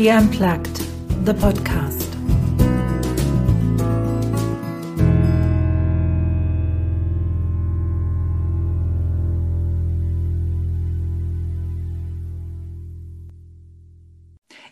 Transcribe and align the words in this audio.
She 0.00 0.10
Unplugged, 0.10 0.80
the 1.26 1.34
podcast. 1.34 2.08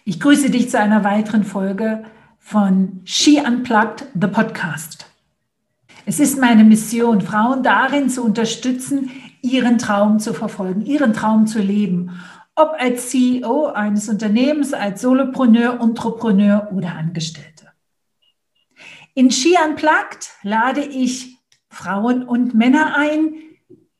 Ich 0.07 0.19
grüße 0.19 0.49
dich 0.49 0.71
zu 0.71 0.79
einer 0.79 1.05
weiteren 1.05 1.45
Folge 1.45 2.05
von 2.39 3.03
She 3.05 3.39
Unplugged, 3.39 4.07
the 4.19 4.29
podcast. 4.29 5.05
Es 6.07 6.21
ist 6.21 6.41
meine 6.41 6.65
Mission, 6.65 7.21
Frauen 7.21 7.63
darin 7.63 8.09
zu 8.09 8.25
unterstützen, 8.25 9.11
ihren 9.43 9.77
Traum 9.77 10.21
zu 10.21 10.33
verfolgen, 10.33 10.87
ihren 10.87 11.13
Traum 11.13 11.47
zu 11.47 11.59
leben 11.61 12.13
ob 12.59 12.75
als 12.79 13.11
CEO 13.11 13.67
eines 13.67 14.09
Unternehmens, 14.09 14.73
als 14.73 15.03
Solopreneur, 15.03 15.81
Entrepreneur 15.81 16.69
oder 16.73 16.95
Angestellte. 16.95 17.69
In 19.15 19.31
Ski 19.31 19.57
Unplugged 19.65 20.31
lade 20.43 20.81
ich 20.81 21.39
Frauen 21.69 22.25
und 22.25 22.55
Männer 22.55 22.97
ein, 22.97 23.35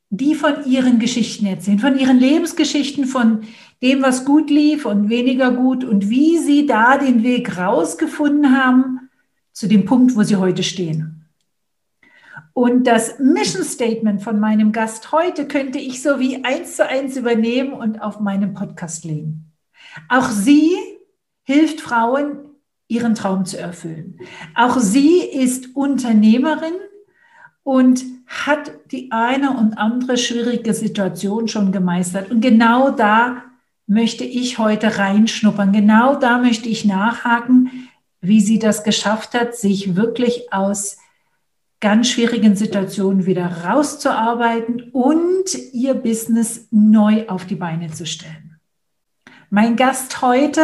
die 0.09 0.35
von 0.35 0.65
ihren 0.65 0.99
Geschichten 0.99 1.45
erzählen, 1.45 1.79
von 1.79 1.97
ihren 1.97 2.19
Lebensgeschichten, 2.19 3.05
von 3.05 3.41
dem, 3.81 4.01
was 4.01 4.25
gut 4.25 4.49
lief 4.49 4.85
und 4.85 5.09
weniger 5.09 5.51
gut 5.51 5.83
und 5.83 6.09
wie 6.09 6.37
sie 6.37 6.65
da 6.65 6.97
den 6.97 7.23
Weg 7.23 7.57
rausgefunden 7.57 8.57
haben 8.57 9.09
zu 9.53 9.67
dem 9.67 9.85
Punkt, 9.85 10.15
wo 10.15 10.23
sie 10.23 10.35
heute 10.35 10.63
stehen. 10.63 11.18
Und 12.59 12.87
das 12.87 13.19
Mission 13.19 13.63
Statement 13.63 14.21
von 14.21 14.37
meinem 14.37 14.73
Gast 14.73 15.13
heute 15.13 15.47
könnte 15.47 15.79
ich 15.79 16.03
so 16.03 16.19
wie 16.19 16.43
eins 16.43 16.75
zu 16.75 16.85
eins 16.85 17.15
übernehmen 17.15 17.71
und 17.71 18.01
auf 18.01 18.19
meinem 18.19 18.53
Podcast 18.53 19.05
legen. 19.05 19.53
Auch 20.09 20.29
sie 20.29 20.75
hilft 21.43 21.79
Frauen, 21.79 22.39
ihren 22.89 23.15
Traum 23.15 23.45
zu 23.45 23.57
erfüllen. 23.57 24.19
Auch 24.55 24.77
sie 24.77 25.19
ist 25.19 25.73
Unternehmerin 25.73 26.73
und 27.63 28.03
hat 28.27 28.73
die 28.91 29.09
eine 29.13 29.51
und 29.51 29.75
andere 29.77 30.17
schwierige 30.17 30.73
Situation 30.73 31.47
schon 31.47 31.71
gemeistert. 31.71 32.29
Und 32.29 32.41
genau 32.41 32.91
da 32.91 33.41
möchte 33.87 34.25
ich 34.25 34.57
heute 34.57 34.97
reinschnuppern. 34.97 35.71
Genau 35.71 36.15
da 36.15 36.39
möchte 36.39 36.67
ich 36.67 36.83
nachhaken, 36.83 37.87
wie 38.19 38.41
sie 38.41 38.59
das 38.59 38.83
geschafft 38.83 39.33
hat, 39.33 39.55
sich 39.55 39.95
wirklich 39.95 40.51
aus 40.51 40.97
ganz 41.79 42.09
schwierigen 42.09 42.55
Situationen 42.55 43.25
wieder 43.25 43.65
rauszuarbeiten 43.65 44.89
und 44.91 45.45
ihr 45.71 45.93
Business 45.93 46.67
neu 46.71 47.27
auf 47.27 47.45
die 47.45 47.55
Beine 47.55 47.89
zu 47.89 48.05
stellen. 48.05 48.59
Mein 49.49 49.75
Gast 49.75 50.21
heute 50.21 50.61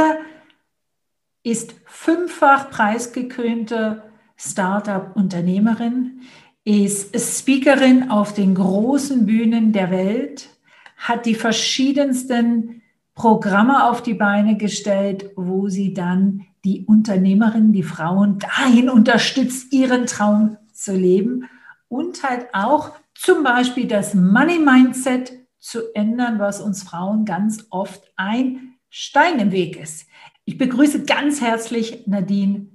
ist 1.44 1.76
fünffach 1.86 2.70
preisgekrönte 2.70 4.04
Startup-Unternehmerin, 4.36 6.22
ist 6.66 7.16
Speakerin 7.40 8.10
auf 8.10 8.34
den 8.34 8.56
großen 8.56 9.26
Bühnen 9.26 9.72
der 9.72 9.92
Welt, 9.92 10.50
hat 10.98 11.26
die 11.26 11.36
verschiedensten 11.36 12.82
Programme 13.14 13.86
auf 13.90 14.04
die 14.04 14.16
Beine 14.16 14.58
gestellt, 14.58 15.32
wo 15.36 15.70
sie 15.70 15.94
dann 15.94 16.46
die 16.66 16.84
Unternehmerinnen, 16.86 17.72
die 17.72 17.84
Frauen 17.84 18.40
dahin 18.40 18.90
unterstützt, 18.90 19.72
ihren 19.72 20.08
Traum 20.08 20.58
zu 20.76 20.94
leben 20.94 21.50
und 21.88 22.24
halt 22.24 22.48
auch 22.54 22.92
zum 23.14 23.44
Beispiel 23.44 23.88
das 23.88 24.14
Money 24.14 24.60
Mindset 24.60 25.34
zu 25.58 25.94
ändern, 25.96 26.38
was 26.38 26.62
uns 26.62 26.84
Frauen 26.84 27.26
ganz 27.26 27.66
oft 27.70 28.12
ein 28.16 28.76
Stein 28.90 29.40
im 29.40 29.52
Weg 29.52 29.78
ist. 29.78 30.08
Ich 30.44 30.58
begrüße 30.58 31.06
ganz 31.06 31.42
herzlich 31.42 32.06
Nadine 32.06 32.68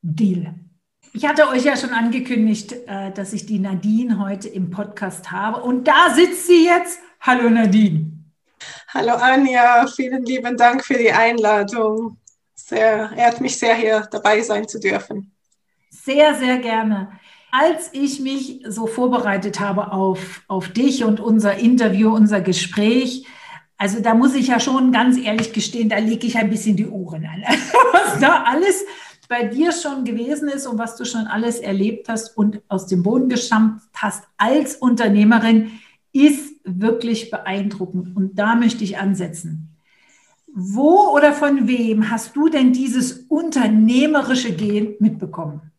Diel. 0.00 0.54
Ich 1.14 1.26
hatte 1.26 1.48
euch 1.48 1.64
ja 1.64 1.76
schon 1.76 1.90
angekündigt, 1.90 2.72
äh, 2.86 3.12
dass 3.12 3.32
ich 3.32 3.46
die 3.46 3.58
Nadine 3.58 4.18
heute 4.18 4.48
im 4.48 4.70
Podcast 4.70 5.30
habe. 5.30 5.62
Und 5.62 5.86
da 5.86 6.14
sitzt 6.14 6.46
sie 6.46 6.64
jetzt. 6.64 6.98
Hallo 7.20 7.50
Nadine. 7.50 8.10
Hallo 8.88 9.12
Anja, 9.14 9.86
vielen 9.86 10.24
lieben 10.24 10.56
Dank 10.56 10.84
für 10.84 10.94
die 10.94 11.12
Einladung. 11.12 12.16
Sehr, 12.54 13.12
ehrt 13.16 13.40
mich 13.40 13.58
sehr, 13.58 13.74
hier 13.74 14.08
dabei 14.10 14.40
sein 14.40 14.66
zu 14.66 14.80
dürfen. 14.80 15.34
Sehr, 15.90 16.34
sehr 16.34 16.58
gerne. 16.58 17.20
Als 17.54 17.90
ich 17.92 18.18
mich 18.18 18.62
so 18.66 18.86
vorbereitet 18.86 19.60
habe 19.60 19.92
auf, 19.92 20.40
auf 20.48 20.70
dich 20.70 21.04
und 21.04 21.20
unser 21.20 21.58
Interview, 21.58 22.08
unser 22.14 22.40
Gespräch, 22.40 23.26
also 23.76 24.00
da 24.00 24.14
muss 24.14 24.34
ich 24.34 24.46
ja 24.46 24.58
schon 24.58 24.90
ganz 24.90 25.18
ehrlich 25.18 25.52
gestehen, 25.52 25.90
da 25.90 25.98
lege 25.98 26.26
ich 26.26 26.38
ein 26.38 26.48
bisschen 26.48 26.76
die 26.76 26.86
Ohren 26.86 27.26
an. 27.26 27.42
was 27.92 28.18
da 28.20 28.44
alles 28.44 28.82
bei 29.28 29.44
dir 29.44 29.70
schon 29.72 30.04
gewesen 30.04 30.48
ist 30.48 30.66
und 30.66 30.78
was 30.78 30.96
du 30.96 31.04
schon 31.04 31.26
alles 31.26 31.58
erlebt 31.58 32.08
hast 32.08 32.34
und 32.38 32.62
aus 32.68 32.86
dem 32.86 33.02
Boden 33.02 33.28
gestammt 33.28 33.82
hast 33.92 34.24
als 34.38 34.76
Unternehmerin, 34.76 35.72
ist 36.12 36.54
wirklich 36.64 37.30
beeindruckend. 37.30 38.16
Und 38.16 38.38
da 38.38 38.54
möchte 38.54 38.82
ich 38.82 38.96
ansetzen. 38.96 39.76
Wo 40.46 41.10
oder 41.14 41.34
von 41.34 41.68
wem 41.68 42.10
hast 42.10 42.34
du 42.34 42.48
denn 42.48 42.72
dieses 42.72 43.26
unternehmerische 43.28 44.52
Gen 44.52 44.94
mitbekommen? 45.00 45.71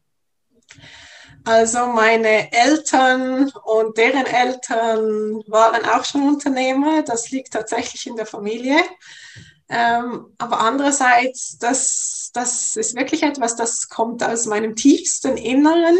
Also 1.46 1.88
meine 1.88 2.52
Eltern 2.54 3.52
und 3.66 3.98
deren 3.98 4.26
Eltern 4.26 5.44
waren 5.48 5.86
auch 5.86 6.06
schon 6.06 6.28
Unternehmer. 6.28 7.04
Das 7.04 7.31
liegt 7.31 7.52
tatsächlich 7.52 8.08
in 8.08 8.16
der 8.16 8.26
Familie. 8.26 8.78
Ähm, 9.70 10.28
aber 10.38 10.59
andererseits, 10.62 11.58
das, 11.58 12.30
das 12.34 12.76
ist 12.78 12.96
wirklich 12.96 13.24
etwas, 13.24 13.56
das 13.56 13.90
kommt 13.90 14.24
aus 14.24 14.46
meinem 14.46 14.76
tiefsten 14.76 15.36
Inneren. 15.36 15.98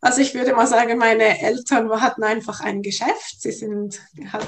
Also 0.00 0.20
ich 0.20 0.34
würde 0.34 0.52
mal 0.52 0.66
sagen, 0.66 0.98
meine 0.98 1.40
Eltern 1.40 1.88
hatten 2.00 2.24
einfach 2.24 2.60
ein 2.60 2.82
Geschäft. 2.82 3.40
Sie 3.40 3.52
sind, 3.52 4.00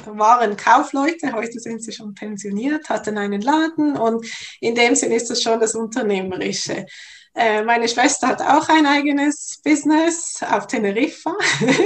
waren 0.05 0.57
Kaufleute, 0.57 1.33
heute 1.33 1.61
sind 1.61 1.81
sie 1.81 1.93
schon 1.93 2.15
pensioniert, 2.15 2.89
hatten 2.89 3.19
einen 3.19 3.41
Laden 3.41 3.97
und 3.97 4.27
in 4.61 4.75
dem 4.75 4.97
Sinn 4.97 5.13
ist 5.13 5.31
das 5.31 5.43
schon 5.43 5.61
das 5.61 5.77
Unternehmerische. 5.77 6.87
Äh, 7.37 7.65
meine 7.65 7.89
Schwester 7.89 8.29
hat 8.29 8.41
auch 8.41 8.69
ein 8.69 8.87
eigenes 8.87 9.61
Business 9.65 10.41
auf 10.49 10.69
Teneriffa. 10.69 11.35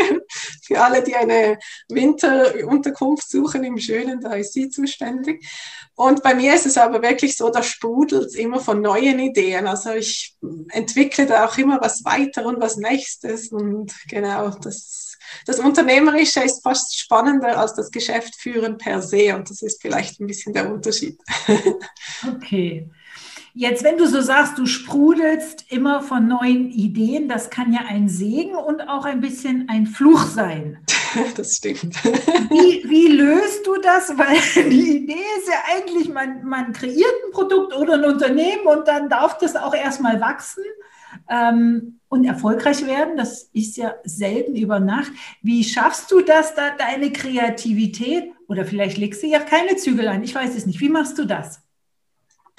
Für 0.63 0.81
alle, 0.83 1.03
die 1.03 1.15
eine 1.15 1.59
Winterunterkunft 1.89 3.31
suchen 3.31 3.65
im 3.65 3.79
Schönen, 3.79 4.21
da 4.21 4.35
ist 4.35 4.53
sie 4.53 4.69
zuständig. 4.69 5.47
Und 5.95 6.23
bei 6.23 6.35
mir 6.35 6.55
ist 6.55 6.67
es 6.67 6.77
aber 6.77 7.01
wirklich 7.01 7.37
so, 7.37 7.49
da 7.49 7.63
sprudelt 7.63 8.35
immer 8.35 8.61
von 8.61 8.83
neuen 8.83 9.19
Ideen. 9.19 9.67
Also 9.67 9.93
ich 9.93 10.37
entwickle 10.71 11.25
da 11.25 11.47
auch 11.47 11.57
immer 11.57 11.81
was 11.81 12.05
weiter 12.05 12.45
und 12.45 12.61
was 12.61 12.77
Nächstes. 12.77 13.51
Und 13.51 13.95
genau, 14.07 14.51
das, 14.51 15.17
das 15.47 15.59
Unternehmerische 15.59 16.41
ist 16.41 16.63
fast 16.63 16.99
spannender 16.99 17.59
als 17.59 17.75
das 17.75 17.91
Geschäft 17.91 18.37
führen 18.37 18.77
per 18.77 19.01
se. 19.01 19.35
Und 19.35 19.49
das 19.49 19.63
ist 19.63 19.81
vielleicht 19.81 20.21
ein 20.21 20.27
bisschen 20.27 20.53
der 20.53 20.71
Unterschied. 20.71 21.19
Okay. 22.37 22.91
Jetzt, 23.61 23.83
wenn 23.83 23.99
du 23.99 24.07
so 24.07 24.21
sagst, 24.21 24.57
du 24.57 24.67
sprudelst 24.67 25.65
immer 25.69 26.01
von 26.01 26.29
neuen 26.29 26.71
Ideen, 26.71 27.29
das 27.29 27.51
kann 27.51 27.73
ja 27.73 27.81
ein 27.89 28.09
Segen 28.09 28.55
und 28.55 28.83
auch 28.83 29.05
ein 29.05 29.21
bisschen 29.21 29.69
ein 29.69 29.87
Fluch 29.87 30.27
sein. 30.27 30.79
Das 31.37 31.57
stimmt. 31.57 31.97
Wie, 32.05 32.85
wie 32.89 33.09
löst 33.09 33.67
du 33.67 33.81
das? 33.81 34.11
Weil 34.17 34.37
die 34.71 34.99
Idee 34.99 35.25
ist 35.39 35.49
ja 35.49 35.75
eigentlich, 35.75 36.09
man, 36.09 36.45
man 36.45 36.73
kreiert 36.73 37.13
ein 37.27 37.33
Produkt 37.33 37.75
oder 37.75 37.95
ein 37.95 38.05
Unternehmen 38.05 38.67
und 38.67 38.87
dann 38.87 39.09
darf 39.09 39.39
das 39.39 39.57
auch 39.57 39.75
erstmal 39.75 40.21
wachsen 40.21 40.63
ähm, 41.31 41.99
und 42.09 42.27
erfolgreich 42.27 42.87
werden. 42.87 43.17
Das 43.17 43.45
ist 43.55 43.79
ja 43.79 43.95
selten 44.05 44.55
über 44.55 44.81
Nacht. 44.81 45.11
Wie 45.43 45.65
schaffst 45.65 46.13
du 46.13 46.21
das, 46.21 46.55
da 46.55 46.77
deine 46.77 47.11
Kreativität? 47.11 48.31
Oder 48.47 48.67
vielleicht 48.67 48.99
legst 48.99 49.23
du 49.23 49.27
ja 49.27 49.41
keine 49.41 49.77
Zügel 49.77 50.07
ein. 50.09 50.23
Ich 50.23 50.35
weiß 50.35 50.55
es 50.55 50.67
nicht. 50.67 50.81
Wie 50.81 50.91
machst 50.91 51.19
du 51.19 51.25
das? 51.25 51.63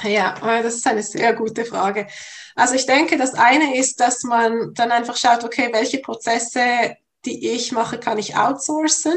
Ja, 0.04 0.36
das 0.62 0.75
ist 0.75 0.88
eine 0.88 1.04
sehr 1.04 1.34
gute 1.34 1.66
Frage. 1.66 2.07
Also 2.56 2.75
ich 2.75 2.86
denke, 2.86 3.18
das 3.18 3.34
eine 3.34 3.78
ist, 3.78 4.00
dass 4.00 4.24
man 4.24 4.74
dann 4.74 4.92
einfach 4.92 5.18
schaut, 5.18 5.44
okay, 5.44 5.69
welche 5.74 6.00
Prozesse, 6.00 6.96
die 7.25 7.50
ich 7.50 7.72
mache, 7.72 8.00
kann 8.00 8.18
ich 8.18 8.38
outsourcen. 8.38 9.16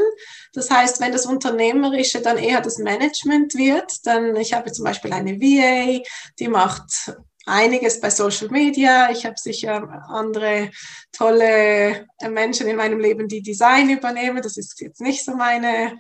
Das 0.52 0.70
heißt, 0.70 1.00
wenn 1.00 1.12
das 1.12 1.26
Unternehmerische 1.26 2.20
dann 2.20 2.37
eher 2.37 2.61
das 2.61 2.79
Management 2.79 3.55
wird, 3.55 3.93
dann, 4.05 4.34
ich 4.37 4.55
habe 4.55 4.73
zum 4.73 4.84
Beispiel 4.84 5.12
eine 5.12 5.40
VA, 5.40 6.02
die 6.38 6.49
macht 6.49 7.14
einiges 7.46 8.00
bei 8.00 8.11
Social 8.11 8.49
Media. 8.49 9.11
Ich 9.11 9.25
habe 9.25 9.37
sicher 9.37 10.05
andere 10.08 10.70
tolle 11.12 12.06
Menschen 12.29 12.67
in 12.67 12.76
meinem 12.76 13.00
Leben, 13.00 13.29
die 13.29 13.43
Design 13.43 13.90
übernehmen. 13.90 14.43
Das 14.43 14.56
ist 14.56 14.81
jetzt 14.81 15.00
nicht 15.00 15.25
so 15.25 15.34
meine 15.34 15.96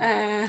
äh, 0.00 0.48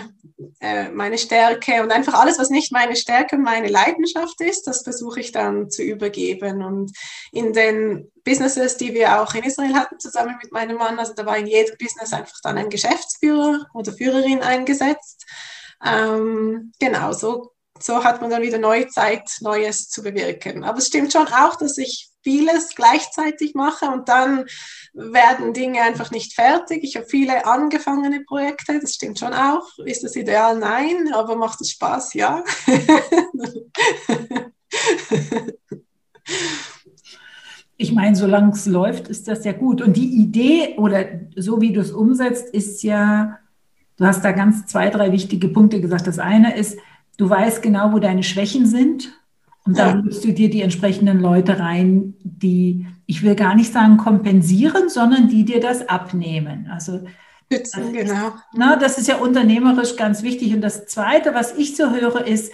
äh, 0.61 0.89
meine 0.89 1.17
Stärke 1.17 1.83
und 1.83 1.91
einfach 1.91 2.13
alles, 2.13 2.39
was 2.39 2.49
nicht 2.49 2.71
meine 2.71 2.95
Stärke 2.95 3.35
und 3.35 3.43
meine 3.43 3.67
Leidenschaft 3.67 4.39
ist, 4.39 4.65
das 4.65 4.83
versuche 4.83 5.19
ich 5.19 5.31
dann 5.31 5.69
zu 5.69 5.83
übergeben. 5.83 6.63
Und 6.63 6.91
in 7.31 7.51
den 7.53 8.11
Businesses, 8.23 8.77
die 8.77 8.93
wir 8.93 9.21
auch 9.21 9.33
in 9.33 9.43
Israel 9.43 9.73
hatten, 9.73 9.99
zusammen 9.99 10.37
mit 10.41 10.51
meinem 10.51 10.77
Mann, 10.77 10.97
also 10.99 11.13
da 11.13 11.25
war 11.25 11.37
in 11.37 11.47
jedem 11.47 11.75
Business 11.77 12.13
einfach 12.13 12.37
dann 12.43 12.57
ein 12.57 12.69
Geschäftsführer 12.69 13.67
oder 13.73 13.91
Führerin 13.91 14.41
eingesetzt. 14.41 15.25
Ähm, 15.83 16.71
genau, 16.79 17.11
so 17.11 17.51
so 17.83 18.03
hat 18.03 18.21
man 18.21 18.29
dann 18.29 18.43
wieder 18.43 18.59
neue 18.59 18.87
Zeit, 18.89 19.27
Neues 19.41 19.89
zu 19.89 20.03
bewirken. 20.03 20.63
Aber 20.63 20.77
es 20.77 20.87
stimmt 20.87 21.11
schon 21.11 21.27
auch, 21.27 21.55
dass 21.55 21.79
ich 21.79 22.10
vieles 22.23 22.75
gleichzeitig 22.75 23.53
mache 23.55 23.85
und 23.85 24.09
dann 24.09 24.45
werden 24.93 25.53
Dinge 25.53 25.81
einfach 25.81 26.11
nicht 26.11 26.33
fertig. 26.33 26.83
Ich 26.83 26.95
habe 26.95 27.05
viele 27.05 27.45
angefangene 27.45 28.21
Projekte, 28.21 28.79
das 28.79 28.93
stimmt 28.93 29.19
schon 29.19 29.33
auch. 29.33 29.67
Ist 29.85 30.03
das 30.03 30.15
ideal? 30.15 30.57
Nein, 30.57 31.13
aber 31.13 31.35
macht 31.35 31.61
es 31.61 31.71
Spaß? 31.71 32.13
Ja. 32.13 32.43
Ich 37.77 37.93
meine, 37.93 38.15
solange 38.15 38.51
es 38.51 38.67
läuft, 38.67 39.07
ist 39.07 39.27
das 39.27 39.43
ja 39.43 39.53
gut. 39.53 39.81
Und 39.81 39.97
die 39.97 40.21
Idee 40.21 40.75
oder 40.77 41.03
so 41.35 41.61
wie 41.61 41.73
du 41.73 41.81
es 41.81 41.91
umsetzt, 41.91 42.53
ist 42.53 42.83
ja, 42.83 43.39
du 43.97 44.05
hast 44.05 44.23
da 44.23 44.33
ganz 44.33 44.67
zwei, 44.67 44.91
drei 44.91 45.11
wichtige 45.11 45.47
Punkte 45.47 45.81
gesagt. 45.81 46.05
Das 46.05 46.19
eine 46.19 46.55
ist, 46.55 46.77
du 47.17 47.27
weißt 47.27 47.63
genau, 47.63 47.91
wo 47.91 47.97
deine 47.97 48.21
Schwächen 48.21 48.67
sind 48.67 49.11
und 49.65 49.77
da 49.77 49.93
holst 49.93 50.23
du 50.25 50.33
dir 50.33 50.49
die 50.49 50.61
entsprechenden 50.61 51.19
Leute 51.19 51.59
rein, 51.59 52.15
die, 52.23 52.87
ich 53.05 53.21
will 53.21 53.35
gar 53.35 53.55
nicht 53.55 53.71
sagen 53.71 53.97
kompensieren, 53.97 54.89
sondern 54.89 55.27
die 55.27 55.45
dir 55.45 55.59
das 55.59 55.87
abnehmen. 55.87 56.67
Also 56.71 57.01
Schützen, 57.51 57.93
genau. 57.93 58.33
Na, 58.53 58.75
das 58.75 58.97
ist 58.97 59.07
ja 59.07 59.17
unternehmerisch 59.17 59.97
ganz 59.97 60.23
wichtig. 60.23 60.53
Und 60.53 60.61
das 60.61 60.85
Zweite, 60.85 61.33
was 61.33 61.53
ich 61.53 61.75
so 61.75 61.91
höre, 61.91 62.25
ist, 62.25 62.53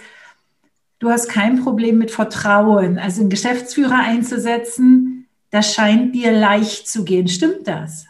du 0.98 1.10
hast 1.10 1.28
kein 1.28 1.62
Problem 1.62 1.98
mit 1.98 2.10
Vertrauen. 2.10 2.98
Also 2.98 3.20
einen 3.20 3.30
Geschäftsführer 3.30 3.98
einzusetzen, 3.98 5.28
das 5.50 5.72
scheint 5.72 6.14
dir 6.14 6.32
leicht 6.32 6.88
zu 6.88 7.04
gehen. 7.04 7.28
Stimmt 7.28 7.66
das? 7.66 8.06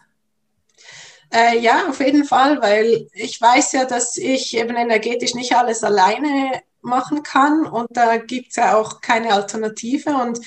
Äh, 1.31 1.59
ja, 1.61 1.89
auf 1.89 2.01
jeden 2.01 2.25
Fall, 2.25 2.61
weil 2.63 3.07
ich 3.13 3.41
weiß 3.41 3.73
ja, 3.73 3.85
dass 3.85 4.17
ich 4.17 4.57
eben 4.57 4.75
energetisch 4.75 5.35
nicht 5.35 5.55
alles 5.55 5.85
alleine 5.85 6.63
machen 6.83 7.23
kann 7.23 7.67
und 7.67 7.89
da 7.91 8.17
gibt 8.17 8.51
es 8.51 8.57
ja 8.57 8.77
auch 8.77 9.01
keine 9.01 9.33
Alternative 9.33 10.15
und 10.15 10.41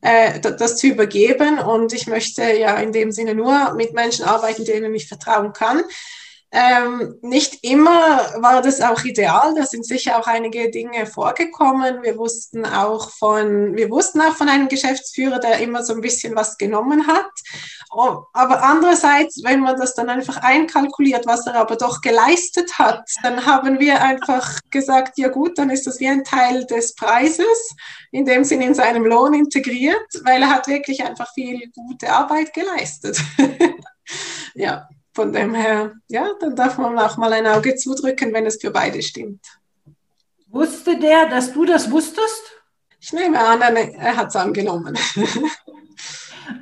äh, 0.00 0.38
das 0.40 0.76
zu 0.76 0.88
übergeben 0.88 1.58
und 1.58 1.92
ich 1.92 2.06
möchte 2.06 2.42
ja 2.52 2.76
in 2.76 2.92
dem 2.92 3.10
Sinne 3.10 3.34
nur 3.34 3.74
mit 3.74 3.94
Menschen 3.94 4.24
arbeiten, 4.24 4.64
denen 4.64 4.94
ich 4.94 5.08
vertrauen 5.08 5.52
kann. 5.52 5.82
Ähm, 6.56 7.16
nicht 7.20 7.64
immer 7.64 8.32
war 8.40 8.62
das 8.62 8.80
auch 8.80 9.02
ideal. 9.02 9.54
Da 9.56 9.66
sind 9.66 9.84
sicher 9.84 10.20
auch 10.20 10.28
einige 10.28 10.70
Dinge 10.70 11.04
vorgekommen. 11.04 12.04
Wir 12.04 12.16
wussten 12.16 12.64
auch 12.64 13.10
von, 13.10 13.74
wir 13.74 13.90
wussten 13.90 14.20
auch 14.20 14.36
von 14.36 14.48
einem 14.48 14.68
Geschäftsführer, 14.68 15.40
der 15.40 15.58
immer 15.58 15.82
so 15.82 15.94
ein 15.94 16.00
bisschen 16.00 16.36
was 16.36 16.56
genommen 16.56 17.08
hat. 17.08 17.32
Oh, 17.96 18.24
aber 18.32 18.60
andererseits, 18.64 19.44
wenn 19.44 19.60
man 19.60 19.76
das 19.76 19.94
dann 19.94 20.10
einfach 20.10 20.38
einkalkuliert, 20.38 21.26
was 21.26 21.46
er 21.46 21.54
aber 21.54 21.76
doch 21.76 22.00
geleistet 22.00 22.76
hat, 22.76 23.08
dann 23.22 23.46
haben 23.46 23.78
wir 23.78 24.02
einfach 24.02 24.58
gesagt, 24.70 25.16
ja 25.16 25.28
gut, 25.28 25.58
dann 25.58 25.70
ist 25.70 25.86
das 25.86 26.00
wie 26.00 26.08
ein 26.08 26.24
Teil 26.24 26.66
des 26.66 26.96
Preises, 26.96 27.76
in 28.10 28.24
dem 28.24 28.42
Sinn 28.42 28.62
in 28.62 28.74
seinem 28.74 29.04
Lohn 29.04 29.32
integriert, 29.32 30.08
weil 30.24 30.42
er 30.42 30.50
hat 30.50 30.66
wirklich 30.66 31.04
einfach 31.04 31.32
viel 31.34 31.70
gute 31.72 32.10
Arbeit 32.10 32.52
geleistet. 32.52 33.22
ja. 34.54 34.88
Von 35.12 35.32
dem 35.32 35.54
her, 35.54 35.92
ja, 36.08 36.28
dann 36.40 36.56
darf 36.56 36.76
man 36.76 36.98
auch 36.98 37.16
mal 37.16 37.32
ein 37.32 37.46
Auge 37.46 37.76
zudrücken, 37.76 38.32
wenn 38.32 38.46
es 38.46 38.60
für 38.60 38.72
beide 38.72 39.00
stimmt. 39.00 39.46
Wusste 40.48 40.98
der, 40.98 41.28
dass 41.28 41.52
du 41.52 41.64
das 41.64 41.88
wusstest? 41.92 42.42
Ich 42.98 43.12
nehme 43.12 43.38
an, 43.38 43.60
er 43.60 44.16
hat 44.16 44.28
es 44.30 44.36
angenommen. 44.36 44.98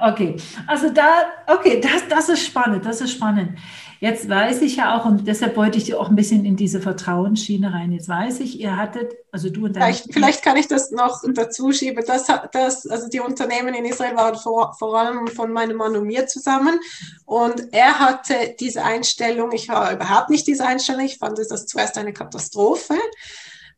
okay, 0.00 0.36
also 0.66 0.90
da, 0.90 1.24
okay, 1.46 1.80
das, 1.80 2.08
das 2.08 2.28
ist 2.28 2.44
spannend, 2.44 2.84
das 2.84 3.00
ist 3.00 3.12
spannend. 3.12 3.58
Jetzt 4.02 4.28
weiß 4.28 4.62
ich 4.62 4.74
ja 4.74 4.98
auch, 4.98 5.04
und 5.04 5.28
deshalb 5.28 5.56
wollte 5.56 5.78
ich 5.78 5.94
auch 5.94 6.08
ein 6.08 6.16
bisschen 6.16 6.44
in 6.44 6.56
diese 6.56 6.80
Vertrauensschiene 6.80 7.72
rein. 7.72 7.92
Jetzt 7.92 8.08
weiß 8.08 8.40
ich, 8.40 8.58
ihr 8.58 8.76
hattet, 8.76 9.14
also 9.30 9.48
du 9.48 9.66
und 9.66 9.76
dein. 9.76 9.94
Vielleicht, 9.94 10.12
vielleicht 10.12 10.42
kann 10.42 10.56
ich 10.56 10.66
das 10.66 10.90
noch 10.90 11.22
dazu 11.34 11.70
schieben. 11.70 12.02
Das, 12.04 12.26
das, 12.50 12.84
also 12.84 13.08
die 13.08 13.20
Unternehmen 13.20 13.74
in 13.74 13.84
Israel 13.84 14.16
waren 14.16 14.34
vor, 14.34 14.74
vor 14.76 14.98
allem 14.98 15.28
von 15.28 15.52
meinem 15.52 15.76
Mann 15.76 15.94
und 15.94 16.08
mir 16.08 16.26
zusammen. 16.26 16.80
Und 17.26 17.72
er 17.72 18.00
hatte 18.00 18.34
diese 18.58 18.82
Einstellung, 18.82 19.52
ich 19.52 19.68
war 19.68 19.92
überhaupt 19.92 20.30
nicht 20.30 20.48
diese 20.48 20.66
Einstellung, 20.66 21.04
ich 21.04 21.18
fand 21.18 21.38
das 21.38 21.66
zuerst 21.66 21.96
eine 21.96 22.12
Katastrophe. 22.12 22.96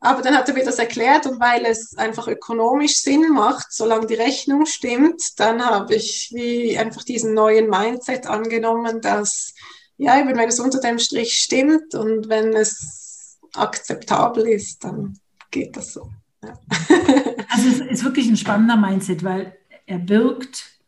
Aber 0.04 0.20
dann 0.20 0.36
hat 0.36 0.46
er 0.48 0.54
mir 0.54 0.64
das 0.64 0.78
erklärt 0.78 1.26
und 1.26 1.40
weil 1.40 1.64
es 1.64 1.96
einfach 1.96 2.28
ökonomisch 2.28 2.96
Sinn 2.98 3.32
macht, 3.32 3.72
solange 3.72 4.06
die 4.06 4.14
Rechnung 4.14 4.66
stimmt, 4.66 5.22
dann 5.38 5.64
habe 5.64 5.94
ich 5.94 6.30
wie 6.34 6.76
einfach 6.76 7.04
diesen 7.04 7.32
neuen 7.32 7.70
Mindset 7.70 8.26
angenommen, 8.26 9.00
dass 9.00 9.54
ja, 9.96 10.20
eben 10.20 10.36
wenn 10.36 10.48
es 10.48 10.60
unter 10.60 10.80
dem 10.80 10.98
Strich 10.98 11.32
stimmt 11.32 11.94
und 11.94 12.28
wenn 12.28 12.52
es 12.52 13.38
akzeptabel 13.54 14.46
ist, 14.46 14.84
dann 14.84 15.18
geht 15.50 15.74
das 15.76 15.94
so. 15.94 16.10
Ja. 16.42 16.58
Also 17.48 17.68
es 17.68 17.80
ist 17.80 18.04
wirklich 18.04 18.26
ein 18.26 18.36
spannender 18.36 18.76
Mindset, 18.76 19.22
weil 19.22 19.56
er 19.86 20.00
birgt 20.00 20.80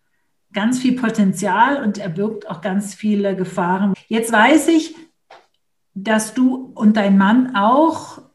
ganz 0.53 0.81
viel 0.81 1.01
Potenzial 1.01 1.81
und 1.83 1.97
er 1.97 2.09
birgt 2.09 2.51
auch 2.51 2.61
ganz 2.61 2.93
viele 2.93 3.37
Gefahren. 3.37 3.95
Jetzt 4.09 4.33
weiß 4.33 4.67
ich, 4.69 4.97
dass 5.95 6.35
du 6.35 6.73
und 6.75 6.97
dein 6.97 7.17
Mann 7.17 7.55
auch 7.55 8.26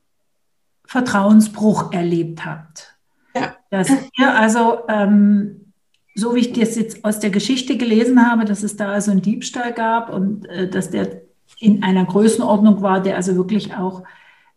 Vertrauensbruch 0.92 1.94
erlebt 1.94 2.46
habt. 2.46 2.98
Ja. 3.34 3.56
Dass 3.70 3.90
ihr 4.18 4.38
also 4.38 4.80
ähm, 4.90 5.72
so 6.16 6.36
wie 6.36 6.40
ich 6.40 6.52
das 6.52 6.76
jetzt 6.76 7.06
aus 7.06 7.20
der 7.20 7.30
Geschichte 7.30 7.78
gelesen 7.78 8.30
habe, 8.30 8.44
dass 8.44 8.62
es 8.62 8.76
da 8.76 8.92
also 8.92 9.12
einen 9.12 9.22
Diebstahl 9.22 9.72
gab 9.72 10.14
und 10.14 10.50
äh, 10.50 10.70
dass 10.70 10.90
der 10.90 11.22
in 11.60 11.82
einer 11.82 12.04
Größenordnung 12.04 12.82
war, 12.82 13.02
der 13.02 13.16
also 13.16 13.38
wirklich 13.38 13.74
auch 13.74 14.04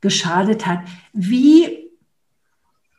geschadet 0.01 0.67
hat. 0.67 0.81
Wie 1.13 1.91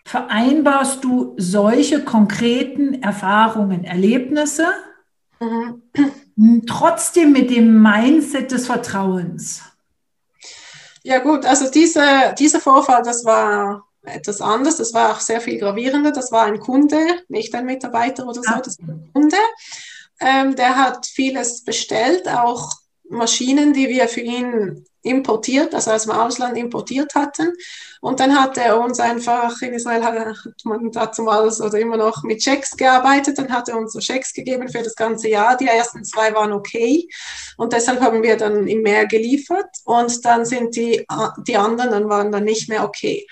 vereinbarst 0.06 1.04
du 1.04 1.34
solche 1.36 2.06
konkreten 2.06 3.04
Erfahrungen, 3.04 3.84
Erlebnisse 3.84 4.68
mhm. 5.42 6.62
trotzdem 6.68 7.34
mit 7.34 7.50
dem 7.50 7.81
Mindset 7.81 8.54
des 8.54 8.68
Vertrauens? 8.68 9.65
Ja 11.06 11.19
gut, 11.19 11.46
also 11.46 11.69
diese, 11.69 12.34
dieser 12.40 12.60
Vorfall, 12.60 13.04
das 13.04 13.24
war 13.25 13.88
etwas 14.02 14.42
anders. 14.42 14.78
Das 14.78 14.92
war 14.96 15.12
auch 15.12 15.19
sehr 15.19 15.40
viel 15.40 15.60
gravierender. 15.60 16.12
Das 16.12 16.31
war 16.31 16.46
ein 16.46 16.60
Kunde, 16.60 16.98
nicht 17.28 17.54
ein 17.54 17.68
Mitarbeiter 17.68 18.24
oder 18.24 18.42
so, 18.42 18.42
ah. 18.48 18.60
das 18.60 18.80
war 18.80 18.96
ein 18.96 19.12
Kunde. 19.13 19.38
Ähm, 20.19 20.56
der 20.56 20.75
hat 20.78 21.06
vieles 21.06 21.63
bestellt, 21.63 22.28
auch 22.28 22.72
Maschinen, 23.07 23.74
die 23.74 23.88
wir 23.88 24.07
für 24.07 24.22
ihn 24.22 24.88
importiert, 25.06 25.74
also 25.75 25.92
aus 25.92 26.04
dem 26.04 26.12
Ausland 26.12 26.57
importiert 26.57 27.14
hatten. 27.16 27.54
Und 28.02 28.19
dann 28.19 28.40
hat 28.40 28.57
er 28.57 28.80
uns 28.80 29.00
einfach, 29.00 29.62
in 29.62 29.74
Israel 29.74 30.04
hat 30.04 30.35
man 30.64 30.92
damals 30.92 31.62
oder 31.62 31.80
immer 31.80 31.97
noch 31.97 32.24
mit 32.24 32.44
Schecks 32.44 32.76
gearbeitet, 32.76 33.38
dann 33.38 33.52
hat 33.52 33.69
er 33.69 33.78
uns 33.78 33.94
so 33.94 34.02
Schecks 34.02 34.33
gegeben 34.33 34.68
für 34.68 34.81
das 34.81 34.95
ganze 34.95 35.30
Jahr. 35.30 35.57
Die 35.57 35.68
ersten 35.68 36.04
zwei 36.04 36.33
waren 36.33 36.52
okay 36.52 37.07
und 37.57 37.74
deshalb 37.74 38.02
haben 38.02 38.24
wir 38.24 38.35
dann 38.35 38.68
im 38.68 38.81
Meer 38.81 39.06
geliefert 39.06 39.69
und 39.85 40.26
dann 40.26 40.45
sind 40.45 40.76
die, 40.76 41.06
die 41.47 41.57
anderen, 41.57 41.92
dann 41.92 42.09
waren 42.09 42.31
dann 42.31 42.44
nicht 42.44 42.68
mehr 42.68 42.83
okay. 42.83 43.26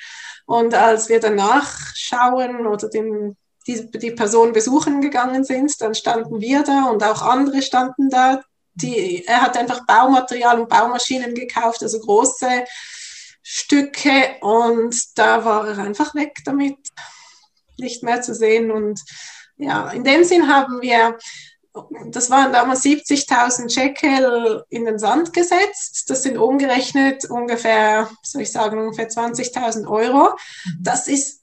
Und 0.46 0.74
als 0.74 1.10
wir 1.10 1.20
danach 1.20 1.96
schauen 1.96 2.68
oder 2.68 2.89
den, 2.89 3.38
die, 3.65 3.89
die 3.89 4.12
Person 4.12 4.53
besuchen 4.53 5.01
gegangen 5.01 5.44
sind, 5.44 5.82
dann 5.82 5.96
standen 5.96 6.39
wir 6.39 6.63
da 6.63 6.86
und 6.86 7.03
auch 7.03 7.22
andere 7.22 7.62
standen 7.62 8.10
da. 8.10 8.42
Die, 8.75 9.25
er 9.25 9.42
hat 9.42 9.58
einfach 9.58 9.86
Baumaterial 9.86 10.60
und 10.60 10.70
Baumaschinen 10.70 11.36
gekauft, 11.36 11.84
also 11.84 12.00
große 12.00 12.65
Stücke 13.44 14.38
und 14.42 14.96
da 15.18 15.44
war 15.46 15.68
er 15.68 15.77
einfach 15.80 16.15
weg 16.15 16.38
damit, 16.46 16.77
nicht 17.77 18.03
mehr 18.03 18.22
zu 18.22 18.34
sehen. 18.34 18.72
Und 18.72 19.01
ja, 19.58 19.89
in 19.89 20.03
dem 20.03 20.24
Sinn 20.24 20.48
haben 20.48 20.82
wir 20.82 21.18
das 22.10 22.30
waren 22.30 22.53
damals 22.53 22.84
70.000 22.84 23.74
Shekel 23.74 24.63
in 24.70 24.86
den 24.86 25.00
Sand 25.00 25.34
gesetzt. 25.34 26.08
Das 26.08 26.22
sind 26.22 26.38
umgerechnet 26.38 27.25
ungefähr, 27.25 28.10
soll 28.22 28.44
ich 28.44 28.51
sagen, 28.51 28.77
ungefähr 28.77 29.10
20.000 29.10 29.88
Euro. 29.88 30.30
Mhm. 30.65 30.77
Das 30.82 31.08
ist 31.08 31.43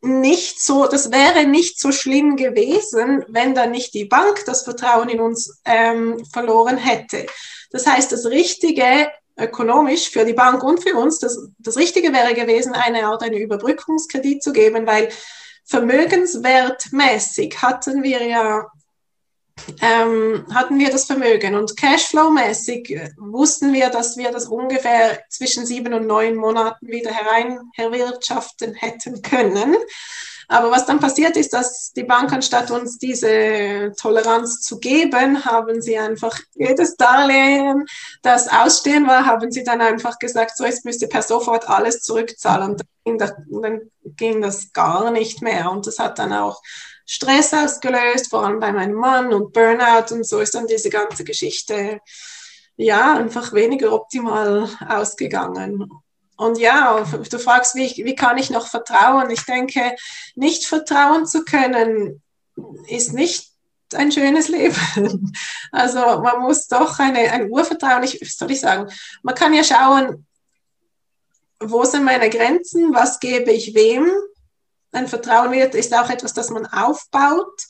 nicht 0.00 0.62
so, 0.62 0.86
das 0.86 1.10
wäre 1.10 1.46
nicht 1.46 1.78
so 1.80 1.92
schlimm 1.92 2.36
gewesen, 2.36 3.24
wenn 3.28 3.54
da 3.54 3.66
nicht 3.66 3.94
die 3.94 4.04
Bank 4.04 4.44
das 4.46 4.62
Vertrauen 4.62 5.08
in 5.08 5.20
uns 5.20 5.60
ähm, 5.64 6.24
verloren 6.32 6.76
hätte. 6.76 7.26
Das 7.70 7.86
heißt, 7.86 8.12
das 8.12 8.26
Richtige 8.26 9.10
ökonomisch 9.38 10.10
für 10.10 10.24
die 10.24 10.32
Bank 10.32 10.62
und 10.62 10.82
für 10.82 10.96
uns, 10.96 11.18
das, 11.18 11.38
das 11.58 11.76
Richtige 11.76 12.12
wäre 12.12 12.34
gewesen, 12.34 12.72
eine 12.74 13.06
Art 13.06 13.22
eine 13.22 13.38
Überbrückungskredit 13.38 14.42
zu 14.42 14.52
geben, 14.52 14.86
weil 14.86 15.08
vermögenswertmäßig 15.64 17.62
hatten 17.62 18.02
wir 18.02 18.26
ja 18.26 18.66
ähm, 19.80 20.46
hatten 20.52 20.78
wir 20.78 20.90
das 20.90 21.04
Vermögen 21.04 21.54
und 21.54 21.76
Cashflow-mäßig 21.76 22.90
äh, 22.90 23.10
wussten 23.18 23.72
wir, 23.72 23.90
dass 23.90 24.16
wir 24.16 24.30
das 24.30 24.46
ungefähr 24.46 25.20
zwischen 25.28 25.66
sieben 25.66 25.94
und 25.94 26.06
neun 26.06 26.36
Monaten 26.36 26.86
wieder 26.88 27.12
herein 27.12 27.60
herwirtschaften 27.74 28.74
hätten 28.74 29.22
können. 29.22 29.76
Aber 30.50 30.72
was 30.72 30.84
dann 30.84 30.98
passiert 30.98 31.36
ist, 31.36 31.52
dass 31.52 31.92
die 31.92 32.02
Bank, 32.02 32.32
anstatt 32.32 32.72
uns 32.72 32.98
diese 32.98 33.92
Toleranz 33.96 34.62
zu 34.62 34.80
geben, 34.80 35.44
haben 35.44 35.80
sie 35.80 35.96
einfach 35.96 36.36
jedes 36.56 36.96
Darlehen, 36.96 37.86
das 38.22 38.48
ausstehen 38.48 39.06
war, 39.06 39.26
haben 39.26 39.52
sie 39.52 39.62
dann 39.62 39.80
einfach 39.80 40.18
gesagt, 40.18 40.56
so 40.56 40.64
jetzt 40.64 40.84
müsst 40.84 41.02
ihr 41.02 41.08
per 41.08 41.22
sofort 41.22 41.68
alles 41.68 42.02
zurückzahlen. 42.02 42.76
Und 43.04 43.20
dann 43.20 43.80
ging 44.16 44.42
das 44.42 44.72
gar 44.72 45.12
nicht 45.12 45.40
mehr. 45.40 45.70
Und 45.70 45.86
das 45.86 46.00
hat 46.00 46.18
dann 46.18 46.32
auch 46.32 46.60
Stress 47.12 47.52
ausgelöst, 47.52 48.30
vor 48.30 48.46
allem 48.46 48.60
bei 48.60 48.70
meinem 48.70 48.94
Mann 48.94 49.32
und 49.32 49.52
Burnout 49.52 50.14
und 50.14 50.24
so 50.24 50.38
ist 50.38 50.54
dann 50.54 50.68
diese 50.68 50.90
ganze 50.90 51.24
Geschichte 51.24 51.98
ja 52.76 53.14
einfach 53.14 53.52
weniger 53.52 53.92
optimal 53.92 54.68
ausgegangen. 54.88 55.90
Und 56.36 56.56
ja, 56.58 57.02
du 57.02 57.38
fragst, 57.40 57.74
wie, 57.74 58.04
wie 58.04 58.14
kann 58.14 58.38
ich 58.38 58.50
noch 58.50 58.68
vertrauen? 58.68 59.28
Ich 59.30 59.44
denke, 59.44 59.96
nicht 60.36 60.66
vertrauen 60.66 61.26
zu 61.26 61.44
können, 61.44 62.22
ist 62.86 63.12
nicht 63.12 63.50
ein 63.92 64.12
schönes 64.12 64.46
Leben. 64.46 65.32
Also 65.72 66.00
man 66.00 66.40
muss 66.42 66.68
doch 66.68 66.98
eine, 67.00 67.30
ein 67.32 67.50
Urvertrauen, 67.50 68.04
ich, 68.04 68.36
soll 68.36 68.50
ich 68.52 68.60
sagen, 68.60 68.90
man 69.22 69.34
kann 69.34 69.54
ja 69.54 69.62
schauen, 69.62 70.26
wo 71.60 71.84
sind 71.84 72.04
meine 72.04 72.30
Grenzen, 72.30 72.94
was 72.94 73.20
gebe 73.20 73.52
ich 73.52 73.74
wem. 73.74 74.10
Ein 74.92 75.08
Vertrauen 75.08 75.52
wird, 75.52 75.74
ist 75.74 75.94
auch 75.94 76.10
etwas, 76.10 76.32
das 76.32 76.50
man 76.50 76.66
aufbaut 76.66 77.62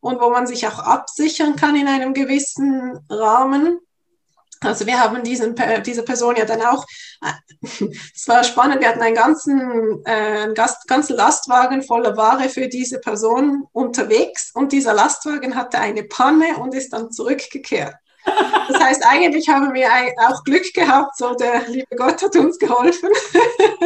und 0.00 0.20
wo 0.20 0.30
man 0.30 0.46
sich 0.46 0.66
auch 0.66 0.78
absichern 0.78 1.56
kann 1.56 1.76
in 1.76 1.88
einem 1.88 2.14
gewissen 2.14 2.98
Rahmen. 3.10 3.80
Also 4.60 4.86
wir 4.86 4.98
haben 4.98 5.22
diesen, 5.22 5.54
diese 5.84 6.02
Person 6.02 6.36
ja 6.36 6.44
dann 6.44 6.62
auch, 6.62 6.84
es 7.62 8.26
war 8.26 8.42
spannend, 8.42 8.80
wir 8.80 8.88
hatten 8.88 9.02
einen 9.02 9.14
ganzen, 9.14 10.04
äh, 10.04 10.42
einen 10.42 10.54
ganzen 10.54 11.16
Lastwagen 11.16 11.82
voller 11.82 12.16
Ware 12.16 12.48
für 12.48 12.68
diese 12.68 12.98
Person 12.98 13.66
unterwegs 13.72 14.50
und 14.54 14.72
dieser 14.72 14.94
Lastwagen 14.94 15.54
hatte 15.54 15.78
eine 15.78 16.04
Panne 16.04 16.56
und 16.58 16.74
ist 16.74 16.92
dann 16.92 17.12
zurückgekehrt. 17.12 17.94
Das 18.68 18.82
heißt, 18.82 19.06
eigentlich 19.06 19.48
haben 19.48 19.72
wir 19.74 19.88
auch 20.28 20.44
Glück 20.44 20.72
gehabt, 20.74 21.16
so 21.16 21.34
der 21.34 21.66
liebe 21.68 21.96
Gott 21.96 22.22
hat 22.22 22.36
uns 22.36 22.58
geholfen. 22.58 23.08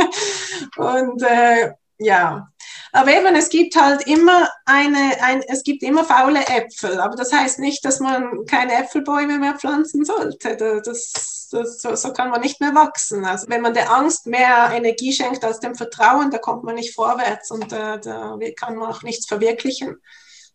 und 0.76 1.22
äh, 1.22 1.72
ja, 1.98 2.48
aber 2.94 3.10
eben, 3.16 3.34
es 3.34 3.48
gibt 3.48 3.74
halt 3.74 4.06
immer 4.06 4.50
eine, 4.66 5.16
ein, 5.22 5.42
es 5.48 5.62
gibt 5.62 5.82
immer 5.82 6.04
faule 6.04 6.40
Äpfel. 6.46 7.00
Aber 7.00 7.16
das 7.16 7.32
heißt 7.32 7.58
nicht, 7.58 7.82
dass 7.86 8.00
man 8.00 8.44
keine 8.46 8.74
Äpfelbäume 8.74 9.38
mehr 9.38 9.54
pflanzen 9.54 10.04
sollte. 10.04 10.82
Das, 10.84 11.48
das, 11.50 11.80
so, 11.80 11.94
so 11.94 12.12
kann 12.12 12.28
man 12.28 12.42
nicht 12.42 12.60
mehr 12.60 12.74
wachsen. 12.74 13.24
Also 13.24 13.48
wenn 13.48 13.62
man 13.62 13.72
der 13.72 13.90
Angst 13.90 14.26
mehr 14.26 14.70
Energie 14.74 15.14
schenkt 15.14 15.42
als 15.42 15.60
dem 15.60 15.74
Vertrauen, 15.74 16.30
da 16.30 16.36
kommt 16.36 16.64
man 16.64 16.74
nicht 16.74 16.94
vorwärts 16.94 17.50
und 17.50 17.72
da, 17.72 17.96
da 17.96 18.36
kann 18.56 18.76
man 18.76 18.90
auch 18.90 19.02
nichts 19.02 19.26
verwirklichen. 19.26 19.96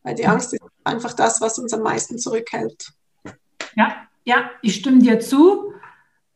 Weil 0.03 0.13
die 0.13 0.27
Angst 0.27 0.53
ist 0.53 0.61
einfach 0.83 1.13
das, 1.13 1.41
was 1.41 1.57
uns 1.57 1.73
am 1.73 1.81
meisten 1.81 2.19
zurückhält. 2.19 2.91
Ja, 3.75 3.95
ja, 4.25 4.51
ich 4.61 4.75
stimme 4.75 4.99
dir 4.99 5.19
zu. 5.19 5.73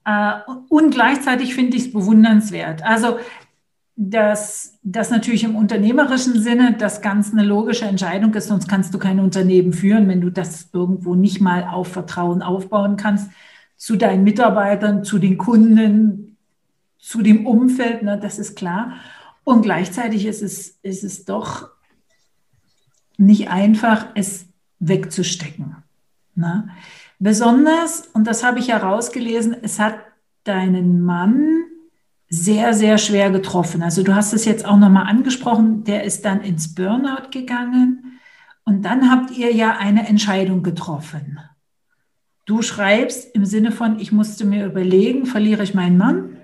Uh, 0.04 0.64
und 0.70 0.90
gleichzeitig 0.96 1.54
finde 1.54 1.78
ich 1.78 1.86
es 1.86 1.94
bewundernswert. 1.94 2.82
Also 2.82 3.20
dass 3.96 4.80
das 4.84 5.12
natürlich 5.12 5.44
im 5.44 5.56
unternehmerischen 5.56 6.42
Sinne 6.42 6.76
das 6.78 7.02
ganz 7.02 7.32
eine 7.32 7.44
logische 7.44 7.86
Entscheidung 7.86 8.34
ist, 8.34 8.48
sonst 8.48 8.68
kannst 8.68 8.94
du 8.94 9.00
kein 9.00 9.20
Unternehmen 9.20 9.74
führen, 9.74 10.08
wenn 10.08 10.22
du 10.22 10.30
das 10.30 10.70
irgendwo 10.74 11.16
nicht 11.16 11.42
mal 11.42 11.66
auf 11.66 11.90
Vertrauen 11.90 12.42
aufbauen 12.42 12.98
kannst 12.98 13.30
zu 13.76 13.96
deinen 13.96 14.24
Mitarbeitern, 14.24 15.04
zu 15.04 15.20
den 15.20 15.38
Kunden, 15.38 16.38
zu 16.98 17.22
dem 17.22 17.46
Umfeld, 17.46 18.04
ne, 18.04 18.20
das 18.20 18.40
ist 18.40 18.56
klar. 18.56 18.94
Und 19.44 19.64
gleichzeitig 19.64 20.26
ist 20.26 20.42
es, 20.42 20.80
ist 20.84 21.04
es 21.04 21.26
doch 21.26 21.70
nicht 23.18 23.50
einfach, 23.50 24.08
es 24.16 24.46
wegzustecken. 24.80 25.78
Ne? 26.36 26.70
Besonders, 27.20 28.08
und 28.14 28.26
das 28.26 28.44
habe 28.44 28.60
ich 28.60 28.70
herausgelesen, 28.70 29.56
es 29.62 29.80
hat 29.80 29.96
deinen 30.44 31.02
Mann 31.02 31.64
sehr, 32.34 32.74
sehr 32.74 32.98
schwer 32.98 33.30
getroffen. 33.30 33.84
Also 33.84 34.04
du 34.04 34.16
hast 34.16 34.32
es 34.32 34.46
jetzt 34.46 34.66
auch 34.66 34.78
nochmal 34.78 35.08
angesprochen, 35.08 35.84
der 35.84 36.06
ist 36.06 36.24
dann 36.24 36.42
ins 36.42 36.74
Burnout 36.74 37.30
gegangen 37.30 38.20
und 38.64 38.84
dann 38.84 39.12
habt 39.12 39.32
ihr 39.32 39.54
ja 39.54 39.76
eine 39.78 40.08
Entscheidung 40.08 40.64
getroffen. 40.64 41.40
Du 42.46 42.62
schreibst 42.62 43.36
im 43.36 43.44
Sinne 43.44 43.74
von, 43.74 44.00
ich 44.00 44.14
musste 44.14 44.46
mir 44.46 44.66
überlegen, 44.66 45.26
verliere 45.26 45.64
ich 45.64 45.74
meinen 45.74 45.98
Mann, 45.98 46.38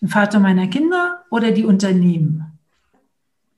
den 0.00 0.08
Vater 0.08 0.40
meiner 0.40 0.66
Kinder 0.66 1.24
oder 1.30 1.50
die 1.50 1.66
Unternehmen? 1.66 2.58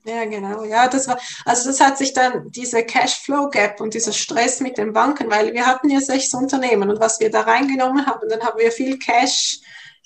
Ja, 0.05 0.25
genau. 0.25 0.65
Ja, 0.65 0.89
das 0.89 1.07
war, 1.07 1.21
also 1.45 1.69
das 1.69 1.81
hat 1.81 1.99
sich 1.99 2.13
dann 2.13 2.51
diese 2.51 2.83
Cashflow 2.83 3.49
Gap 3.49 3.81
und 3.81 3.95
dieser 3.95 4.13
Stress 4.13 4.61
mit 4.61 4.77
den 4.77 4.93
Banken, 4.93 5.31
weil 5.31 5.53
wir 5.53 5.67
hatten 5.67 5.89
ja 5.89 6.01
sechs 6.01 6.35
Unternehmen 6.35 6.91
und 6.91 6.99
was 6.99 7.21
wir 7.21 7.31
da 7.31 7.43
reingenommen 7.43 8.07
haben, 8.07 8.29
dann 8.29 8.41
haben 8.41 8.59
wir 8.59 8.73
viel 8.73 8.99
Cash 8.99 9.61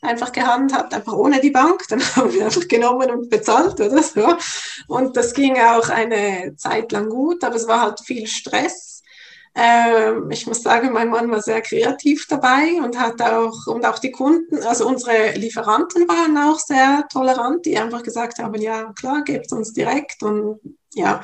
einfach 0.04 0.32
gehandhabt, 0.32 0.94
einfach 0.94 1.12
ohne 1.12 1.40
die 1.40 1.50
Bank. 1.50 1.84
Dann 1.88 2.00
haben 2.16 2.32
wir 2.32 2.44
einfach 2.44 2.66
genommen 2.68 3.10
und 3.10 3.30
bezahlt 3.30 3.80
oder 3.80 4.02
so. 4.02 4.34
Und 4.88 5.16
das 5.16 5.34
ging 5.34 5.56
auch 5.58 5.88
eine 5.88 6.54
Zeit 6.56 6.92
lang 6.92 7.08
gut, 7.08 7.42
aber 7.44 7.56
es 7.56 7.66
war 7.66 7.82
halt 7.82 8.00
viel 8.00 8.26
Stress. 8.26 9.02
Ähm, 9.56 10.30
ich 10.32 10.48
muss 10.48 10.62
sagen, 10.62 10.92
mein 10.92 11.10
Mann 11.10 11.30
war 11.30 11.40
sehr 11.40 11.62
kreativ 11.62 12.26
dabei 12.28 12.80
und 12.82 12.98
hat 12.98 13.22
auch, 13.22 13.68
und 13.68 13.86
auch 13.86 14.00
die 14.00 14.10
Kunden, 14.10 14.60
also 14.64 14.86
unsere 14.86 15.32
Lieferanten 15.32 16.08
waren 16.08 16.36
auch 16.36 16.58
sehr 16.58 17.06
tolerant, 17.12 17.64
die 17.64 17.78
einfach 17.78 18.02
gesagt 18.02 18.40
haben, 18.40 18.60
ja 18.60 18.92
klar, 18.98 19.22
gebt 19.22 19.52
uns 19.52 19.72
direkt 19.72 20.24
und 20.24 20.58
ja, 20.92 21.22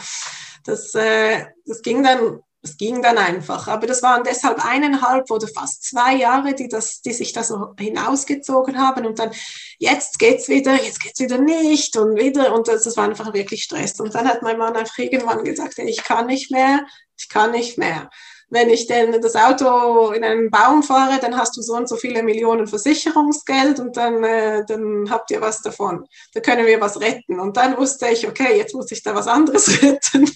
das, 0.65 0.95
äh, 0.95 1.47
das 1.67 1.83
ging 1.83 2.05
dann 2.05 2.41
es 2.63 2.77
ging 2.77 3.03
dann 3.03 3.17
einfach. 3.17 3.69
Aber 3.69 3.87
das 3.87 4.03
waren 4.03 4.23
deshalb 4.25 4.65
eineinhalb 4.65 5.31
oder 5.31 5.49
fast 5.49 5.85
zwei 5.85 6.15
Jahre, 6.17 6.55
die, 6.55 6.69
das, 6.69 7.01
die 7.01 7.13
sich 7.13 7.33
da 7.33 7.43
so 7.43 7.75
hinausgezogen 7.79 8.79
haben. 8.79 9.07
Und 9.07 9.19
dann, 9.19 9.31
jetzt 9.79 10.19
geht's 10.19 10.49
wieder, 10.49 10.75
jetzt 10.75 11.01
geht's 11.01 11.21
wieder 11.21 11.39
nicht 11.39 11.97
und 11.97 12.17
wieder. 12.17 12.55
Und 12.55 12.69
das, 12.69 12.85
das 12.85 12.97
war 12.97 13.05
einfach 13.05 13.33
wirklich 13.33 13.63
Stress. 13.63 13.99
Und 13.99 14.15
dann 14.15 14.29
hat 14.29 14.43
mein 14.43 14.59
Mann 14.59 14.77
einfach 14.77 14.99
irgendwann 14.99 15.45
gesagt, 15.45 15.79
ich 15.79 16.05
kann 16.05 16.27
nicht 16.27 16.51
mehr, 16.51 16.81
ich 17.19 17.29
kann 17.29 17.53
nicht 17.53 17.79
mehr. 17.79 18.11
Wenn 18.53 18.69
ich 18.69 18.89
denn 18.89 19.21
das 19.23 19.37
Auto 19.37 20.11
in 20.11 20.25
einen 20.25 20.51
Baum 20.51 20.83
fahre, 20.83 21.21
dann 21.21 21.39
hast 21.39 21.57
du 21.57 21.63
so 21.63 21.77
und 21.77 21.89
so 21.89 21.97
viele 21.97 22.25
Millionen 22.25 22.67
Versicherungsgeld 22.67 23.79
und 23.79 23.97
dann, 23.97 24.25
äh, 24.25 24.65
dann 24.67 25.09
habt 25.09 25.31
ihr 25.31 25.41
was 25.41 25.63
davon. 25.63 26.05
Da 26.35 26.41
können 26.41 26.67
wir 26.67 26.81
was 26.81 27.01
retten. 27.01 27.39
Und 27.39 27.57
dann 27.57 27.79
wusste 27.79 28.09
ich, 28.09 28.27
okay, 28.27 28.59
jetzt 28.59 28.75
muss 28.75 28.91
ich 28.91 29.05
da 29.05 29.15
was 29.15 29.29
anderes 29.29 29.81
retten. 29.83 30.29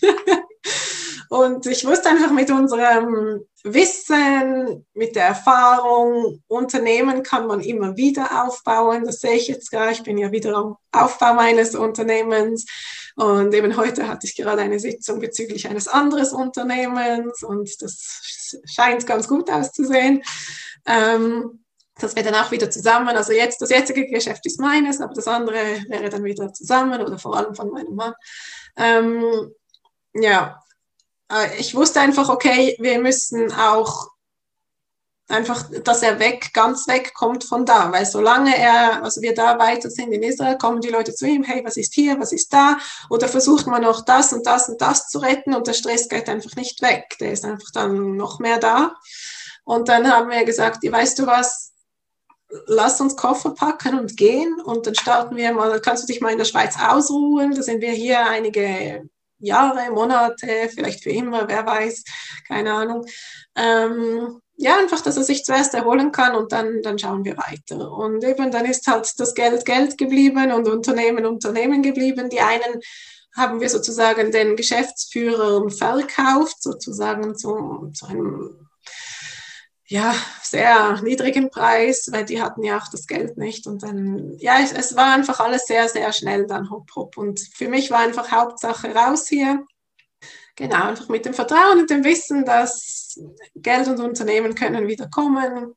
Und 1.29 1.67
ich 1.67 1.87
wusste 1.87 2.09
einfach 2.09 2.31
mit 2.31 2.51
unserem 2.51 3.45
Wissen, 3.65 4.87
mit 4.95 5.17
der 5.17 5.27
Erfahrung, 5.27 6.43
Unternehmen 6.49 7.23
kann 7.23 7.47
man 7.47 7.61
immer 7.61 7.97
wieder 7.97 8.45
aufbauen. 8.45 9.05
Das 9.05 9.21
sehe 9.21 9.35
ich 9.37 9.49
jetzt 9.49 9.71
gerade. 9.71 9.93
Ich 9.93 10.03
bin 10.03 10.19
ja 10.19 10.31
wieder 10.33 10.55
am 10.55 10.77
Aufbau 10.93 11.35
meines 11.35 11.75
Unternehmens. 11.75 12.67
Und 13.17 13.55
eben 13.55 13.77
heute 13.77 14.09
hatte 14.09 14.27
ich 14.27 14.37
gerade 14.37 14.63
eine 14.63 14.79
Sitzung 14.79 15.21
bezüglich 15.21 15.69
eines 15.69 15.89
anderen 15.89 16.27
Unternehmens 16.35 17.43
und 17.43 17.71
das 17.81 18.61
scheint 18.65 19.07
ganz 19.07 19.29
gut 19.29 19.51
auszusehen. 19.51 20.23
Ähm, 20.87 21.65
das 21.97 22.17
wäre 22.17 22.31
dann 22.31 22.45
auch 22.45 22.51
wieder 22.51 22.71
zusammen. 22.71 23.17
Also 23.17 23.33
jetzt, 23.33 23.63
das 23.63 23.71
jetzige 23.71 24.07
Geschäft 24.07 24.45
ist 24.47 24.61
meines, 24.61 25.01
aber 25.01 25.15
das 25.15 25.29
andere 25.29 25.59
wäre 25.89 26.09
dann 26.09 26.25
wieder 26.25 26.53
zusammen 26.53 27.01
oder 27.01 27.19
vor 27.19 27.37
allem 27.37 27.55
von 27.55 27.71
meinem 27.71 27.95
Mann. 27.95 28.15
Ähm, 28.77 29.53
ja, 30.15 30.61
ich 31.59 31.75
wusste 31.75 32.01
einfach, 32.01 32.29
okay, 32.29 32.77
wir 32.79 33.01
müssen 33.01 33.53
auch 33.53 34.09
einfach, 35.29 35.71
dass 35.83 36.03
er 36.03 36.19
weg, 36.19 36.51
ganz 36.53 36.87
weg 36.87 37.15
kommt 37.15 37.45
von 37.45 37.65
da, 37.65 37.91
weil 37.93 38.05
solange 38.05 38.57
er, 38.57 39.03
also 39.03 39.23
wir 39.23 39.35
da 39.35 39.59
weiter 39.59 39.91
sind 39.91 40.13
in 40.13 40.23
Israel, 40.23 40.59
kommen 40.59 40.81
die 40.81 40.91
Leute 40.91 41.15
zu 41.15 41.27
ihm, 41.27 41.43
hey, 41.43 41.65
was 41.65 41.77
ist 41.77 41.95
hier, 41.95 42.21
was 42.21 42.33
ist 42.33 42.53
da, 42.53 42.77
oder 43.09 43.29
versucht 43.29 43.67
man 43.67 43.83
noch 43.83 44.05
das 44.05 44.33
und 44.33 44.47
das 44.47 44.69
und 44.69 44.81
das 44.81 45.09
zu 45.09 45.19
retten 45.19 45.55
und 45.55 45.67
der 45.67 45.73
Stress 45.73 46.09
geht 46.09 46.29
einfach 46.29 46.55
nicht 46.57 46.83
weg, 46.83 47.17
der 47.21 47.33
ist 47.33 47.45
einfach 47.45 47.71
dann 47.73 48.17
noch 48.17 48.39
mehr 48.39 48.59
da. 48.59 48.95
Und 49.65 49.89
dann 49.89 50.11
haben 50.11 50.29
wir 50.29 50.45
gesagt, 50.45 50.81
weißt 50.83 51.19
du 51.19 51.27
was, 51.27 51.73
lass 52.67 53.01
uns 53.01 53.17
Koffer 53.17 53.55
packen 53.55 53.99
und 53.99 54.17
gehen 54.19 54.61
und 54.63 54.87
dann 54.87 54.95
starten 54.95 55.37
wir 55.37 55.53
mal, 55.53 55.81
kannst 55.81 56.03
du 56.03 56.07
dich 56.07 56.21
mal 56.21 56.33
in 56.33 56.39
der 56.39 56.45
Schweiz 56.45 56.77
ausruhen, 56.79 57.55
da 57.55 57.63
sind 57.63 57.81
wir 57.81 57.93
hier 57.93 58.27
einige 58.27 59.09
Jahre, 59.45 59.91
Monate, 59.91 60.47
vielleicht 60.73 61.03
für 61.03 61.11
immer, 61.11 61.49
wer 61.49 61.67
weiß, 61.67 62.05
keine 62.47 62.73
Ahnung. 62.73 63.07
Ähm, 63.57 64.41
ja, 64.57 64.79
einfach, 64.79 65.01
dass 65.01 65.17
er 65.17 65.25
sich 65.25 65.45
zuerst 65.45 65.75
erholen 65.75 66.13
kann 66.13 66.37
und 66.37 66.53
dann, 66.53 66.81
dann 66.83 66.99
schauen 66.99 67.25
wir 67.25 67.37
weiter. 67.37 67.91
Und 67.91 68.23
eben 68.23 68.51
dann 68.51 68.67
ist 68.67 68.87
halt 68.87 69.13
das 69.19 69.35
Geld 69.35 69.65
Geld 69.65 69.99
geblieben 69.99 70.53
und 70.53 70.69
Unternehmen 70.69 71.27
Unternehmen 71.27 71.83
geblieben. 71.83 72.31
Die 72.31 72.41
einen 72.41 72.81
haben 73.37 73.61
wir 73.61 73.69
sozusagen 73.69 74.31
den 74.31 74.55
Geschäftsführern 74.55 75.71
verkauft, 75.71 76.63
sozusagen 76.63 77.37
zu, 77.37 77.91
zu 77.93 78.07
einem 78.07 78.64
ja, 79.87 80.15
sehr 80.43 81.03
niedrigen 81.03 81.51
Preis, 81.51 82.09
weil 82.11 82.25
die 82.25 82.41
hatten 82.41 82.63
ja 82.63 82.79
auch 82.79 82.89
das 82.89 83.07
Geld 83.07 83.37
nicht. 83.37 83.67
Und 83.67 83.83
dann, 83.83 84.37
ja, 84.39 84.59
es, 84.63 84.73
es 84.73 84.97
war 84.97 85.15
einfach 85.15 85.41
alles 85.41 85.67
sehr, 85.67 85.89
sehr 85.89 86.13
schnell 86.13 86.47
dann 86.47 86.71
hopp, 86.71 86.91
hopp. 86.97 87.17
Und 87.19 87.41
für 87.41 87.69
mich 87.69 87.91
war 87.91 87.99
einfach 87.99 88.31
Hauptsache 88.31 88.95
raus 88.95 89.29
hier. 89.29 89.67
Genau, 90.57 90.85
einfach 90.85 91.09
mit 91.09 91.27
dem 91.27 91.35
Vertrauen 91.35 91.81
und 91.81 91.91
dem 91.91 92.05
Wissen, 92.05 92.45
dass 92.45 93.21
Geld 93.57 93.89
und 93.89 94.01
Unternehmen 94.01 94.55
können 94.55 94.87
wieder 94.89 95.09
kommen. 95.09 95.75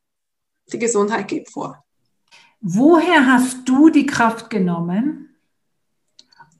Die 0.72 0.80
Gesundheit 0.80 1.28
geht 1.28 1.50
vor. 1.50 1.84
Woher 2.62 3.26
hast 3.26 3.68
du 3.68 3.90
die 3.90 4.06
Kraft 4.06 4.50
genommen, 4.50 5.36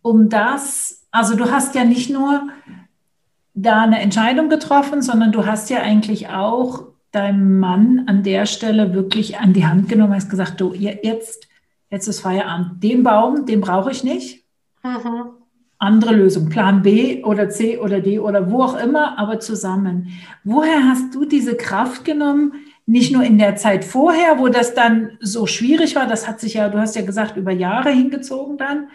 um 0.02 0.30
das, 0.30 1.06
also 1.12 1.36
du 1.36 1.50
hast 1.52 1.76
ja 1.76 1.84
nicht 1.84 2.10
nur 2.10 2.50
da 3.54 3.82
eine 3.82 4.00
Entscheidung 4.00 4.50
getroffen, 4.50 5.02
sondern 5.02 5.32
du 5.32 5.46
hast 5.46 5.70
ja 5.70 5.82
eigentlich 5.82 6.30
auch 6.30 6.88
deinem 7.12 7.60
Mann 7.60 8.04
an 8.08 8.24
der 8.24 8.46
Stelle 8.46 8.94
wirklich 8.94 9.40
an 9.40 9.54
die 9.54 9.66
Hand 9.66 9.90
genommen, 9.90 10.14
hast 10.14 10.30
gesagt, 10.30 10.60
du, 10.60 10.74
jetzt, 10.74 11.48
jetzt 11.90 12.08
ist 12.08 12.20
Feierabend. 12.20 12.84
Den 12.84 13.04
Baum, 13.04 13.46
den 13.46 13.62
brauche 13.62 13.92
ich 13.92 14.04
nicht. 14.04 14.44
Mhm. 14.84 15.32
Andere 15.80 16.16
Lösung, 16.16 16.50
Plan 16.50 16.82
B 16.82 17.24
oder 17.24 17.50
C 17.50 17.78
oder 17.78 18.02
D 18.02 18.20
oder 18.20 18.50
wo 18.52 18.64
auch 18.64 18.80
immer, 18.80 19.18
aber 19.20 19.40
zusammen. 19.40 20.08
Woher 20.44 20.84
hast 20.86 21.14
du 21.14 21.26
diese 21.26 21.56
Kraft 21.56 22.04
genommen? 22.04 22.54
Nicht 22.88 23.14
nur 23.14 23.24
in 23.24 23.38
der 23.38 23.58
Zeit 23.58 23.86
vorher, 23.86 24.40
wo 24.40 24.48
das 24.48 24.74
dann 24.74 25.18
so 25.20 25.46
schwierig 25.46 25.96
war, 25.96 26.08
das 26.08 26.28
hat 26.28 26.40
sich 26.40 26.56
ja, 26.56 26.70
du 26.70 26.80
hast 26.80 26.96
ja 26.96 27.04
gesagt, 27.04 27.38
über 27.38 27.52
Jahre 27.52 27.92
hingezogen 27.92 28.58
dann, 28.58 28.88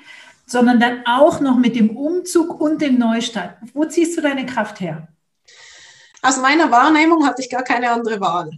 sondern 0.47 0.81
dann 0.81 1.03
auch 1.07 1.41
noch 1.41 1.57
mit 1.57 1.77
dem 1.77 1.91
Umzug 1.91 2.61
und 2.61 2.83
dem 2.83 2.99
Neustart. 2.99 3.57
Wo 3.75 3.85
ziehst 3.85 4.17
du 4.17 4.23
deine 4.23 4.45
Kraft 4.45 4.81
her? 4.81 5.09
Aus 6.23 6.37
meiner 6.37 6.71
Wahrnehmung 6.71 7.27
hatte 7.27 7.43
ich 7.43 7.51
gar 7.51 7.65
keine 7.65 7.91
andere 7.91 8.21
Wahl. 8.21 8.51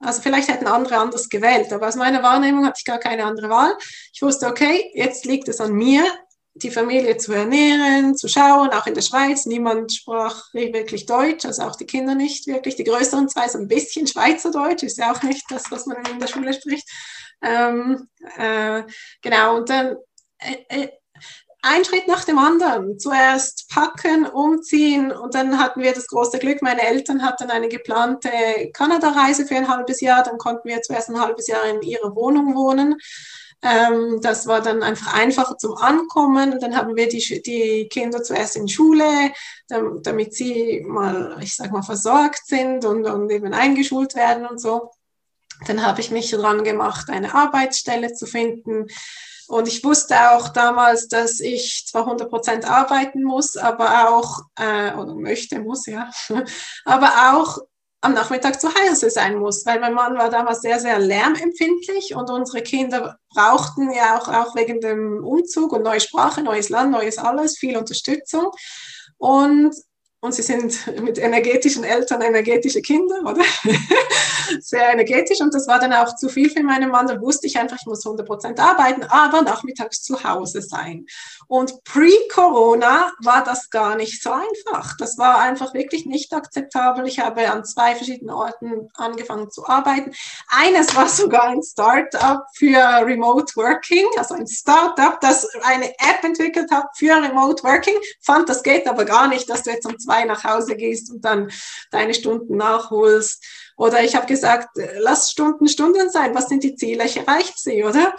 Also 0.00 0.22
vielleicht 0.22 0.48
hätten 0.48 0.66
andere 0.66 0.96
anders 0.96 1.28
gewählt, 1.28 1.72
aber 1.72 1.88
aus 1.88 1.96
meiner 1.96 2.22
Wahrnehmung 2.22 2.64
hatte 2.64 2.78
ich 2.78 2.84
gar 2.84 2.98
keine 2.98 3.24
andere 3.24 3.50
Wahl. 3.50 3.76
Ich 4.12 4.22
wusste, 4.22 4.46
okay, 4.46 4.90
jetzt 4.94 5.24
liegt 5.26 5.48
es 5.48 5.60
an 5.60 5.72
mir, 5.72 6.04
die 6.54 6.70
Familie 6.70 7.16
zu 7.16 7.32
ernähren, 7.32 8.16
zu 8.16 8.28
schauen, 8.28 8.70
auch 8.70 8.86
in 8.86 8.94
der 8.94 9.02
Schweiz. 9.02 9.46
Niemand 9.46 9.92
sprach 9.92 10.52
wirklich 10.54 11.06
Deutsch, 11.06 11.44
also 11.44 11.62
auch 11.62 11.76
die 11.76 11.86
Kinder 11.86 12.14
nicht 12.14 12.46
wirklich. 12.46 12.76
Die 12.76 12.84
größeren 12.84 13.28
zwei 13.28 13.48
so 13.48 13.58
ein 13.58 13.68
bisschen 13.68 14.06
Schweizerdeutsch, 14.06 14.82
ist 14.82 14.98
ja 14.98 15.12
auch 15.12 15.22
nicht 15.22 15.44
das, 15.50 15.70
was 15.70 15.86
man 15.86 16.04
in 16.06 16.18
der 16.18 16.26
Schule 16.26 16.52
spricht. 16.54 16.88
Ähm, 17.42 18.08
äh, 18.36 18.82
genau, 19.20 19.58
und 19.58 19.68
dann 19.68 19.96
äh, 20.38 20.56
äh 20.68 20.88
ein 21.62 21.84
Schritt 21.84 22.06
nach 22.06 22.24
dem 22.24 22.38
anderen. 22.38 22.98
Zuerst 22.98 23.68
packen, 23.68 24.26
umziehen 24.26 25.10
und 25.10 25.34
dann 25.34 25.58
hatten 25.58 25.82
wir 25.82 25.92
das 25.92 26.06
große 26.06 26.38
Glück, 26.38 26.62
meine 26.62 26.82
Eltern 26.82 27.22
hatten 27.22 27.50
eine 27.50 27.68
geplante 27.68 28.30
Kanada-Reise 28.72 29.46
für 29.46 29.56
ein 29.56 29.68
halbes 29.68 30.00
Jahr. 30.00 30.22
Dann 30.22 30.38
konnten 30.38 30.68
wir 30.68 30.82
zuerst 30.82 31.08
ein 31.08 31.20
halbes 31.20 31.46
Jahr 31.48 31.64
in 31.64 31.82
ihrer 31.82 32.14
Wohnung 32.14 32.54
wohnen. 32.54 32.96
Ähm, 33.60 34.20
das 34.22 34.46
war 34.46 34.60
dann 34.60 34.84
einfach 34.84 35.14
einfacher 35.14 35.58
zum 35.58 35.76
Ankommen. 35.76 36.52
Und 36.52 36.62
dann 36.62 36.76
haben 36.76 36.94
wir 36.94 37.08
die, 37.08 37.42
die 37.42 37.88
Kinder 37.88 38.22
zuerst 38.22 38.56
in 38.56 38.68
Schule, 38.68 39.32
damit 39.68 40.34
sie 40.34 40.84
mal, 40.86 41.38
ich 41.40 41.56
sag 41.56 41.72
mal, 41.72 41.82
versorgt 41.82 42.46
sind 42.46 42.84
und, 42.84 43.04
und 43.06 43.30
eben 43.30 43.52
eingeschult 43.52 44.14
werden 44.14 44.46
und 44.46 44.60
so. 44.60 44.90
Dann 45.66 45.84
habe 45.84 46.00
ich 46.00 46.12
mich 46.12 46.30
dran 46.30 46.62
gemacht, 46.62 47.10
eine 47.10 47.34
Arbeitsstelle 47.34 48.12
zu 48.12 48.26
finden. 48.26 48.86
Und 49.48 49.66
ich 49.66 49.82
wusste 49.82 50.14
auch 50.32 50.50
damals, 50.50 51.08
dass 51.08 51.40
ich 51.40 51.86
zwar 51.86 52.04
100 52.04 52.28
Prozent 52.28 52.70
arbeiten 52.70 53.24
muss, 53.24 53.56
aber 53.56 54.10
auch, 54.10 54.42
äh, 54.58 54.92
oder 54.94 55.14
möchte, 55.14 55.58
muss, 55.60 55.86
ja, 55.86 56.10
aber 56.84 57.32
auch 57.32 57.58
am 58.00 58.14
Nachmittag 58.14 58.60
zu 58.60 58.68
Hause 58.68 59.10
sein 59.10 59.36
muss, 59.36 59.66
weil 59.66 59.80
mein 59.80 59.94
Mann 59.94 60.16
war 60.16 60.30
damals 60.30 60.60
sehr, 60.60 60.78
sehr 60.78 60.98
lärmempfindlich 60.98 62.14
und 62.14 62.30
unsere 62.30 62.62
Kinder 62.62 63.18
brauchten 63.34 63.90
ja 63.90 64.18
auch, 64.18 64.28
auch 64.28 64.54
wegen 64.54 64.80
dem 64.80 65.24
Umzug 65.24 65.72
und 65.72 65.82
neue 65.82 66.00
Sprache, 66.00 66.42
neues 66.42 66.68
Land, 66.68 66.92
neues 66.92 67.18
alles, 67.18 67.58
viel 67.58 67.76
Unterstützung. 67.76 68.52
Und 69.16 69.74
und 70.20 70.34
sie 70.34 70.42
sind 70.42 71.00
mit 71.00 71.18
energetischen 71.18 71.84
Eltern 71.84 72.22
energetische 72.22 72.82
Kinder, 72.82 73.20
oder? 73.20 73.44
Sehr 74.60 74.90
energetisch. 74.90 75.40
Und 75.40 75.54
das 75.54 75.68
war 75.68 75.78
dann 75.78 75.92
auch 75.92 76.16
zu 76.16 76.28
viel 76.28 76.50
für 76.50 76.62
meinen 76.62 76.90
Mann. 76.90 77.06
Da 77.06 77.20
wusste 77.20 77.46
ich 77.46 77.58
einfach, 77.58 77.76
ich 77.78 77.86
muss 77.86 78.04
100 78.04 78.26
Prozent 78.26 78.58
arbeiten, 78.58 79.04
aber 79.04 79.42
nachmittags 79.42 80.02
zu 80.02 80.24
Hause 80.24 80.62
sein. 80.62 81.06
Und 81.46 81.84
pre-Corona 81.84 83.12
war 83.22 83.44
das 83.44 83.70
gar 83.70 83.96
nicht 83.96 84.22
so 84.22 84.32
einfach. 84.32 84.96
Das 84.96 85.18
war 85.18 85.38
einfach 85.38 85.72
wirklich 85.72 86.04
nicht 86.06 86.32
akzeptabel. 86.32 87.06
Ich 87.06 87.20
habe 87.20 87.50
an 87.50 87.64
zwei 87.64 87.94
verschiedenen 87.94 88.34
Orten 88.34 88.88
angefangen 88.94 89.50
zu 89.50 89.66
arbeiten. 89.66 90.12
Eines 90.48 90.96
war 90.96 91.08
sogar 91.08 91.44
ein 91.44 91.62
Startup 91.62 92.42
für 92.54 92.78
Remote 93.04 93.54
Working, 93.54 94.06
also 94.16 94.34
ein 94.34 94.46
Startup, 94.46 95.20
das 95.20 95.46
eine 95.62 95.90
App 95.90 96.24
entwickelt 96.24 96.70
hat 96.70 96.86
für 96.96 97.14
Remote 97.22 97.62
Working. 97.62 97.94
Fand, 98.22 98.48
das 98.48 98.62
geht 98.62 98.88
aber 98.88 99.04
gar 99.04 99.28
nicht, 99.28 99.48
dass 99.48 99.62
du 99.62 99.70
jetzt 99.70 99.86
um 99.86 99.96
zwei 100.08 100.24
nach 100.24 100.44
Hause 100.44 100.76
gehst 100.76 101.10
und 101.10 101.24
dann 101.24 101.50
deine 101.90 102.14
Stunden 102.14 102.56
nachholst. 102.56 103.44
Oder 103.76 104.02
ich 104.02 104.16
habe 104.16 104.26
gesagt, 104.26 104.68
lass 104.98 105.30
Stunden 105.30 105.68
Stunden 105.68 106.10
sein. 106.10 106.34
Was 106.34 106.48
sind 106.48 106.64
die 106.64 106.74
Ziele? 106.74 107.04
Ich 107.04 107.16
erreiche 107.16 107.52
sie, 107.56 107.84
oder? 107.84 108.14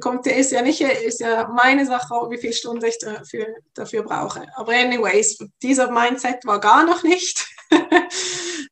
Kommt, 0.00 0.26
ist 0.26 0.50
ja 0.50 0.62
nicht, 0.62 0.80
ist 0.80 1.20
ja 1.20 1.46
meine 1.48 1.86
Sache, 1.86 2.14
wie 2.28 2.38
viele 2.38 2.52
Stunden 2.52 2.84
ich 2.84 2.98
dafür, 2.98 3.46
dafür 3.72 4.02
brauche. 4.02 4.44
Aber 4.56 4.72
anyways, 4.72 5.38
dieser 5.62 5.92
Mindset 5.92 6.44
war 6.44 6.58
gar 6.58 6.84
noch 6.84 7.04
nicht, 7.04 7.46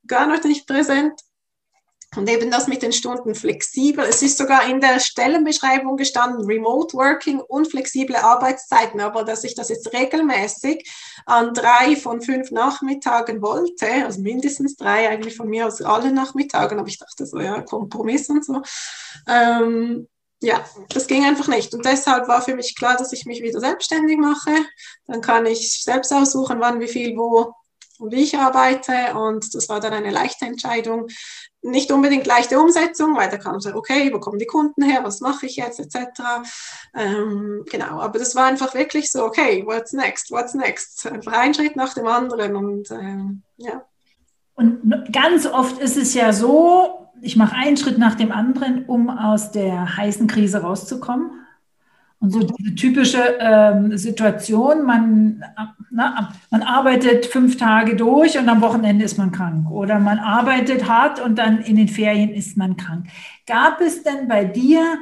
gar 0.06 0.26
noch 0.26 0.42
nicht 0.42 0.66
präsent. 0.66 1.20
Und 2.16 2.28
eben 2.28 2.50
das 2.50 2.68
mit 2.68 2.82
den 2.82 2.92
Stunden 2.92 3.34
flexibel. 3.34 4.04
Es 4.04 4.22
ist 4.22 4.38
sogar 4.38 4.68
in 4.68 4.80
der 4.80 5.00
Stellenbeschreibung 5.00 5.96
gestanden, 5.96 6.46
Remote 6.46 6.96
Working 6.96 7.40
und 7.40 7.68
flexible 7.68 8.16
Arbeitszeiten. 8.16 9.00
Aber 9.00 9.24
dass 9.24 9.44
ich 9.44 9.54
das 9.54 9.68
jetzt 9.68 9.92
regelmäßig 9.92 10.88
an 11.26 11.54
drei 11.54 11.96
von 11.96 12.20
fünf 12.20 12.50
Nachmittagen 12.50 13.42
wollte, 13.42 13.86
also 14.04 14.20
mindestens 14.20 14.76
drei 14.76 15.08
eigentlich 15.08 15.36
von 15.36 15.48
mir 15.48 15.66
aus 15.66 15.82
alle 15.82 16.12
Nachmittagen, 16.12 16.78
aber 16.78 16.88
ich 16.88 16.98
dachte 16.98 17.26
so, 17.26 17.38
ja, 17.40 17.62
Kompromiss 17.62 18.28
und 18.28 18.44
so. 18.44 18.62
Ähm, 19.28 20.08
ja, 20.42 20.64
das 20.90 21.06
ging 21.06 21.24
einfach 21.24 21.48
nicht. 21.48 21.74
Und 21.74 21.84
deshalb 21.84 22.28
war 22.28 22.42
für 22.42 22.54
mich 22.54 22.76
klar, 22.76 22.96
dass 22.96 23.12
ich 23.12 23.24
mich 23.24 23.42
wieder 23.42 23.60
selbstständig 23.60 24.18
mache. 24.18 24.50
Dann 25.06 25.20
kann 25.20 25.46
ich 25.46 25.82
selbst 25.82 26.12
aussuchen, 26.12 26.60
wann, 26.60 26.80
wie 26.80 26.88
viel, 26.88 27.16
wo 27.16 27.54
und 28.04 28.12
wie 28.12 28.22
ich 28.22 28.36
arbeite. 28.36 29.14
Und 29.14 29.54
das 29.54 29.68
war 29.68 29.80
dann 29.80 29.92
eine 29.92 30.10
leichte 30.10 30.44
Entscheidung 30.44 31.08
nicht 31.64 31.90
unbedingt 31.90 32.26
leichte 32.26 32.60
Umsetzung, 32.60 33.16
weil 33.16 33.30
da 33.30 33.38
kam 33.38 33.58
so, 33.58 33.74
okay, 33.74 34.12
wo 34.12 34.20
kommen 34.20 34.38
die 34.38 34.46
Kunden 34.46 34.82
her, 34.82 35.00
was 35.02 35.20
mache 35.20 35.46
ich 35.46 35.56
jetzt, 35.56 35.80
etc. 35.80 36.20
Ähm, 36.94 37.64
genau, 37.70 38.00
aber 38.00 38.18
das 38.18 38.34
war 38.34 38.44
einfach 38.44 38.74
wirklich 38.74 39.10
so, 39.10 39.24
okay, 39.24 39.64
what's 39.66 39.92
next, 39.92 40.30
what's 40.30 40.54
next? 40.54 41.06
Einfach 41.06 41.32
ein 41.32 41.54
Schritt 41.54 41.74
nach 41.74 41.94
dem 41.94 42.06
anderen 42.06 42.54
und 42.54 42.90
ähm, 42.90 43.42
ja. 43.56 43.82
Und 44.54 45.10
ganz 45.10 45.46
oft 45.46 45.78
ist 45.80 45.96
es 45.96 46.14
ja 46.14 46.32
so, 46.32 47.08
ich 47.22 47.36
mache 47.36 47.56
einen 47.56 47.76
Schritt 47.76 47.98
nach 47.98 48.14
dem 48.14 48.30
anderen, 48.30 48.84
um 48.84 49.08
aus 49.08 49.50
der 49.50 49.96
heißen 49.96 50.26
Krise 50.26 50.58
rauszukommen. 50.58 51.43
Und 52.24 52.30
so 52.30 52.40
diese 52.40 52.74
typische 52.74 53.36
ähm, 53.38 53.98
Situation, 53.98 54.86
man, 54.86 55.44
na, 55.90 56.32
man 56.50 56.62
arbeitet 56.62 57.26
fünf 57.26 57.58
Tage 57.58 57.96
durch 57.96 58.38
und 58.38 58.48
am 58.48 58.62
Wochenende 58.62 59.04
ist 59.04 59.18
man 59.18 59.30
krank. 59.30 59.70
Oder 59.70 59.98
man 59.98 60.18
arbeitet 60.18 60.88
hart 60.88 61.20
und 61.20 61.36
dann 61.36 61.60
in 61.60 61.76
den 61.76 61.88
Ferien 61.88 62.30
ist 62.30 62.56
man 62.56 62.78
krank. 62.78 63.08
Gab 63.46 63.82
es 63.82 64.02
denn 64.04 64.26
bei 64.26 64.46
dir 64.46 64.96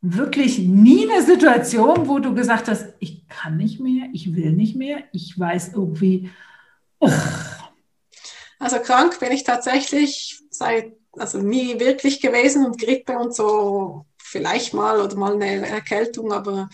wirklich 0.00 0.58
nie 0.58 1.08
eine 1.08 1.22
Situation, 1.22 2.08
wo 2.08 2.18
du 2.18 2.34
gesagt 2.34 2.66
hast, 2.66 2.92
ich 2.98 3.28
kann 3.28 3.56
nicht 3.56 3.78
mehr, 3.78 4.08
ich 4.12 4.34
will 4.34 4.50
nicht 4.50 4.74
mehr, 4.74 5.04
ich 5.12 5.38
weiß 5.38 5.74
irgendwie. 5.74 6.28
Uch. 6.98 7.12
Also 8.58 8.80
krank 8.80 9.20
bin 9.20 9.30
ich 9.30 9.44
tatsächlich 9.44 10.42
seit, 10.50 10.92
also 11.12 11.38
nie 11.38 11.78
wirklich 11.78 12.20
gewesen 12.20 12.66
und 12.66 12.80
Grippe 12.80 13.16
und 13.16 13.32
so 13.32 14.06
vielleicht 14.32 14.72
mal 14.72 14.98
oder 14.98 15.14
mal 15.14 15.34
eine 15.34 15.68
Erkältung, 15.68 16.32
aber 16.32 16.68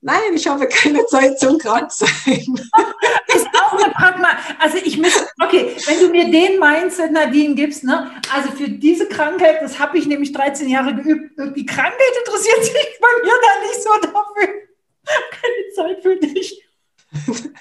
nein, 0.00 0.34
ich 0.34 0.46
habe 0.48 0.66
keine 0.66 1.06
Zeit 1.06 1.38
zum 1.38 1.58
Kranksein. 1.58 2.10
ist 3.28 3.46
auch 3.54 3.72
eine 3.72 3.92
Pragma. 3.92 4.28
Also 4.58 4.78
ich 4.78 4.98
muss, 4.98 5.24
okay, 5.40 5.76
wenn 5.86 6.00
du 6.00 6.08
mir 6.08 6.30
den 6.30 6.58
Mindset, 6.58 7.12
Nadine, 7.12 7.54
gibst, 7.54 7.84
ne, 7.84 8.10
also 8.34 8.50
für 8.50 8.68
diese 8.68 9.08
Krankheit, 9.08 9.62
das 9.62 9.78
habe 9.78 9.96
ich 9.96 10.06
nämlich 10.06 10.32
13 10.32 10.68
Jahre 10.68 10.94
geübt, 10.94 11.38
die 11.56 11.66
Krankheit 11.66 12.14
interessiert 12.26 12.64
sich 12.64 12.98
bei 13.00 13.08
mir 13.22 13.32
da 13.42 13.66
nicht 13.66 13.82
so 13.82 13.90
dafür. 14.02 14.54
Keine 15.30 15.72
Zeit 15.74 16.02
für 16.02 16.16
dich. 16.16 16.62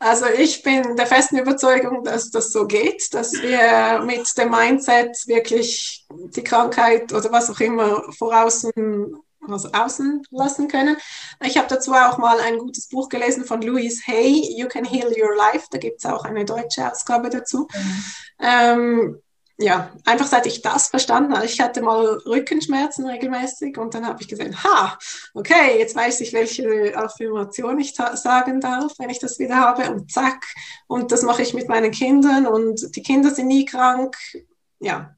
Also 0.00 0.26
ich 0.26 0.62
bin 0.62 0.96
der 0.96 1.06
festen 1.06 1.38
Überzeugung, 1.38 2.04
dass 2.04 2.30
das 2.30 2.52
so 2.52 2.66
geht, 2.66 3.14
dass 3.14 3.32
wir 3.32 4.02
mit 4.04 4.36
dem 4.36 4.50
Mindset 4.50 5.16
wirklich 5.26 6.04
die 6.10 6.44
Krankheit 6.44 7.10
oder 7.12 7.32
was 7.32 7.48
auch 7.48 7.60
immer 7.60 8.02
voraus 8.12 8.66
also 9.48 9.68
außen 9.72 10.22
lassen 10.30 10.68
können. 10.68 10.96
Ich 11.42 11.56
habe 11.56 11.68
dazu 11.68 11.92
auch 11.92 12.18
mal 12.18 12.38
ein 12.40 12.58
gutes 12.58 12.88
Buch 12.88 13.08
gelesen 13.08 13.44
von 13.44 13.62
Louise 13.62 14.02
Hay, 14.06 14.54
You 14.58 14.68
Can 14.68 14.84
Heal 14.84 15.12
Your 15.16 15.36
Life. 15.36 15.66
Da 15.70 15.78
gibt 15.78 16.04
es 16.04 16.10
auch 16.10 16.24
eine 16.24 16.44
deutsche 16.44 16.90
Ausgabe 16.90 17.30
dazu. 17.30 17.68
Mhm. 17.72 18.04
Ähm, 18.40 19.22
ja, 19.58 19.92
einfach 20.04 20.26
seit 20.26 20.46
ich 20.46 20.62
das 20.62 20.88
verstanden 20.88 21.34
habe. 21.34 21.46
Ich 21.46 21.60
hatte 21.60 21.80
mal 21.80 22.04
Rückenschmerzen 22.26 23.06
regelmäßig 23.06 23.78
und 23.78 23.94
dann 23.94 24.06
habe 24.06 24.20
ich 24.20 24.28
gesehen, 24.28 24.62
ha, 24.64 24.98
okay, 25.32 25.78
jetzt 25.78 25.94
weiß 25.94 26.20
ich, 26.22 26.32
welche 26.32 26.96
Affirmation 26.96 27.78
ich 27.78 27.94
sagen 27.94 28.60
darf, 28.60 28.92
wenn 28.98 29.10
ich 29.10 29.20
das 29.20 29.38
wieder 29.38 29.56
habe 29.56 29.90
und 29.90 30.10
zack. 30.10 30.44
Und 30.88 31.12
das 31.12 31.22
mache 31.22 31.42
ich 31.42 31.54
mit 31.54 31.68
meinen 31.68 31.92
Kindern 31.92 32.46
und 32.46 32.96
die 32.96 33.02
Kinder 33.02 33.30
sind 33.30 33.46
nie 33.46 33.64
krank. 33.64 34.16
Ja, 34.80 35.14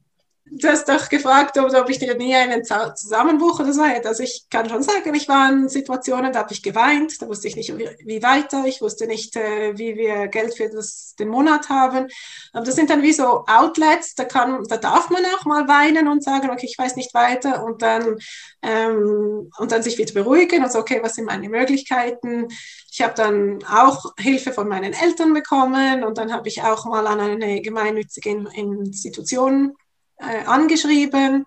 Du 0.49 0.67
hast 0.67 0.87
doch 0.87 1.09
gefragt, 1.09 1.57
ob, 1.57 1.89
ich 1.89 1.99
dir 1.99 2.15
nie 2.15 2.33
einen 2.33 2.63
Zusammenbruch 2.63 3.59
oder 3.59 3.73
so 3.73 3.83
hätte. 3.83 4.07
Also 4.07 4.23
ich 4.23 4.47
kann 4.49 4.69
schon 4.69 4.81
sagen, 4.81 5.13
ich 5.13 5.27
war 5.27 5.51
in 5.51 5.67
Situationen, 5.67 6.31
da 6.31 6.39
habe 6.39 6.53
ich 6.53 6.63
geweint, 6.63 7.21
da 7.21 7.27
wusste 7.27 7.47
ich 7.47 7.55
nicht, 7.55 7.77
wie, 7.77 7.89
wie 8.05 8.23
weiter, 8.23 8.63
ich 8.65 8.81
wusste 8.81 9.07
nicht, 9.07 9.35
äh, 9.35 9.77
wie 9.77 9.95
wir 9.97 10.27
Geld 10.27 10.55
für 10.55 10.69
das, 10.69 11.15
den 11.19 11.27
Monat 11.29 11.69
haben. 11.69 12.07
Aber 12.53 12.65
das 12.65 12.75
sind 12.75 12.89
dann 12.89 13.01
wie 13.01 13.11
so 13.11 13.45
Outlets, 13.45 14.15
da, 14.15 14.23
kann, 14.23 14.63
da 14.69 14.77
darf 14.77 15.09
man 15.09 15.25
auch 15.25 15.45
mal 15.45 15.67
weinen 15.67 16.07
und 16.07 16.23
sagen, 16.23 16.49
okay, 16.49 16.65
ich 16.65 16.77
weiß 16.77 16.95
nicht 16.95 17.13
weiter 17.13 17.63
und 17.63 17.81
dann, 17.81 18.17
ähm, 18.61 19.51
und 19.57 19.71
dann 19.71 19.83
sich 19.83 19.97
wieder 19.97 20.13
beruhigen 20.13 20.63
und 20.63 20.71
so, 20.71 20.79
okay, 20.79 20.99
was 21.03 21.15
sind 21.15 21.25
meine 21.25 21.49
Möglichkeiten? 21.49 22.47
Ich 22.91 23.01
habe 23.01 23.13
dann 23.15 23.59
auch 23.65 24.13
Hilfe 24.17 24.53
von 24.53 24.69
meinen 24.69 24.93
Eltern 24.93 25.33
bekommen 25.33 26.03
und 26.03 26.17
dann 26.17 26.31
habe 26.31 26.47
ich 26.47 26.63
auch 26.63 26.85
mal 26.85 27.05
an 27.05 27.19
eine 27.19 27.61
gemeinnützige 27.61 28.29
Institution 28.29 29.75
äh, 30.17 30.45
angeschrieben. 30.45 31.45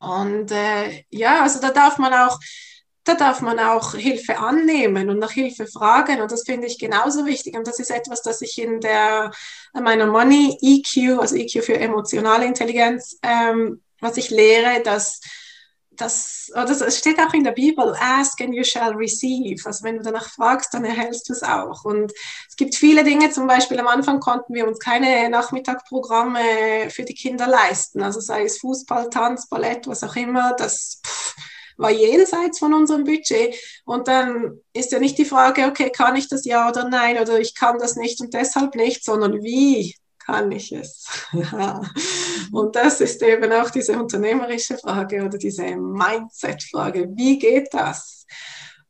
Und 0.00 0.50
äh, 0.50 1.04
ja, 1.10 1.42
also 1.42 1.60
da 1.60 1.70
darf 1.70 1.98
man 1.98 2.12
auch, 2.12 2.38
da 3.04 3.14
darf 3.14 3.40
man 3.40 3.58
auch 3.58 3.94
Hilfe 3.94 4.38
annehmen 4.38 5.08
und 5.10 5.18
nach 5.18 5.30
Hilfe 5.30 5.66
fragen. 5.66 6.20
Und 6.20 6.32
das 6.32 6.44
finde 6.44 6.66
ich 6.66 6.78
genauso 6.78 7.24
wichtig. 7.26 7.56
Und 7.56 7.66
das 7.66 7.78
ist 7.78 7.90
etwas, 7.90 8.22
das 8.22 8.42
ich 8.42 8.58
in 8.58 8.80
der 8.80 9.30
meiner 9.72 10.06
Money 10.06 10.58
EQ, 10.60 11.20
also 11.20 11.36
EQ 11.36 11.64
für 11.64 11.78
emotionale 11.78 12.46
Intelligenz, 12.46 13.18
ähm, 13.22 13.82
was 14.00 14.16
ich 14.16 14.30
lehre, 14.30 14.82
dass 14.82 15.20
das, 15.96 16.50
oder 16.52 16.66
das 16.66 16.98
steht 16.98 17.18
auch 17.18 17.32
in 17.34 17.44
der 17.44 17.52
Bibel, 17.52 17.94
ask 18.00 18.40
and 18.40 18.54
you 18.54 18.64
shall 18.64 18.94
receive. 18.94 19.64
Also 19.64 19.84
wenn 19.84 19.96
du 19.96 20.02
danach 20.02 20.28
fragst, 20.30 20.72
dann 20.74 20.84
erhältst 20.84 21.28
du 21.28 21.32
es 21.32 21.42
auch. 21.42 21.84
Und 21.84 22.12
es 22.48 22.56
gibt 22.56 22.74
viele 22.74 23.04
Dinge, 23.04 23.30
zum 23.30 23.46
Beispiel 23.46 23.78
am 23.80 23.88
Anfang 23.88 24.20
konnten 24.20 24.54
wir 24.54 24.66
uns 24.66 24.78
keine 24.78 25.28
Nachmittagprogramme 25.28 26.90
für 26.90 27.04
die 27.04 27.14
Kinder 27.14 27.46
leisten. 27.46 28.02
Also 28.02 28.20
sei 28.20 28.44
es 28.44 28.58
Fußball, 28.58 29.10
Tanz, 29.10 29.48
Ballett, 29.48 29.86
was 29.86 30.04
auch 30.04 30.16
immer, 30.16 30.54
das 30.54 31.00
pff, 31.06 31.34
war 31.76 31.90
jenseits 31.90 32.58
von 32.58 32.74
unserem 32.74 33.04
Budget. 33.04 33.54
Und 33.84 34.08
dann 34.08 34.60
ist 34.72 34.92
ja 34.92 34.98
nicht 34.98 35.18
die 35.18 35.24
Frage, 35.24 35.66
okay, 35.66 35.90
kann 35.90 36.16
ich 36.16 36.28
das 36.28 36.44
ja 36.44 36.68
oder 36.68 36.88
nein, 36.88 37.18
oder 37.18 37.38
ich 37.38 37.54
kann 37.54 37.78
das 37.78 37.96
nicht 37.96 38.20
und 38.20 38.34
deshalb 38.34 38.74
nicht, 38.74 39.04
sondern 39.04 39.42
wie 39.42 39.94
kann 40.26 40.50
ich 40.50 40.72
es? 40.72 41.06
Und 42.52 42.76
das 42.76 43.00
ist 43.00 43.22
eben 43.22 43.52
auch 43.52 43.70
diese 43.70 43.98
unternehmerische 43.98 44.76
Frage 44.76 45.24
oder 45.24 45.38
diese 45.38 45.64
Mindset-Frage. 45.64 47.08
Wie 47.14 47.38
geht 47.38 47.72
das? 47.72 48.26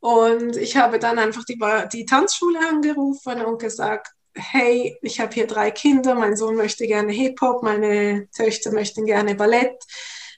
Und 0.01 0.57
ich 0.57 0.77
habe 0.77 0.99
dann 0.99 1.19
einfach 1.19 1.45
die, 1.45 1.59
die 1.93 2.07
Tanzschule 2.07 2.59
angerufen 2.69 3.43
und 3.43 3.61
gesagt, 3.61 4.09
hey, 4.35 4.97
ich 5.03 5.21
habe 5.21 5.33
hier 5.33 5.47
drei 5.47 5.71
Kinder, 5.71 6.15
mein 6.15 6.37
Sohn 6.37 6.57
möchte 6.57 6.87
gerne 6.87 7.13
Hip-Hop, 7.13 7.63
meine 7.63 8.29
Töchter 8.35 8.73
möchten 8.73 9.07
gerne 9.07 9.35
Ballett. 9.35 9.77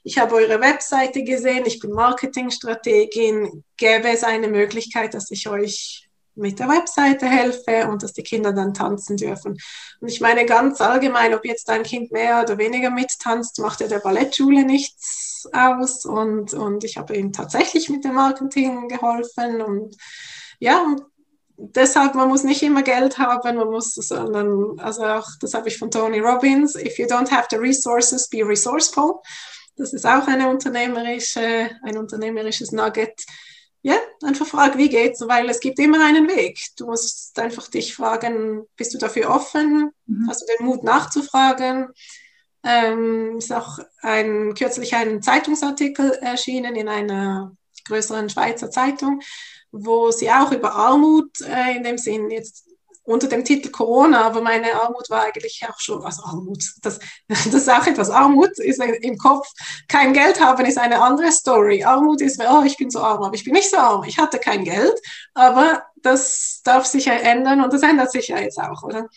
Ich 0.04 0.18
habe 0.18 0.37
eure 0.37 0.61
Webseite 0.61 1.22
gesehen, 1.22 1.64
ich 1.66 1.80
bin 1.80 1.90
Marketingstrategin. 1.92 3.64
Gäbe 3.76 4.08
es 4.08 4.24
eine 4.24 4.48
Möglichkeit, 4.48 5.14
dass 5.14 5.30
ich 5.30 5.48
euch 5.48 6.08
mit 6.38 6.59
der 6.59 6.68
Webseite 6.68 7.27
helfe 7.27 7.88
und 7.88 8.03
dass 8.03 8.12
die 8.12 8.22
Kinder 8.22 8.53
dann 8.53 8.74
tanzen 8.74 9.16
dürfen. 9.16 9.59
Und 10.01 10.09
ich 10.09 10.20
meine 10.20 10.46
ganz 10.46 10.81
allgemein, 10.81 11.35
ob 11.35 11.44
jetzt 11.44 11.68
ein 11.68 11.83
Kind 11.83 12.12
mehr 12.12 12.42
oder 12.42 12.59
weniger 12.59 12.90
mittanzt, 12.90 13.59
macht 13.59 13.81
ja 13.81 13.88
der 13.88 13.98
Ballettschule 13.98 14.64
nichts 14.64 15.48
aus. 15.53 16.05
Und, 16.05 16.55
und 16.55 16.85
ich 16.85 16.96
habe 16.96 17.16
ihm 17.16 17.33
tatsächlich 17.33 17.88
mit 17.88 18.05
dem 18.05 18.14
Marketing 18.14 18.88
geholfen. 18.88 19.61
Und 19.61 19.96
ja, 20.61 20.83
und 20.83 21.03
deshalb, 21.57 22.14
man 22.14 22.29
muss 22.29 22.44
nicht 22.44 22.62
immer 22.62 22.83
Geld 22.83 23.18
haben, 23.18 23.57
man 23.57 23.68
muss, 23.68 23.94
sondern, 23.94 24.79
also 24.79 25.05
auch, 25.05 25.29
das 25.40 25.55
habe 25.55 25.68
ich 25.68 25.79
von 25.79 25.90
Tony 25.90 26.20
Robbins, 26.20 26.77
if 26.77 26.98
you 26.98 27.07
don't 27.07 27.31
have 27.31 27.48
the 27.51 27.57
resources, 27.57 28.29
be 28.29 28.46
resourceful. 28.46 29.20
Das 29.77 29.92
ist 29.92 30.07
auch 30.07 30.27
eine 30.27 30.48
unternehmerische, 30.48 31.70
ein 31.83 31.96
unternehmerisches 31.96 32.72
Nugget 32.72 33.24
ja, 33.82 33.96
einfach 34.22 34.46
frag, 34.46 34.76
wie 34.76 34.88
geht's, 34.88 35.20
weil 35.26 35.48
es 35.48 35.60
gibt 35.60 35.78
immer 35.78 36.04
einen 36.04 36.28
Weg. 36.28 36.58
Du 36.76 36.86
musst 36.86 37.38
einfach 37.38 37.68
dich 37.68 37.94
fragen, 37.94 38.64
bist 38.76 38.92
du 38.94 38.98
dafür 38.98 39.30
offen? 39.30 39.90
Mhm. 40.06 40.26
Hast 40.28 40.42
du 40.42 40.46
den 40.46 40.66
Mut 40.66 40.82
nachzufragen? 40.82 41.88
Ähm, 42.64 43.36
ist 43.38 43.52
auch 43.52 43.78
ein, 44.02 44.54
kürzlich 44.54 44.94
ein 44.94 45.22
Zeitungsartikel 45.22 46.10
erschienen 46.20 46.74
in 46.74 46.88
einer 46.88 47.56
größeren 47.86 48.28
Schweizer 48.28 48.70
Zeitung, 48.70 49.20
wo 49.70 50.10
sie 50.10 50.30
auch 50.30 50.50
über 50.50 50.74
Armut 50.74 51.40
äh, 51.42 51.76
in 51.76 51.84
dem 51.84 51.98
Sinn 51.98 52.30
jetzt 52.30 52.67
unter 53.09 53.27
dem 53.27 53.44
Titel 53.44 53.71
Corona, 53.71 54.27
aber 54.27 54.42
meine 54.42 54.75
Armut 54.75 55.09
war 55.09 55.23
eigentlich 55.23 55.64
auch 55.66 55.81
schon, 55.81 56.05
also 56.05 56.23
Armut, 56.25 56.62
das, 56.83 56.99
das 57.29 57.47
ist 57.47 57.71
auch 57.71 57.87
etwas. 57.87 58.11
Armut 58.11 58.59
ist 58.59 58.81
im 58.81 59.16
Kopf, 59.16 59.49
kein 59.88 60.12
Geld 60.12 60.40
haben 60.40 60.66
ist 60.66 60.79
eine 60.79 61.01
andere 61.01 61.33
Story. 61.33 61.83
Armut 61.83 62.21
ist, 62.21 62.40
oh, 62.40 62.62
ich 62.64 62.77
bin 62.77 62.90
so 62.90 63.01
arm, 63.01 63.23
aber 63.23 63.35
ich 63.35 63.44
bin 63.44 63.55
nicht 63.55 63.71
so 63.71 63.79
arm. 63.79 64.05
Ich 64.05 64.18
hatte 64.18 64.38
kein 64.38 64.64
Geld, 64.64 64.94
aber 65.35 65.85
das 66.03 66.61
darf 66.64 66.85
sich 66.85 67.07
ja 67.07 67.14
ändern 67.14 67.62
und 67.62 67.73
das 67.73 67.83
ändert 67.83 68.12
sich 68.12 68.29
ja 68.29 68.38
jetzt 68.38 68.59
auch, 68.59 68.83
oder? 68.83 69.09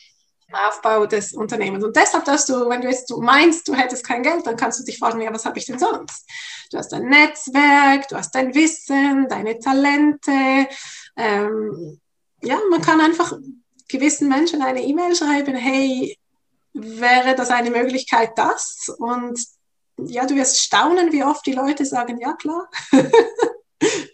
Aufbau 0.53 1.05
des 1.05 1.33
Unternehmens. 1.33 1.83
Und 1.83 1.95
deshalb, 1.95 2.25
dass 2.25 2.45
du, 2.45 2.67
wenn 2.67 2.81
du 2.81 2.89
jetzt 2.89 3.09
du 3.09 3.21
meinst, 3.21 3.67
du 3.67 3.73
hättest 3.73 4.05
kein 4.05 4.21
Geld, 4.21 4.45
dann 4.45 4.57
kannst 4.57 4.79
du 4.79 4.83
dich 4.83 4.99
fragen, 4.99 5.21
ja, 5.21 5.33
was 5.33 5.45
habe 5.45 5.57
ich 5.57 5.65
denn 5.65 5.79
sonst? 5.79 6.27
Du 6.71 6.77
hast 6.77 6.93
ein 6.93 7.07
Netzwerk, 7.07 8.09
du 8.09 8.17
hast 8.17 8.35
dein 8.35 8.53
Wissen, 8.53 9.27
deine 9.29 9.59
Talente. 9.59 10.67
Ähm, 11.15 12.01
ja, 12.41 12.59
man 12.69 12.81
kann 12.81 12.99
einfach 12.99 13.33
gewissen 13.91 14.27
Menschen 14.27 14.61
eine 14.61 14.83
E-Mail 14.83 15.15
schreiben, 15.15 15.55
hey, 15.55 16.17
wäre 16.73 17.35
das 17.35 17.49
eine 17.49 17.69
Möglichkeit, 17.69 18.31
das? 18.35 18.93
Und 18.97 19.39
ja, 19.97 20.25
du 20.25 20.35
wirst 20.35 20.61
staunen, 20.61 21.11
wie 21.11 21.23
oft 21.23 21.45
die 21.45 21.53
Leute 21.53 21.85
sagen, 21.85 22.19
ja 22.19 22.33
klar. 22.33 22.69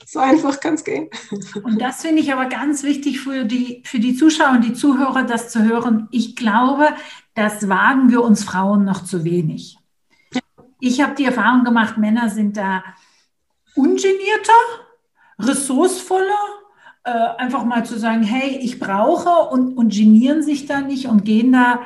so 0.06 0.20
einfach 0.20 0.60
kann 0.60 0.76
es 0.76 0.84
gehen. 0.84 1.10
Und 1.64 1.82
das 1.82 2.02
finde 2.02 2.22
ich 2.22 2.32
aber 2.32 2.48
ganz 2.48 2.84
wichtig 2.84 3.20
für 3.20 3.46
die, 3.46 3.84
für 3.86 4.00
die 4.00 4.16
Zuschauer 4.16 4.52
und 4.52 4.64
die 4.64 4.74
Zuhörer, 4.74 5.24
das 5.24 5.50
zu 5.50 5.64
hören. 5.64 6.08
Ich 6.12 6.36
glaube, 6.36 6.90
das 7.34 7.70
wagen 7.70 8.10
wir 8.10 8.24
uns 8.24 8.44
Frauen 8.44 8.86
noch 8.86 9.04
zu 9.04 9.24
wenig. 9.24 9.78
Ich 10.80 11.02
habe 11.02 11.16
die 11.16 11.26
Erfahrung 11.26 11.64
gemacht, 11.64 11.98
Männer 11.98 12.30
sind 12.30 12.58
da 12.58 12.84
ungenierter, 13.76 14.54
ressourcevoller 15.40 16.57
äh, 17.08 17.38
einfach 17.38 17.64
mal 17.64 17.86
zu 17.86 17.98
sagen, 17.98 18.22
hey, 18.24 18.58
ich 18.58 18.80
brauche 18.80 19.50
und, 19.50 19.78
und 19.78 19.94
genieren 19.94 20.44
sich 20.44 20.66
da 20.66 20.82
nicht 20.82 21.08
und 21.08 21.24
gehen 21.24 21.54
da 21.54 21.80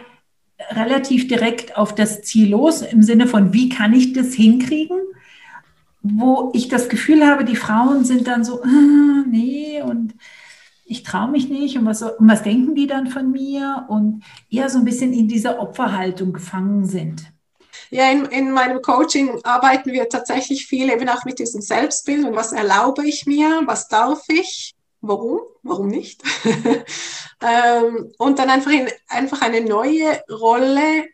relativ 0.72 1.28
direkt 1.28 1.78
auf 1.78 1.94
das 1.94 2.24
Ziel 2.24 2.50
los 2.50 2.82
im 2.82 3.04
Sinne 3.04 3.28
von, 3.28 3.54
wie 3.54 3.70
kann 3.70 3.94
ich 3.94 4.14
das 4.14 4.34
hinkriegen? 4.34 4.98
Wo 6.02 6.50
ich 6.56 6.70
das 6.70 6.90
Gefühl 6.90 7.24
habe, 7.24 7.46
die 7.46 7.56
Frauen 7.56 8.04
sind 8.04 8.28
dann 8.28 8.44
so, 8.44 8.64
ah, 8.64 9.24
nee, 9.30 9.84
und 9.84 10.16
ich 10.86 11.04
traue 11.04 11.30
mich 11.30 11.50
nicht 11.50 11.78
und 11.78 11.86
was, 11.86 12.02
und 12.02 12.28
was 12.28 12.42
denken 12.42 12.74
die 12.74 12.88
dann 12.88 13.06
von 13.06 13.32
mir 13.32 13.86
und 13.90 14.24
eher 14.50 14.70
so 14.70 14.80
ein 14.80 14.86
bisschen 14.86 15.14
in 15.14 15.28
dieser 15.28 15.60
Opferhaltung 15.60 16.34
gefangen 16.34 16.86
sind. 16.86 17.32
Ja, 17.92 18.10
in, 18.10 18.26
in 18.26 18.50
meinem 18.50 18.82
Coaching 18.82 19.40
arbeiten 19.44 19.92
wir 19.92 20.10
tatsächlich 20.10 20.66
viel 20.66 20.90
eben 20.90 21.08
auch 21.10 21.26
mit 21.26 21.38
diesem 21.38 21.62
Selbstbild 21.62 22.26
und 22.26 22.36
was 22.36 22.54
erlaube 22.54 23.06
ich 23.06 23.28
mir, 23.28 23.62
was 23.66 23.88
darf 23.88 24.24
ich 24.28 24.74
warum, 25.02 25.42
warum 25.64 25.88
nicht? 25.88 26.24
ähm, 27.42 28.12
und 28.18 28.40
dann 28.40 28.50
einfach, 28.50 28.72
in, 28.72 28.90
einfach 29.08 29.42
eine 29.42 29.62
neue 29.62 30.22
Rolle 30.30 31.06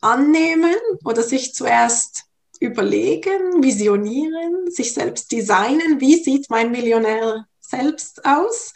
annehmen 0.00 0.74
oder 1.04 1.22
sich 1.22 1.54
zuerst 1.54 2.24
überlegen, 2.60 3.62
visionieren, 3.62 4.70
sich 4.70 4.92
selbst 4.92 5.32
designen, 5.32 6.00
wie 6.00 6.22
sieht 6.22 6.50
mein 6.50 6.70
Millionär 6.70 7.46
selbst 7.58 8.24
aus, 8.24 8.74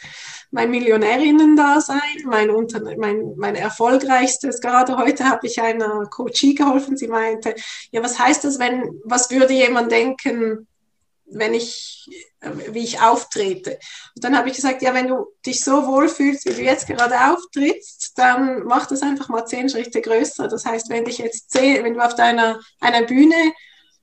mein 0.50 0.70
Millionärinnen-Dasein, 0.70 2.24
mein, 2.24 2.48
mein, 2.96 3.34
mein 3.36 3.54
erfolgreichstes, 3.56 4.60
gerade 4.60 4.96
heute 4.96 5.24
habe 5.28 5.46
ich 5.46 5.60
einer 5.60 6.06
Coachie 6.06 6.54
geholfen, 6.54 6.96
sie 6.96 7.08
meinte, 7.08 7.54
ja, 7.90 8.02
was 8.02 8.18
heißt 8.18 8.44
das, 8.44 8.58
wenn, 8.58 9.00
was 9.04 9.30
würde 9.30 9.52
jemand 9.52 9.90
denken, 9.90 10.66
wenn 11.26 11.54
ich, 11.54 12.08
wie 12.70 12.84
ich 12.84 13.00
auftrete. 13.00 13.78
Und 14.14 14.24
dann 14.24 14.36
habe 14.36 14.48
ich 14.48 14.56
gesagt, 14.56 14.82
ja, 14.82 14.94
wenn 14.94 15.08
du 15.08 15.26
dich 15.44 15.60
so 15.64 15.86
wohl 15.86 16.08
fühlst, 16.08 16.46
wie 16.46 16.54
du 16.54 16.62
jetzt 16.62 16.86
gerade 16.86 17.14
auftrittst, 17.32 18.12
dann 18.16 18.64
mach 18.64 18.86
das 18.86 19.02
einfach 19.02 19.28
mal 19.28 19.46
zehn 19.46 19.68
Schritte 19.68 20.00
größer. 20.00 20.48
Das 20.48 20.64
heißt, 20.64 20.90
wenn 20.90 21.04
dich 21.04 21.18
jetzt 21.18 21.50
zehn, 21.50 21.82
wenn 21.84 21.94
du 21.94 22.04
auf 22.04 22.14
deiner 22.14 22.60
einer 22.80 23.02
Bühne 23.02 23.52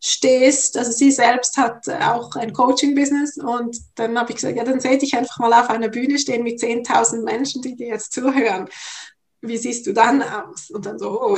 stehst, 0.03 0.77
also 0.77 0.91
sie 0.91 1.11
selbst 1.11 1.57
hat 1.57 1.87
auch 1.87 2.35
ein 2.35 2.53
Coaching-Business 2.53 3.37
und 3.37 3.77
dann 3.95 4.17
habe 4.17 4.31
ich 4.31 4.37
gesagt, 4.37 4.57
ja, 4.57 4.63
dann 4.63 4.79
seh 4.79 4.97
dich 4.97 5.15
einfach 5.15 5.37
mal 5.37 5.53
auf 5.53 5.69
einer 5.69 5.89
Bühne 5.89 6.17
stehen 6.17 6.43
mit 6.43 6.59
10.000 6.59 7.23
Menschen, 7.23 7.61
die 7.61 7.75
dir 7.75 7.89
jetzt 7.89 8.11
zuhören. 8.11 8.67
Wie 9.41 9.57
siehst 9.57 9.87
du 9.87 9.93
dann 9.93 10.21
aus? 10.21 10.69
Und 10.69 10.85
dann 10.85 10.99
so, 10.99 11.19
oh. 11.21 11.37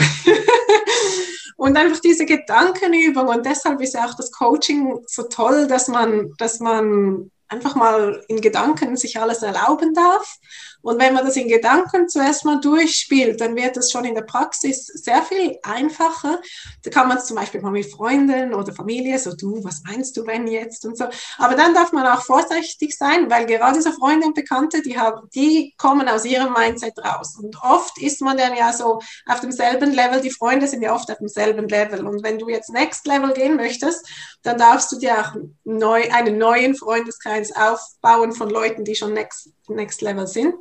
und 1.57 1.77
einfach 1.77 1.99
diese 1.99 2.25
Gedankenübung 2.25 3.27
und 3.27 3.45
deshalb 3.45 3.81
ist 3.81 3.93
ja 3.93 4.05
auch 4.05 4.15
das 4.15 4.31
Coaching 4.31 4.99
so 5.07 5.23
toll, 5.23 5.67
dass 5.67 5.87
man, 5.87 6.33
dass 6.37 6.59
man 6.59 7.31
einfach 7.47 7.75
mal 7.75 8.23
in 8.27 8.41
Gedanken 8.41 8.97
sich 8.97 9.19
alles 9.19 9.43
erlauben 9.43 9.93
darf 9.93 10.37
und 10.83 10.99
wenn 10.99 11.13
man 11.13 11.25
das 11.25 11.37
in 11.37 11.47
Gedanken 11.47 12.09
zuerst 12.09 12.43
mal 12.43 12.59
durchspielt, 12.59 13.39
dann 13.39 13.55
wird 13.55 13.77
es 13.77 13.89
schon 13.89 14.03
in 14.03 14.15
der 14.15 14.23
Praxis 14.23 14.85
sehr 14.87 15.23
viel 15.23 15.57
einfacher. 15.63 16.41
Da 16.83 16.89
kann 16.89 17.07
man 17.07 17.17
es 17.17 17.25
zum 17.25 17.37
Beispiel 17.37 17.61
mal 17.61 17.71
mit 17.71 17.89
Freunden 17.89 18.53
oder 18.53 18.73
Familie, 18.73 19.17
so 19.17 19.33
du, 19.33 19.63
was 19.63 19.81
meinst 19.85 20.17
du, 20.17 20.27
wenn 20.27 20.45
jetzt 20.45 20.85
und 20.85 20.97
so. 20.97 21.05
Aber 21.37 21.55
dann 21.55 21.73
darf 21.73 21.93
man 21.93 22.05
auch 22.05 22.23
vorsichtig 22.23 22.97
sein, 22.97 23.31
weil 23.31 23.45
gerade 23.45 23.81
so 23.81 23.93
Freunde 23.93 24.27
und 24.27 24.35
Bekannte, 24.35 24.81
die 24.81 24.99
haben, 24.99 25.29
die 25.33 25.73
kommen 25.77 26.09
aus 26.09 26.25
ihrem 26.25 26.51
Mindset 26.51 26.99
raus. 26.99 27.37
Und 27.41 27.55
oft 27.63 27.97
ist 28.01 28.21
man 28.21 28.35
dann 28.35 28.53
ja 28.53 28.73
so 28.73 28.99
auf 29.25 29.39
demselben 29.39 29.93
Level. 29.93 30.19
Die 30.19 30.31
Freunde 30.31 30.67
sind 30.67 30.81
ja 30.81 30.93
oft 30.93 31.09
auf 31.09 31.17
demselben 31.17 31.69
Level. 31.69 32.05
Und 32.05 32.23
wenn 32.23 32.39
du 32.39 32.49
jetzt 32.49 32.73
Next 32.73 33.07
Level 33.07 33.31
gehen 33.31 33.55
möchtest, 33.55 34.05
dann 34.41 34.57
darfst 34.57 34.91
du 34.91 34.99
dir 34.99 35.17
auch 35.17 35.35
neu, 35.63 36.03
einen 36.11 36.37
neuen 36.37 36.75
Freundeskreis 36.75 37.53
aufbauen 37.55 38.33
von 38.33 38.49
Leuten, 38.49 38.83
die 38.83 38.95
schon 38.95 39.13
Next 39.13 39.53
Next 39.67 40.01
Level 40.01 40.27
sind. 40.27 40.55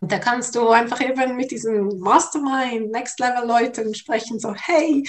Und 0.00 0.12
da 0.12 0.18
kannst 0.18 0.54
du 0.54 0.68
einfach 0.68 1.00
eben 1.00 1.36
mit 1.36 1.50
diesen 1.50 1.98
Mastermind, 1.98 2.90
Next 2.90 3.18
Level 3.20 3.46
Leuten 3.46 3.94
sprechen, 3.94 4.38
so, 4.38 4.54
hey, 4.54 5.02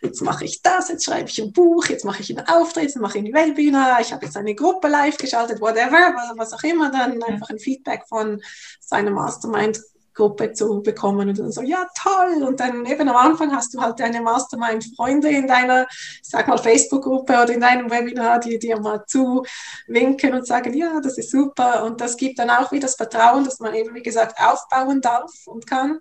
jetzt 0.00 0.22
mache 0.22 0.44
ich 0.44 0.62
das, 0.62 0.88
jetzt 0.88 1.04
schreibe 1.04 1.28
ich 1.28 1.38
ein 1.42 1.52
Buch, 1.52 1.86
jetzt 1.86 2.04
mache 2.04 2.22
ich 2.22 2.30
einen 2.30 2.48
Auftritt, 2.48 2.84
jetzt 2.84 2.96
mache 2.96 3.18
ich 3.18 3.26
ein 3.26 3.34
Webinar, 3.34 4.00
ich 4.00 4.12
habe 4.12 4.24
jetzt 4.24 4.36
eine 4.36 4.54
Gruppe 4.54 4.88
live 4.88 5.18
geschaltet, 5.18 5.60
whatever, 5.60 6.14
was 6.36 6.54
auch 6.54 6.62
immer, 6.62 6.90
dann 6.90 7.22
einfach 7.22 7.50
ein 7.50 7.58
Feedback 7.58 8.04
von 8.08 8.40
seinem 8.80 9.14
Mastermind 9.14 9.80
Gruppe 10.18 10.52
zu 10.52 10.82
bekommen 10.82 11.28
und 11.28 11.38
dann 11.38 11.52
so, 11.52 11.62
ja, 11.62 11.86
toll. 11.96 12.42
Und 12.42 12.58
dann 12.58 12.84
eben 12.84 13.08
am 13.08 13.16
Anfang 13.16 13.54
hast 13.54 13.72
du 13.72 13.80
halt 13.80 14.00
deine 14.00 14.20
Mastermind-Freunde 14.20 15.28
in 15.28 15.46
deiner, 15.46 15.86
sag 16.22 16.48
mal, 16.48 16.58
Facebook-Gruppe 16.58 17.32
oder 17.34 17.52
in 17.54 17.60
deinem 17.60 17.90
Webinar, 17.90 18.40
die 18.40 18.58
dir 18.58 18.80
mal 18.80 19.04
zuwinken 19.06 20.34
und 20.34 20.46
sagen, 20.46 20.74
ja, 20.74 21.00
das 21.00 21.18
ist 21.18 21.30
super. 21.30 21.84
Und 21.84 22.00
das 22.00 22.16
gibt 22.16 22.38
dann 22.40 22.50
auch 22.50 22.72
wieder 22.72 22.88
das 22.88 22.96
Vertrauen, 22.96 23.44
dass 23.44 23.60
man 23.60 23.74
eben, 23.74 23.94
wie 23.94 24.02
gesagt, 24.02 24.38
aufbauen 24.40 25.00
darf 25.00 25.30
und 25.46 25.66
kann. 25.66 26.00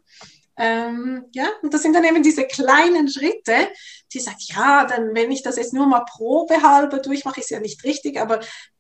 Ähm, 0.60 1.26
ja, 1.34 1.48
und 1.62 1.72
das 1.72 1.84
sind 1.84 1.94
dann 1.94 2.04
eben 2.04 2.24
diese 2.24 2.46
kleinen 2.46 3.08
Schritte, 3.08 3.70
die 4.12 4.20
sagen, 4.20 4.38
ja, 4.40 4.86
dann, 4.86 5.14
wenn 5.14 5.30
ich 5.30 5.44
das 5.44 5.58
jetzt 5.58 5.74
nur 5.74 5.86
mal 5.86 6.06
probehalber 6.06 6.98
durchmache, 6.98 7.42
ist 7.42 7.52
ja 7.52 7.60
nicht 7.60 7.84
richtig, 7.84 8.20
aber 8.20 8.40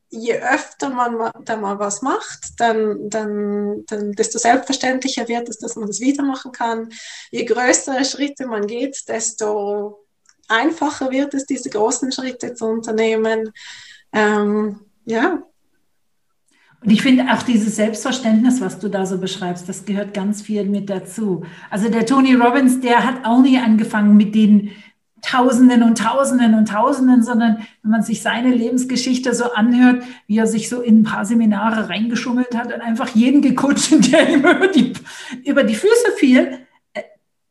je 0.09 0.33
öfter 0.33 0.89
man 0.89 1.31
da 1.43 1.57
mal 1.57 1.79
was 1.79 2.01
macht, 2.01 2.59
dann, 2.59 3.09
dann, 3.09 3.83
dann 3.87 4.13
desto 4.13 4.39
selbstverständlicher 4.39 5.27
wird 5.27 5.49
es, 5.49 5.57
dass 5.57 5.75
man 5.75 5.87
das 5.87 5.99
wieder 5.99 6.23
machen 6.23 6.51
kann. 6.51 6.89
Je 7.31 7.43
größere 7.45 8.05
Schritte 8.05 8.47
man 8.47 8.67
geht, 8.67 9.07
desto 9.07 10.05
einfacher 10.47 11.11
wird 11.11 11.33
es, 11.33 11.45
diese 11.45 11.69
großen 11.69 12.11
Schritte 12.11 12.53
zu 12.53 12.65
unternehmen. 12.65 13.51
Ähm, 14.13 14.79
ja. 15.05 15.43
Und 16.81 16.91
ich 16.91 17.01
finde 17.01 17.25
auch 17.33 17.41
dieses 17.41 17.75
Selbstverständnis, 17.75 18.61
was 18.61 18.79
du 18.79 18.87
da 18.87 19.05
so 19.05 19.17
beschreibst, 19.17 19.67
das 19.67 19.83
gehört 19.83 20.13
ganz 20.13 20.41
viel 20.41 20.63
mit 20.63 20.89
dazu. 20.89 21.43
Also 21.69 21.89
der 21.89 22.05
Tony 22.05 22.35
Robbins, 22.35 22.79
der 22.79 23.03
hat 23.03 23.25
auch 23.25 23.41
nie 23.41 23.57
angefangen 23.57 24.15
mit 24.15 24.35
den 24.35 24.71
Tausenden 25.21 25.83
und 25.83 25.97
Tausenden 25.97 26.53
und 26.53 26.69
Tausenden, 26.69 27.23
sondern 27.23 27.67
wenn 27.81 27.91
man 27.91 28.03
sich 28.03 28.21
seine 28.21 28.53
Lebensgeschichte 28.53 29.33
so 29.33 29.51
anhört, 29.51 30.03
wie 30.27 30.37
er 30.37 30.47
sich 30.47 30.69
so 30.69 30.81
in 30.81 31.01
ein 31.01 31.03
paar 31.03 31.25
Seminare 31.25 31.89
reingeschummelt 31.89 32.55
hat 32.55 32.73
und 32.73 32.81
einfach 32.81 33.09
jeden 33.09 33.41
gecoacht, 33.41 33.91
der 34.11 34.29
ihm 34.29 34.39
über 34.39 34.67
die, 34.67 34.93
über 35.43 35.63
die 35.63 35.75
Füße 35.75 36.11
fiel, 36.17 36.59
äh, 36.93 37.01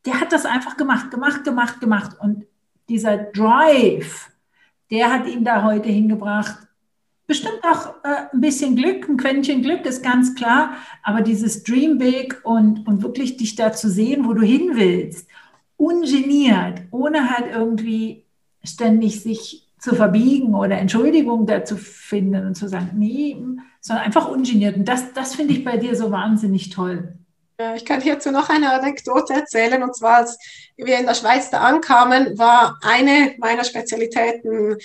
der 0.04 0.20
hat 0.20 0.32
das 0.32 0.46
einfach 0.46 0.76
gemacht, 0.76 1.10
gemacht, 1.10 1.44
gemacht, 1.44 1.80
gemacht. 1.80 2.16
Und 2.20 2.46
dieser 2.88 3.16
Drive, 3.16 4.30
der 4.90 5.12
hat 5.12 5.26
ihn 5.26 5.44
da 5.44 5.64
heute 5.64 5.88
hingebracht. 5.88 6.56
Bestimmt 7.26 7.60
auch 7.64 7.88
äh, 8.04 8.32
ein 8.32 8.40
bisschen 8.40 8.76
Glück, 8.76 9.08
ein 9.08 9.16
Quäntchen 9.16 9.62
Glück 9.62 9.84
ist 9.84 10.04
ganz 10.04 10.36
klar, 10.36 10.76
aber 11.02 11.20
dieses 11.20 11.64
Dream 11.64 11.98
Big 11.98 12.40
und, 12.44 12.86
und 12.86 13.02
wirklich 13.02 13.36
dich 13.36 13.56
da 13.56 13.72
zu 13.72 13.90
sehen, 13.90 14.24
wo 14.26 14.32
du 14.32 14.42
hin 14.42 14.70
willst 14.74 15.28
ungeniert, 15.76 16.82
ohne 16.90 17.30
halt 17.30 17.52
irgendwie 17.52 18.24
ständig 18.64 19.22
sich 19.22 19.68
zu 19.78 19.94
verbiegen 19.94 20.54
oder 20.54 20.78
Entschuldigung 20.78 21.46
dazu 21.46 21.76
finden 21.76 22.46
und 22.46 22.54
zu 22.54 22.68
sagen, 22.68 22.90
nee, 22.94 23.36
sondern 23.80 24.04
einfach 24.04 24.28
ungeniert. 24.28 24.76
Und 24.76 24.86
das, 24.86 25.12
das 25.12 25.34
finde 25.34 25.52
ich 25.52 25.64
bei 25.64 25.76
dir 25.76 25.94
so 25.94 26.10
wahnsinnig 26.10 26.70
toll. 26.70 27.14
Ich 27.74 27.84
kann 27.84 28.00
hierzu 28.00 28.30
noch 28.30 28.50
eine 28.50 28.72
Anekdote 28.72 29.32
erzählen. 29.32 29.82
Und 29.82 29.96
zwar, 29.96 30.16
als 30.16 30.38
wir 30.76 30.98
in 30.98 31.06
der 31.06 31.14
Schweiz 31.14 31.50
da 31.50 31.60
ankamen, 31.60 32.38
war 32.38 32.78
eine 32.82 33.34
meiner 33.38 33.64
Spezialitäten 33.64 34.76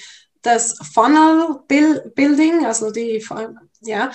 das 0.41 0.77
Funnel 0.93 1.59
Building, 1.67 2.65
also 2.65 2.91
die, 2.91 3.23
ja, 3.81 4.11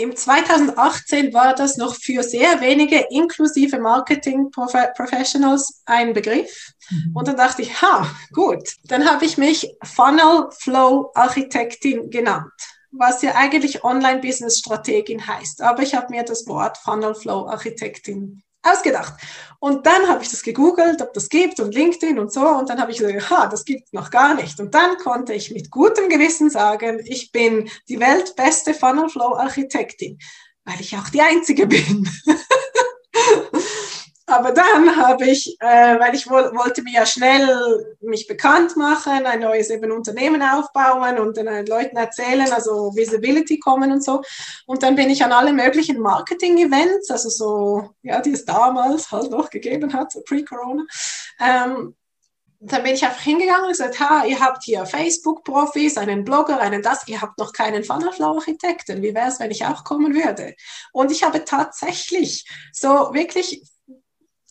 im 0.00 0.16
2018 0.16 1.34
war 1.34 1.54
das 1.54 1.76
noch 1.76 1.94
für 1.94 2.22
sehr 2.22 2.60
wenige 2.60 3.06
inklusive 3.10 3.78
Marketing 3.78 4.50
Professionals 4.50 5.82
ein 5.84 6.14
Begriff. 6.14 6.72
Mhm. 6.88 7.12
Und 7.14 7.28
dann 7.28 7.36
dachte 7.36 7.62
ich, 7.62 7.82
ha, 7.82 8.10
gut. 8.32 8.76
Dann 8.84 9.08
habe 9.08 9.24
ich 9.26 9.36
mich 9.36 9.70
Funnel 9.84 10.48
Flow 10.58 11.10
Architektin 11.14 12.08
genannt, 12.08 12.50
was 12.90 13.20
ja 13.20 13.34
eigentlich 13.34 13.84
Online 13.84 14.20
Business 14.20 14.58
Strategin 14.58 15.26
heißt. 15.26 15.60
Aber 15.60 15.82
ich 15.82 15.94
habe 15.94 16.10
mir 16.10 16.22
das 16.22 16.46
Wort 16.46 16.78
Funnel 16.78 17.14
Flow 17.14 17.46
Architektin 17.46 18.42
ausgedacht. 18.62 19.14
Und 19.58 19.86
dann 19.86 20.08
habe 20.08 20.22
ich 20.22 20.30
das 20.30 20.42
gegoogelt, 20.42 21.02
ob 21.02 21.12
das 21.12 21.28
gibt 21.28 21.60
und 21.60 21.74
LinkedIn 21.74 22.18
und 22.18 22.32
so. 22.32 22.46
Und 22.46 22.68
dann 22.70 22.80
habe 22.80 22.92
ich 22.92 22.98
gesagt, 22.98 23.30
ha, 23.30 23.46
das 23.46 23.64
gibt 23.64 23.92
noch 23.92 24.10
gar 24.10 24.34
nicht. 24.34 24.58
Und 24.58 24.74
dann 24.74 24.96
konnte 24.98 25.34
ich 25.34 25.50
mit 25.50 25.70
gutem 25.70 26.08
Gewissen 26.08 26.50
sagen, 26.50 27.00
ich 27.04 27.30
bin 27.30 27.70
die 27.88 28.00
weltbeste 28.00 28.72
Funnel 28.72 29.08
Flow 29.08 29.34
Architektin, 29.34 30.18
weil 30.64 30.80
ich 30.80 30.96
auch 30.96 31.08
die 31.10 31.20
Einzige 31.20 31.66
bin. 31.66 32.08
Aber 34.30 34.52
dann 34.52 34.96
habe 34.96 35.26
ich, 35.26 35.56
äh, 35.60 35.98
weil 35.98 36.14
ich 36.14 36.28
wollte 36.28 36.82
mir 36.82 36.92
ja 36.92 37.06
schnell 37.06 37.96
mich 38.00 38.26
bekannt 38.26 38.76
machen, 38.76 39.26
ein 39.26 39.40
neues 39.40 39.70
eben 39.70 39.90
Unternehmen 39.90 40.42
aufbauen 40.42 41.18
und 41.18 41.36
den 41.36 41.48
äh, 41.48 41.62
Leuten 41.62 41.96
erzählen, 41.96 42.50
also 42.52 42.94
Visibility 42.94 43.58
kommen 43.58 43.90
und 43.90 44.04
so. 44.04 44.22
Und 44.66 44.82
dann 44.82 44.94
bin 44.94 45.10
ich 45.10 45.24
an 45.24 45.32
alle 45.32 45.52
möglichen 45.52 45.98
Marketing-Events, 46.00 47.10
also 47.10 47.28
so, 47.28 47.90
ja, 48.02 48.20
die 48.20 48.32
es 48.32 48.44
damals 48.44 49.10
halt 49.10 49.30
noch 49.30 49.50
gegeben 49.50 49.92
hat, 49.92 50.12
so 50.12 50.20
pre-Corona. 50.22 50.84
Ähm, 51.40 51.96
dann 52.62 52.82
bin 52.82 52.94
ich 52.94 53.04
einfach 53.04 53.22
hingegangen 53.22 53.64
und 53.64 53.70
gesagt, 53.70 53.98
ha, 54.00 54.24
ihr 54.26 54.38
habt 54.38 54.64
hier 54.64 54.84
Facebook-Profis, 54.84 55.96
einen 55.96 56.24
Blogger, 56.24 56.60
einen 56.60 56.82
das, 56.82 57.08
ihr 57.08 57.20
habt 57.22 57.38
noch 57.38 57.54
keinen 57.54 57.84
Funnelflow-Architekten. 57.84 59.02
Wie 59.02 59.14
wäre 59.14 59.28
es, 59.28 59.40
wenn 59.40 59.50
ich 59.50 59.64
auch 59.64 59.82
kommen 59.82 60.14
würde? 60.14 60.54
Und 60.92 61.10
ich 61.10 61.22
habe 61.22 61.44
tatsächlich 61.44 62.46
so 62.72 63.14
wirklich 63.14 63.62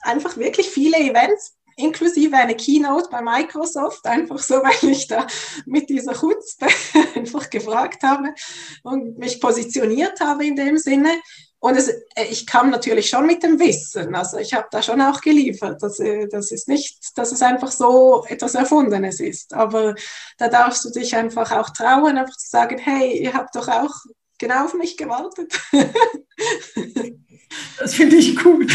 einfach 0.01 0.37
wirklich 0.37 0.69
viele 0.69 0.97
Events, 0.97 1.55
inklusive 1.79 2.35
eine 2.35 2.55
Keynote 2.55 3.09
bei 3.09 3.21
Microsoft, 3.21 4.05
einfach 4.05 4.39
so, 4.39 4.55
weil 4.63 4.91
ich 4.91 5.07
da 5.07 5.25
mit 5.65 5.89
dieser 5.89 6.13
Chutzpe 6.13 6.67
einfach 7.15 7.49
gefragt 7.49 8.03
habe 8.03 8.33
und 8.83 9.17
mich 9.17 9.39
positioniert 9.39 10.19
habe 10.19 10.45
in 10.45 10.55
dem 10.55 10.77
Sinne. 10.77 11.11
Und 11.61 11.75
es, 11.75 11.89
äh, 11.89 12.25
ich 12.29 12.47
kam 12.47 12.69
natürlich 12.69 13.09
schon 13.09 13.25
mit 13.25 13.43
dem 13.43 13.59
Wissen, 13.59 14.15
also 14.15 14.37
ich 14.37 14.53
habe 14.53 14.67
da 14.71 14.81
schon 14.81 15.01
auch 15.01 15.19
geliefert. 15.19 15.81
Das, 15.83 15.99
äh, 15.99 16.27
das 16.27 16.51
ist 16.51 16.67
nicht, 16.69 17.17
dass 17.17 17.31
es 17.31 17.41
einfach 17.41 17.71
so 17.71 18.25
etwas 18.27 18.55
Erfundenes 18.55 19.19
ist, 19.19 19.53
aber 19.53 19.95
da 20.37 20.47
darfst 20.47 20.85
du 20.85 20.89
dich 20.89 21.15
einfach 21.15 21.51
auch 21.51 21.69
trauen, 21.71 22.17
einfach 22.17 22.37
zu 22.37 22.49
sagen, 22.49 22.77
hey, 22.77 23.17
ihr 23.21 23.33
habt 23.33 23.55
doch 23.55 23.67
auch 23.67 23.93
genau 24.37 24.65
auf 24.65 24.73
mich 24.73 24.95
gewartet. 24.95 25.59
Das 27.79 27.95
finde 27.95 28.17
ich 28.17 28.37
gut. 28.37 28.71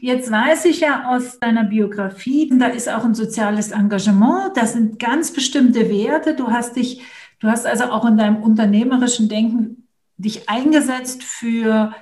Jetzt 0.00 0.30
weiß 0.30 0.66
ich 0.66 0.80
ja 0.80 1.08
aus 1.08 1.38
deiner 1.40 1.64
Biografie, 1.64 2.50
da 2.52 2.66
ist 2.66 2.88
auch 2.88 3.04
ein 3.04 3.14
soziales 3.14 3.70
Engagement, 3.70 4.56
das 4.56 4.74
sind 4.74 4.98
ganz 4.98 5.32
bestimmte 5.32 5.88
Werte. 5.90 6.34
Du 6.34 6.48
hast 6.48 6.76
dich, 6.76 7.02
du 7.40 7.48
hast 7.48 7.66
also 7.66 7.84
auch 7.84 8.04
in 8.04 8.16
deinem 8.16 8.42
unternehmerischen 8.42 9.28
Denken 9.28 9.88
dich 10.18 10.48
eingesetzt 10.48 11.22
für 11.24 11.94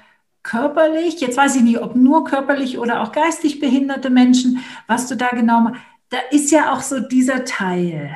körperlich, 0.42 1.20
jetzt 1.20 1.36
weiß 1.36 1.56
ich 1.56 1.62
nicht, 1.62 1.80
ob 1.80 1.96
nur 1.96 2.24
körperlich 2.24 2.78
oder 2.78 3.02
auch 3.02 3.12
geistig 3.12 3.60
behinderte 3.60 4.10
Menschen, 4.10 4.62
was 4.86 5.08
du 5.08 5.16
da 5.16 5.28
genau 5.28 5.60
machst. 5.60 5.80
Da 6.10 6.18
ist 6.30 6.50
ja 6.50 6.72
auch 6.72 6.80
so 6.80 7.00
dieser 7.00 7.44
Teil. 7.44 8.14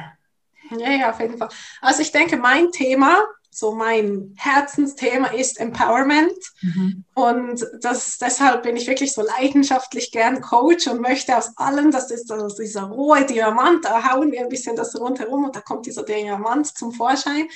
Ja, 0.79 0.91
ja, 0.91 1.11
auf 1.11 1.21
jeden 1.21 1.39
Fall. 1.39 1.49
Also 1.81 2.03
ich 2.03 2.13
denke, 2.13 2.37
mein 2.37 2.71
Thema 2.71 3.17
so 3.59 3.75
mein 3.75 4.35
Herzensthema 4.37 5.29
ist 5.29 5.59
Empowerment. 5.59 6.33
Mhm. 6.63 7.05
Und 7.15 7.67
das, 7.81 8.19
deshalb 8.19 8.63
bin 8.63 8.77
ich 8.77 8.87
wirklich 8.87 9.13
so 9.13 9.23
leidenschaftlich 9.23 10.13
gern 10.13 10.41
Coach 10.41 10.87
und 10.87 11.01
möchte 11.01 11.37
aus 11.37 11.57
allem, 11.57 11.91
das 11.91 12.11
ist 12.11 12.31
also 12.31 12.55
dieser 12.57 12.85
rohe 12.85 13.25
Diamant, 13.27 13.85
da 13.85 14.13
hauen 14.13 14.31
wir 14.31 14.41
ein 14.41 14.49
bisschen 14.49 14.77
das 14.77 14.99
rundherum 14.99 15.45
und 15.45 15.57
da 15.57 15.61
kommt 15.61 15.87
dieser 15.87 16.05
Diamant 16.05 16.67
zum 16.67 16.93
Vorschein. 16.93 17.49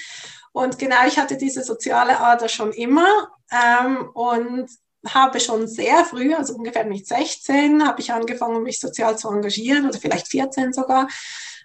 Und 0.52 0.78
genau, 0.78 1.06
ich 1.06 1.18
hatte 1.18 1.36
diese 1.36 1.62
soziale 1.62 2.20
Ader 2.20 2.48
schon 2.48 2.72
immer. 2.72 3.06
Ähm, 3.50 4.10
und 4.14 4.68
habe 5.06 5.40
schon 5.40 5.66
sehr 5.66 6.04
früh, 6.04 6.32
also 6.34 6.54
ungefähr 6.54 6.84
mit 6.84 7.06
16, 7.06 7.86
habe 7.86 8.00
ich 8.00 8.12
angefangen, 8.12 8.62
mich 8.62 8.78
sozial 8.78 9.18
zu 9.18 9.28
engagieren 9.28 9.88
oder 9.88 9.98
vielleicht 9.98 10.28
14 10.28 10.72
sogar. 10.72 11.08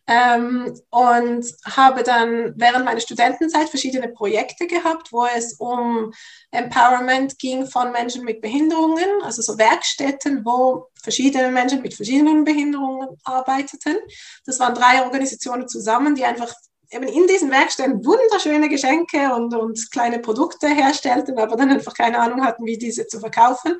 Ähm, 0.09 0.79
und 0.89 1.45
habe 1.65 2.03
dann 2.03 2.53
während 2.55 2.85
meiner 2.85 3.01
Studentenzeit 3.01 3.69
verschiedene 3.69 4.07
Projekte 4.07 4.65
gehabt, 4.65 5.11
wo 5.11 5.25
es 5.25 5.55
um 5.55 6.13
Empowerment 6.51 7.37
ging 7.39 7.67
von 7.67 7.91
Menschen 7.91 8.23
mit 8.23 8.41
Behinderungen, 8.41 9.21
also 9.23 9.41
so 9.41 9.57
Werkstätten, 9.57 10.45
wo 10.45 10.87
verschiedene 11.03 11.51
Menschen 11.51 11.81
mit 11.81 11.93
verschiedenen 11.93 12.45
Behinderungen 12.45 13.09
arbeiteten. 13.25 13.97
Das 14.45 14.59
waren 14.59 14.75
drei 14.75 15.03
Organisationen 15.03 15.67
zusammen, 15.67 16.15
die 16.15 16.23
einfach 16.23 16.53
eben 16.91 17.07
in 17.07 17.27
diesen 17.27 17.51
Werkstätten 17.51 18.05
wunderschöne 18.05 18.69
Geschenke 18.69 19.33
und, 19.35 19.53
und 19.53 19.91
kleine 19.91 20.19
Produkte 20.19 20.67
herstellten, 20.67 21.37
aber 21.37 21.55
dann 21.55 21.71
einfach 21.71 21.93
keine 21.93 22.19
Ahnung 22.19 22.43
hatten, 22.43 22.65
wie 22.65 22.77
diese 22.77 23.07
zu 23.07 23.19
verkaufen. 23.19 23.77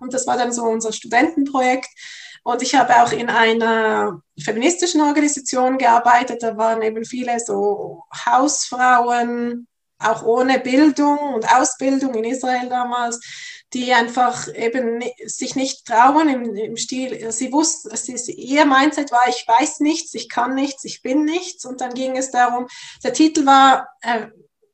Und 0.00 0.14
das 0.14 0.26
war 0.26 0.38
dann 0.38 0.52
so 0.52 0.62
unser 0.62 0.92
Studentenprojekt. 0.92 1.88
Und 2.46 2.62
ich 2.62 2.76
habe 2.76 3.02
auch 3.02 3.10
in 3.10 3.28
einer 3.28 4.22
feministischen 4.40 5.00
Organisation 5.00 5.78
gearbeitet. 5.78 6.44
Da 6.44 6.56
waren 6.56 6.80
eben 6.80 7.04
viele 7.04 7.40
so 7.40 8.04
Hausfrauen, 8.24 9.66
auch 9.98 10.22
ohne 10.22 10.60
Bildung 10.60 11.18
und 11.34 11.52
Ausbildung 11.52 12.14
in 12.14 12.22
Israel 12.22 12.68
damals, 12.68 13.18
die 13.74 13.92
einfach 13.92 14.46
eben 14.54 15.02
sich 15.24 15.56
nicht 15.56 15.86
trauen 15.86 16.28
im, 16.28 16.54
im 16.54 16.76
Stil, 16.76 17.32
sie 17.32 17.52
wussten, 17.52 17.90
ihr 18.28 18.64
Mindset 18.64 19.10
war, 19.10 19.26
ich 19.28 19.44
weiß 19.48 19.80
nichts, 19.80 20.14
ich 20.14 20.28
kann 20.28 20.54
nichts, 20.54 20.84
ich 20.84 21.02
bin 21.02 21.24
nichts. 21.24 21.64
Und 21.64 21.80
dann 21.80 21.94
ging 21.94 22.16
es 22.16 22.30
darum, 22.30 22.68
der 23.02 23.12
Titel 23.12 23.44
war, 23.44 23.88
äh, 24.02 24.28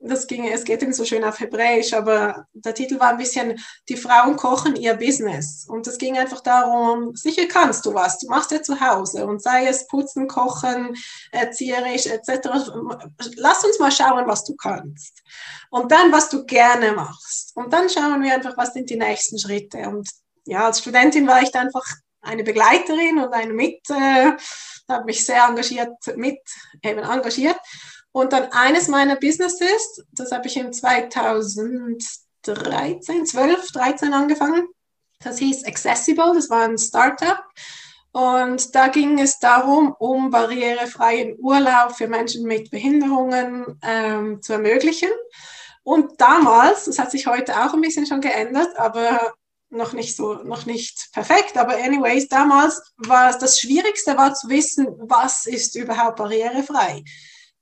das 0.04 0.26
ging, 0.26 0.46
es 0.46 0.64
geht 0.64 0.82
eben 0.82 0.92
so 0.92 1.04
schön 1.04 1.24
auf 1.24 1.38
Hebräisch, 1.38 1.92
aber 1.92 2.46
der 2.52 2.74
Titel 2.74 2.98
war 2.98 3.10
ein 3.10 3.18
bisschen, 3.18 3.58
die 3.88 3.96
Frauen 3.96 4.36
kochen 4.36 4.76
ihr 4.76 4.94
Business. 4.94 5.66
Und 5.68 5.86
es 5.86 5.98
ging 5.98 6.18
einfach 6.18 6.40
darum, 6.40 7.14
sicher 7.14 7.46
kannst 7.46 7.86
du 7.86 7.94
was, 7.94 8.18
du 8.18 8.28
machst 8.28 8.50
ja 8.50 8.62
zu 8.62 8.80
Hause 8.80 9.26
und 9.26 9.42
sei 9.42 9.66
es 9.66 9.86
putzen, 9.86 10.26
kochen, 10.26 10.96
erzieherisch 11.30 12.06
etc. 12.06 12.48
Lass 13.36 13.64
uns 13.64 13.78
mal 13.78 13.92
schauen, 13.92 14.26
was 14.26 14.44
du 14.44 14.56
kannst. 14.56 15.22
Und 15.70 15.92
dann, 15.92 16.12
was 16.12 16.28
du 16.28 16.44
gerne 16.44 16.92
machst. 16.92 17.56
Und 17.56 17.72
dann 17.72 17.88
schauen 17.88 18.22
wir 18.22 18.34
einfach, 18.34 18.56
was 18.56 18.72
sind 18.72 18.90
die 18.90 18.96
nächsten 18.96 19.38
Schritte. 19.38 19.88
Und 19.88 20.08
ja, 20.44 20.66
als 20.66 20.80
Studentin 20.80 21.26
war 21.26 21.42
ich 21.42 21.52
da 21.52 21.60
einfach 21.60 21.86
eine 22.22 22.44
Begleiterin 22.44 23.18
und 23.18 23.32
eine 23.32 23.52
mit, 23.52 23.80
äh, 23.90 24.32
habe 24.88 25.04
mich 25.04 25.24
sehr 25.24 25.44
engagiert, 25.44 25.94
mit 26.16 26.38
eben 26.82 27.00
engagiert. 27.00 27.58
Und 28.12 28.32
dann 28.32 28.52
eines 28.52 28.88
meiner 28.88 29.16
Businesses, 29.16 30.04
das 30.12 30.32
habe 30.32 30.46
ich 30.46 30.56
im 30.56 30.72
2013, 30.72 33.26
12, 33.26 33.72
13 33.72 34.12
angefangen. 34.12 34.68
Das 35.20 35.38
hieß 35.38 35.64
Accessible, 35.64 36.32
das 36.34 36.50
war 36.50 36.64
ein 36.64 36.78
Startup. 36.78 37.42
Und 38.12 38.74
da 38.74 38.88
ging 38.88 39.18
es 39.18 39.38
darum, 39.38 39.94
um 39.98 40.30
barrierefreien 40.30 41.36
Urlaub 41.38 41.96
für 41.96 42.08
Menschen 42.08 42.44
mit 42.44 42.70
Behinderungen 42.70 43.78
ähm, 43.82 44.42
zu 44.42 44.52
ermöglichen. 44.52 45.08
Und 45.82 46.20
damals, 46.20 46.84
das 46.84 46.98
hat 46.98 47.10
sich 47.10 47.26
heute 47.26 47.64
auch 47.64 47.72
ein 47.72 47.80
bisschen 47.80 48.06
schon 48.06 48.20
geändert, 48.20 48.76
aber 48.76 49.32
noch 49.70 49.94
nicht 49.94 50.14
so, 50.14 50.34
noch 50.34 50.66
nicht 50.66 51.08
perfekt, 51.12 51.56
aber 51.56 51.76
anyways, 51.76 52.28
damals 52.28 52.82
war 52.98 53.30
es 53.30 53.38
das 53.38 53.58
Schwierigste 53.58 54.18
war 54.18 54.34
zu 54.34 54.50
wissen, 54.50 54.86
was 54.98 55.46
ist 55.46 55.74
überhaupt 55.74 56.16
barrierefrei. 56.16 57.02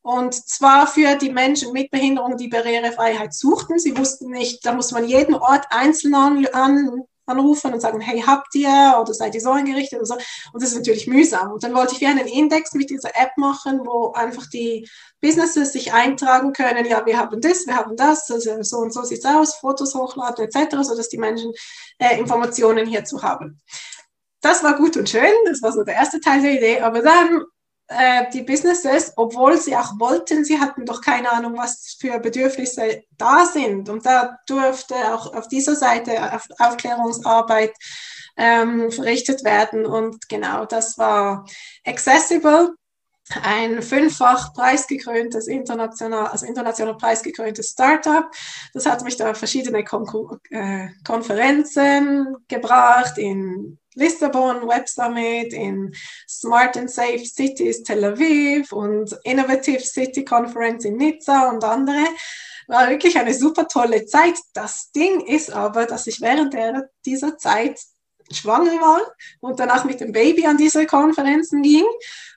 Und 0.02 0.34
zwar 0.34 0.86
für 0.86 1.16
die 1.16 1.30
Menschen 1.30 1.72
mit 1.72 1.90
Behinderung, 1.90 2.36
die 2.36 2.48
Barrierefreiheit 2.48 3.34
suchten. 3.34 3.78
Sie 3.78 3.96
wussten 3.96 4.30
nicht, 4.30 4.64
da 4.64 4.72
muss 4.72 4.92
man 4.92 5.06
jeden 5.06 5.34
Ort 5.34 5.66
einzeln 5.70 6.14
an, 6.14 6.46
an, 6.46 7.04
anrufen 7.26 7.72
und 7.72 7.80
sagen, 7.80 8.00
hey, 8.00 8.22
habt 8.26 8.54
ihr 8.54 8.96
oder 9.00 9.14
seid 9.14 9.34
ihr 9.34 9.40
so 9.40 9.50
eingerichtet 9.50 9.98
oder 9.98 10.06
so. 10.06 10.14
Und 10.52 10.62
das 10.62 10.70
ist 10.70 10.78
natürlich 10.78 11.06
mühsam. 11.06 11.52
Und 11.52 11.62
dann 11.62 11.74
wollte 11.74 11.94
ich 11.94 12.00
wie 12.00 12.06
einen 12.06 12.26
Index 12.26 12.74
mit 12.74 12.90
dieser 12.90 13.10
App 13.14 13.30
machen, 13.36 13.80
wo 13.84 14.12
einfach 14.12 14.46
die 14.48 14.88
Businesses 15.20 15.72
sich 15.72 15.92
eintragen 15.92 16.52
können, 16.52 16.86
ja, 16.86 17.04
wir 17.04 17.18
haben 17.18 17.40
das, 17.40 17.66
wir 17.66 17.76
haben 17.76 17.96
das, 17.96 18.30
also 18.30 18.62
so 18.62 18.78
und 18.78 18.92
so 18.92 19.02
sieht 19.02 19.18
es 19.18 19.24
aus, 19.24 19.56
Fotos 19.56 19.94
hochladen 19.94 20.46
etc., 20.46 20.76
sodass 20.82 21.08
die 21.08 21.18
Menschen 21.18 21.52
äh, 21.98 22.18
Informationen 22.18 22.86
hierzu 22.86 23.22
haben. 23.22 23.60
Das 24.40 24.64
war 24.64 24.76
gut 24.76 24.96
und 24.96 25.08
schön, 25.08 25.32
das 25.44 25.60
war 25.60 25.72
so 25.72 25.84
der 25.84 25.94
erste 25.94 26.20
Teil 26.20 26.40
der 26.40 26.52
Idee, 26.52 26.80
aber 26.80 27.02
dann 27.02 27.44
äh, 27.90 28.30
die 28.32 28.42
Businesses, 28.42 29.12
obwohl 29.16 29.56
sie 29.58 29.76
auch 29.76 29.98
wollten, 29.98 30.44
sie 30.44 30.60
hatten 30.60 30.86
doch 30.86 31.00
keine 31.00 31.30
Ahnung, 31.32 31.56
was 31.56 31.96
für 31.98 32.20
Bedürfnisse 32.20 33.02
da 33.18 33.44
sind. 33.46 33.88
Und 33.88 34.06
da 34.06 34.38
durfte 34.46 34.94
auch 35.12 35.34
auf 35.34 35.48
dieser 35.48 35.74
Seite 35.74 36.32
auf 36.32 36.46
Aufklärungsarbeit 36.58 37.72
ähm, 38.36 38.92
verrichtet 38.92 39.42
werden. 39.42 39.86
Und 39.86 40.28
genau 40.28 40.66
das 40.66 40.98
war 40.98 41.44
Accessible, 41.84 42.76
ein 43.42 43.82
fünffach 43.82 44.52
preisgekröntes 44.54 45.46
international, 45.46 46.26
also 46.28 46.46
international 46.46 46.96
preisgekröntes 46.96 47.70
Startup. 47.70 48.30
Das 48.74 48.86
hat 48.86 49.02
mich 49.04 49.16
da 49.16 49.34
verschiedene 49.34 49.84
Kon 49.84 50.06
äh, 50.50 50.88
Konferenzen 51.04 52.36
gebracht 52.48 53.18
in 53.18 53.78
Lissabon 53.94 54.66
Web 54.68 54.88
Summit, 54.88 55.52
in 55.52 55.92
Smart 56.28 56.76
and 56.76 56.90
Safe 56.90 57.24
Cities 57.24 57.82
Tel 57.82 58.04
Aviv 58.04 58.72
und 58.72 59.16
Innovative 59.24 59.80
City 59.80 60.24
Conference 60.24 60.84
in 60.84 60.96
Nizza 60.96 61.50
und 61.50 61.64
andere. 61.64 62.06
War 62.68 62.88
wirklich 62.88 63.18
eine 63.18 63.34
super 63.34 63.66
tolle 63.66 64.06
Zeit. 64.06 64.38
Das 64.54 64.92
Ding 64.92 65.20
ist 65.20 65.52
aber, 65.52 65.86
dass 65.86 66.06
ich 66.06 66.20
während 66.20 66.54
der, 66.54 66.88
dieser 67.04 67.36
Zeit 67.36 67.80
schwanger 68.32 68.80
war 68.80 69.00
und 69.40 69.58
danach 69.58 69.84
mit 69.84 70.00
dem 70.00 70.12
Baby 70.12 70.46
an 70.46 70.56
diese 70.56 70.86
Konferenzen 70.86 71.62
ging 71.62 71.84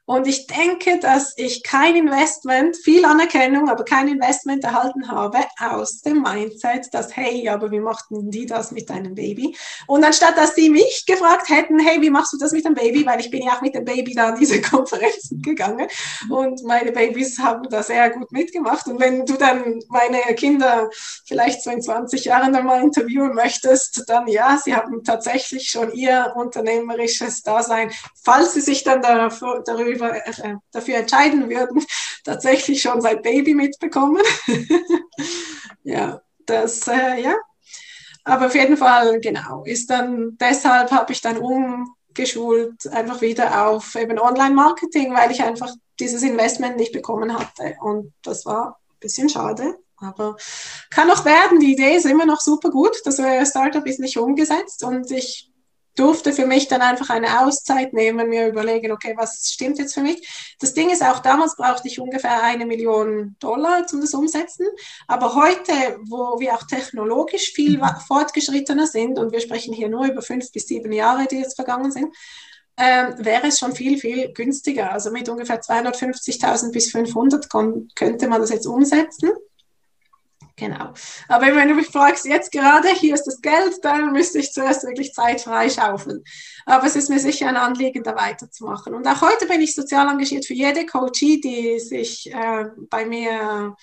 und 0.06 0.28
ich 0.28 0.48
denke, 0.48 1.00
dass 1.00 1.34
ich 1.38 1.64
kein 1.64 1.96
Investment, 1.96 2.76
viel 2.76 3.06
Anerkennung, 3.06 3.70
aber 3.70 3.86
kein 3.86 4.10
Investment 4.10 4.62
erhalten 4.66 5.08
habe 5.08 5.40
aus 5.60 6.02
dem 6.02 6.22
Mindset, 6.22 6.94
dass, 6.94 7.16
hey, 7.16 7.48
aber 7.48 7.72
wie 7.72 7.80
machten 7.80 8.30
die 8.30 8.46
das 8.46 8.72
mit 8.72 8.90
deinem 8.90 9.16
Baby? 9.16 9.56
Und 9.88 10.04
anstatt, 10.04 10.38
dass 10.38 10.56
die 10.56 10.70
mich 10.70 11.06
gefragt 11.08 11.48
hätten, 11.48 11.80
hey, 11.80 12.02
wie 12.02 12.10
machst 12.10 12.34
du 12.34 12.38
das 12.38 12.52
mit 12.52 12.66
dem 12.66 12.74
Baby? 12.74 13.06
Weil 13.06 13.22
ich 13.22 13.32
bin 13.32 13.44
ja 13.44 13.54
auch 13.54 13.62
mit 13.62 13.76
dem 13.76 13.86
Baby 13.86 14.14
da 14.14 14.30
an 14.30 14.40
diese 14.40 14.60
Konferenzen 14.62 15.42
gegangen 15.42 15.88
und 16.30 16.64
meine 16.64 16.92
Babys 16.92 17.40
haben 17.40 17.64
da 17.70 17.82
sehr 17.82 18.10
gut 18.10 18.30
mitgemacht. 18.34 18.86
Und 18.88 19.00
wenn 19.00 19.26
du 19.26 19.36
dann 19.36 19.80
meine 19.88 20.20
Kinder 20.36 20.90
vielleicht 21.26 21.64
so 21.64 21.70
in 21.70 21.82
20 21.82 22.26
Jahren 22.26 22.52
dann 22.52 22.66
mal 22.66 22.82
interviewen 22.82 23.34
möchtest, 23.34 24.04
dann 24.08 24.28
ja, 24.28 24.60
sie 24.62 24.76
haben 24.76 25.02
tatsächlich 25.06 25.70
schon 25.70 25.83
ihr 25.92 26.34
unternehmerisches 26.36 27.44
Dasein, 27.44 27.92
falls 28.24 28.54
sie 28.54 28.62
sich 28.62 28.84
dann 28.84 29.02
darüber 29.02 29.62
darüber, 29.66 30.16
äh, 30.16 30.56
dafür 30.72 30.98
entscheiden 30.98 31.50
würden, 31.50 31.86
tatsächlich 32.24 32.82
schon 32.82 33.02
sein 33.02 33.22
Baby 33.22 33.54
mitbekommen. 33.54 34.24
ja, 35.84 36.22
das, 36.46 36.88
äh, 36.88 37.22
ja. 37.22 37.36
Aber 38.24 38.46
auf 38.46 38.56
jeden 38.56 38.78
Fall, 38.78 39.20
genau, 39.20 39.64
ist 39.66 39.90
dann, 39.90 40.38
deshalb 40.40 40.92
habe 40.92 41.12
ich 41.12 41.22
dann 41.22 41.38
umgeschult, 41.38 42.88
einfach 42.88 43.20
wieder 43.22 43.68
auf 43.68 43.96
eben 43.96 44.18
Online-Marketing, 44.18 45.14
weil 45.14 45.32
ich 45.32 45.44
einfach 45.44 45.70
dieses 46.00 46.24
Investment 46.24 46.78
nicht 46.78 46.94
bekommen 46.94 47.38
hatte. 47.38 47.76
Und 47.82 48.14
das 48.24 48.46
war 48.46 48.80
ein 48.92 49.00
bisschen 49.00 49.28
schade. 49.30 49.78
Aber 49.98 50.36
kann 50.90 51.08
noch 51.08 51.26
werden. 51.26 51.60
Die 51.60 51.74
Idee 51.74 51.96
ist 51.96 52.06
immer 52.06 52.26
noch 52.26 52.42
super 52.42 52.70
gut. 52.70 52.96
Das 53.06 53.22
Startup 53.50 53.86
ist 53.86 54.00
nicht 54.00 54.18
umgesetzt 54.18 54.84
und 54.84 55.10
ich 55.12 55.53
durfte 55.96 56.34
für 56.34 56.46
mich 56.46 56.68
dann 56.68 56.82
einfach 56.82 57.10
eine 57.10 57.42
Auszeit 57.42 57.94
nehmen, 57.94 58.30
mir 58.30 58.48
überlegen, 58.48 58.92
okay, 58.92 59.14
was 59.16 59.50
stimmt 59.52 59.78
jetzt 59.78 59.94
für 59.94 60.02
mich. 60.02 60.56
Das 60.60 60.74
Ding 60.74 60.90
ist 60.90 61.04
auch, 61.04 61.20
damals 61.20 61.56
brauchte 61.56 61.88
ich 61.88 62.00
ungefähr 62.00 62.42
eine 62.44 62.66
Million 62.66 63.36
Dollar, 63.40 63.86
um 63.92 64.02
das 64.02 64.14
umsetzen. 64.14 64.66
Aber 65.08 65.36
heute, 65.36 66.00
wo 66.08 66.40
wir 66.40 66.54
auch 66.54 66.64
technologisch 66.64 67.52
viel 67.54 67.80
fortgeschrittener 68.08 68.88
sind, 68.88 69.20
und 69.20 69.32
wir 69.32 69.40
sprechen 69.40 69.74
hier 69.74 69.90
nur 69.90 70.06
über 70.06 70.22
fünf 70.22 70.52
bis 70.52 70.68
sieben 70.68 70.92
Jahre, 70.92 71.28
die 71.28 71.38
jetzt 71.38 71.56
vergangen 71.56 71.92
sind, 71.92 72.16
ähm, 72.76 73.14
wäre 73.20 73.48
es 73.48 73.60
schon 73.60 73.76
viel, 73.76 74.00
viel 74.00 74.34
günstiger. 74.34 74.92
Also 74.92 75.12
mit 75.12 75.30
ungefähr 75.30 75.62
250.000 75.62 76.72
bis 76.72 76.92
500 76.92 77.48
könnte 77.96 78.28
man 78.28 78.42
das 78.42 78.50
jetzt 78.50 78.66
umsetzen. 78.66 79.32
Genau. 80.56 80.94
Aber 81.30 81.56
wenn 81.56 81.68
du 81.68 81.74
mich 81.74 81.88
fragst, 81.88 82.26
jetzt 82.26 82.52
gerade, 82.52 82.90
hier 82.90 83.16
ist 83.16 83.24
das 83.24 83.42
Geld, 83.42 83.74
dann 83.82 84.12
müsste 84.12 84.38
ich 84.38 84.52
zuerst 84.52 84.84
wirklich 84.84 85.12
Zeit 85.12 85.42
freischaufeln. 85.42 86.24
Aber 86.66 86.86
es 86.86 86.96
ist 86.96 87.10
mir 87.10 87.20
sicher 87.20 87.48
ein 87.48 87.58
Anliegen, 87.58 88.04
da 88.04 88.16
weiterzumachen. 88.16 88.94
Und 88.94 89.08
auch 89.08 89.22
heute 89.22 89.48
bin 89.48 89.62
ich 89.62 89.74
sozial 89.74 90.08
engagiert 90.08 90.46
für 90.46 90.54
jede 90.54 90.86
Coachie, 90.86 91.42
die 91.42 91.80
sich 91.80 92.32
äh, 92.32 92.66
bei 92.90 93.06
mir, 93.06 93.76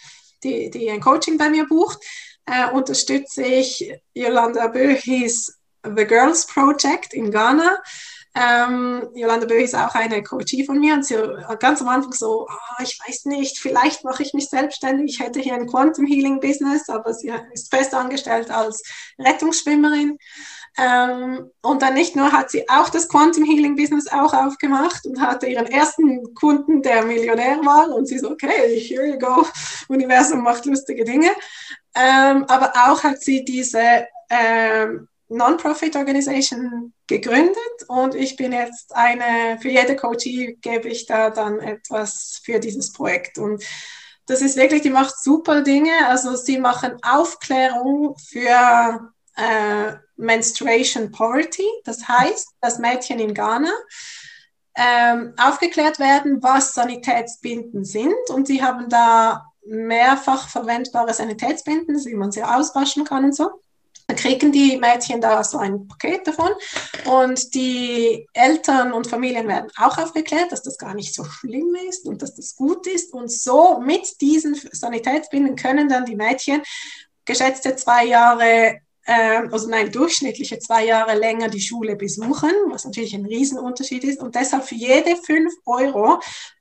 die, 0.44 0.70
die 0.70 0.90
ein 0.90 1.00
Coaching 1.00 1.38
bei 1.38 1.50
mir 1.50 1.66
bucht, 1.66 1.98
äh, 2.46 2.70
unterstütze 2.70 3.42
ich 3.42 3.92
Yolanda 4.14 4.68
Böhis 4.68 5.58
The 5.82 6.04
Girls 6.04 6.46
Project 6.46 7.14
in 7.14 7.32
Ghana 7.32 7.82
Ähm, 8.34 9.08
Jolanda 9.14 9.46
Böh 9.46 9.62
ist 9.62 9.74
auch 9.74 9.94
eine 9.94 10.22
Coachie 10.22 10.64
von 10.64 10.78
mir 10.78 10.94
und 10.94 11.04
sie 11.04 11.16
ganz 11.58 11.80
am 11.82 11.88
Anfang 11.88 12.12
so, 12.12 12.46
oh, 12.48 12.82
ich 12.82 12.98
weiß 13.04 13.24
nicht, 13.24 13.58
vielleicht 13.58 14.04
mache 14.04 14.22
ich 14.22 14.34
mich 14.34 14.48
selbstständig, 14.48 15.14
ich 15.14 15.20
hätte 15.20 15.40
hier 15.40 15.54
ein 15.54 15.66
Quantum 15.66 16.06
Healing 16.06 16.38
Business, 16.38 16.88
aber 16.88 17.12
sie 17.12 17.32
ist 17.52 17.74
fest 17.74 17.92
angestellt 17.92 18.50
als 18.50 18.82
Rettungsschwimmerin. 19.18 20.16
Ähm, 20.78 21.50
und 21.62 21.82
dann 21.82 21.94
nicht 21.94 22.14
nur 22.14 22.30
hat 22.30 22.50
sie 22.50 22.68
auch 22.68 22.88
das 22.88 23.08
Quantum 23.08 23.44
Healing 23.44 23.74
Business 23.74 24.06
auch 24.06 24.32
aufgemacht 24.32 25.04
und 25.04 25.20
hatte 25.20 25.46
ihren 25.46 25.66
ersten 25.66 26.32
Kunden, 26.34 26.82
der 26.82 27.04
Millionär 27.04 27.58
war. 27.64 27.92
Und 27.92 28.06
sie 28.06 28.18
so, 28.18 28.30
okay, 28.30 28.78
here 28.78 29.06
you 29.06 29.18
go, 29.18 29.44
Universum 29.88 30.42
macht 30.42 30.66
lustige 30.66 31.04
Dinge. 31.04 31.30
Ähm, 31.96 32.44
aber 32.44 32.72
auch 32.86 33.02
hat 33.02 33.20
sie 33.20 33.44
diese 33.44 34.06
ähm, 34.30 35.08
Non-Profit 35.30 35.96
Organisation 35.96 36.92
gegründet 37.06 37.56
und 37.88 38.14
ich 38.14 38.36
bin 38.36 38.52
jetzt 38.52 38.94
eine, 38.94 39.58
für 39.60 39.68
jede 39.68 39.96
Coachie 39.96 40.58
gebe 40.60 40.88
ich 40.88 41.06
da 41.06 41.30
dann 41.30 41.60
etwas 41.60 42.40
für 42.44 42.58
dieses 42.58 42.92
Projekt. 42.92 43.38
Und 43.38 43.64
das 44.26 44.42
ist 44.42 44.56
wirklich, 44.56 44.82
die 44.82 44.90
macht 44.90 45.18
super 45.18 45.62
Dinge, 45.62 45.92
also 46.08 46.36
sie 46.36 46.58
machen 46.58 46.98
Aufklärung 47.02 48.16
für 48.18 49.12
äh, 49.36 49.92
Menstruation 50.16 51.10
Poverty, 51.10 51.66
das 51.84 52.06
heißt, 52.06 52.48
dass 52.60 52.78
Mädchen 52.78 53.20
in 53.20 53.32
Ghana 53.32 53.72
ähm, 54.76 55.34
aufgeklärt 55.36 55.98
werden, 55.98 56.42
was 56.42 56.74
Sanitätsbinden 56.74 57.84
sind. 57.84 58.30
Und 58.30 58.46
sie 58.46 58.62
haben 58.62 58.88
da 58.88 59.46
mehrfach 59.64 60.48
verwendbare 60.48 61.14
Sanitätsbinden, 61.14 61.96
wie 62.04 62.14
man 62.14 62.32
sie 62.32 62.42
auswaschen 62.42 63.04
kann 63.04 63.24
und 63.24 63.36
so. 63.36 63.50
Dann 64.10 64.16
kriegen 64.16 64.50
die 64.50 64.76
Mädchen 64.76 65.20
da 65.20 65.44
so 65.44 65.58
ein 65.58 65.86
Paket 65.86 66.26
davon 66.26 66.50
und 67.04 67.54
die 67.54 68.26
Eltern 68.32 68.92
und 68.92 69.06
Familien 69.06 69.46
werden 69.46 69.70
auch 69.76 69.98
aufgeklärt, 69.98 70.50
dass 70.50 70.64
das 70.64 70.78
gar 70.78 70.94
nicht 70.94 71.14
so 71.14 71.22
schlimm 71.22 71.76
ist 71.88 72.06
und 72.06 72.20
dass 72.20 72.34
das 72.34 72.56
gut 72.56 72.88
ist. 72.88 73.14
Und 73.14 73.30
so 73.30 73.78
mit 73.78 74.20
diesen 74.20 74.56
Sanitätsbinden 74.56 75.54
können 75.54 75.88
dann 75.88 76.06
die 76.06 76.16
Mädchen 76.16 76.60
geschätzte 77.24 77.76
zwei 77.76 78.06
Jahre 78.06 78.80
ähm, 79.06 79.48
also 79.52 79.68
nein, 79.68 79.92
durchschnittliche 79.92 80.58
zwei 80.58 80.86
Jahre 80.86 81.16
länger 81.16 81.48
die 81.48 81.60
Schule 81.60 81.94
besuchen, 81.94 82.50
was 82.66 82.84
natürlich 82.84 83.14
ein 83.14 83.26
Riesenunterschied 83.26 84.02
ist. 84.02 84.20
Und 84.20 84.34
deshalb 84.34 84.64
für 84.64 84.74
jede 84.74 85.14
fünf 85.24 85.54
Euro 85.66 86.18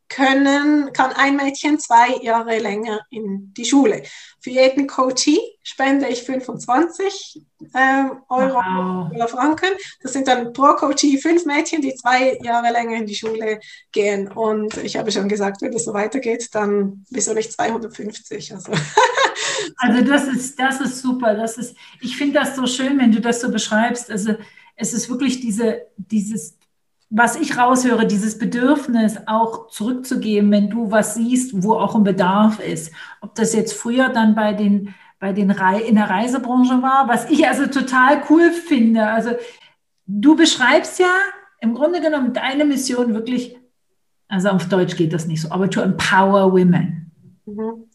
können, 0.10 0.92
kann 0.92 1.14
ein 1.14 1.36
Mädchen 1.36 1.80
zwei 1.80 2.18
Jahre 2.22 2.58
länger 2.60 3.02
in 3.12 3.54
die 3.54 3.66
Schule. 3.66 4.04
Für 4.42 4.50
jeden 4.50 4.88
Coachee 4.88 5.40
spende 5.64 6.08
ich 6.08 6.24
25 6.24 7.42
ähm, 7.76 8.12
Euro 8.30 8.56
wow. 8.56 9.12
oder 9.14 9.28
Franken. 9.28 9.70
Das 10.02 10.14
sind 10.14 10.28
dann 10.28 10.52
pro 10.54 10.74
Coachee 10.74 11.18
fünf 11.18 11.46
Mädchen, 11.46 11.82
die 11.82 11.94
zwei 11.94 12.38
Jahre 12.42 12.72
länger 12.72 12.98
in 12.98 13.06
die 13.06 13.16
Schule 13.16 13.60
gehen. 13.92 14.32
Und 14.32 14.78
ich 14.78 14.98
habe 14.98 15.12
schon 15.12 15.30
gesagt, 15.30 15.62
wenn 15.62 15.74
es 15.74 15.86
so 15.86 15.94
weitergeht, 15.94 16.50
dann 16.54 17.06
wieso 17.10 17.34
nicht 17.34 17.52
250? 17.52 18.54
Also, 18.54 18.72
also 19.78 20.02
das 20.04 20.28
ist, 20.28 20.60
das 20.60 20.82
ist 20.82 21.02
super. 21.02 21.36
Das 21.36 21.58
ist, 21.58 21.76
ich 22.02 22.18
finde 22.18 22.40
das 22.40 22.56
so 22.56 22.66
schön, 22.66 22.98
wenn 22.98 23.12
du 23.12 23.22
das 23.22 23.42
so 23.42 23.52
beschreibst. 23.52 24.10
Also 24.10 24.36
es 24.76 24.94
ist 24.94 25.10
wirklich 25.10 25.42
diese, 25.42 25.84
dieses 25.98 26.59
was 27.10 27.36
ich 27.36 27.58
raushöre, 27.58 28.06
dieses 28.06 28.38
Bedürfnis 28.38 29.18
auch 29.26 29.70
zurückzugeben, 29.70 30.52
wenn 30.52 30.70
du 30.70 30.92
was 30.92 31.16
siehst, 31.16 31.64
wo 31.64 31.74
auch 31.74 31.96
ein 31.96 32.04
Bedarf 32.04 32.60
ist. 32.60 32.94
Ob 33.22 33.34
das 33.36 33.54
jetzt 33.54 33.74
früher 33.74 34.10
dann 34.10 34.36
bei 34.36 34.54
den, 34.54 34.94
bei 35.20 35.34
den 35.34 35.50
Re 35.50 35.80
in 35.82 35.96
der 35.96 36.10
Reisebranche 36.10 36.82
war, 36.84 37.08
was 37.08 37.30
ich 37.30 37.48
also 37.48 37.66
total 37.66 38.22
cool 38.30 38.52
finde. 38.52 39.08
Also 39.08 39.32
du 40.06 40.36
beschreibst 40.36 41.00
ja 41.00 41.12
im 41.62 41.74
Grunde 41.74 42.00
genommen 42.00 42.34
deine 42.34 42.64
Mission 42.64 43.14
wirklich, 43.16 43.58
also 44.28 44.50
auf 44.50 44.70
Deutsch 44.70 44.96
geht 44.96 45.12
das 45.12 45.26
nicht 45.26 45.42
so, 45.42 45.52
aber 45.52 45.70
to 45.70 45.82
empower 45.82 46.52
women. 46.52 47.12
Mhm. 47.46 47.86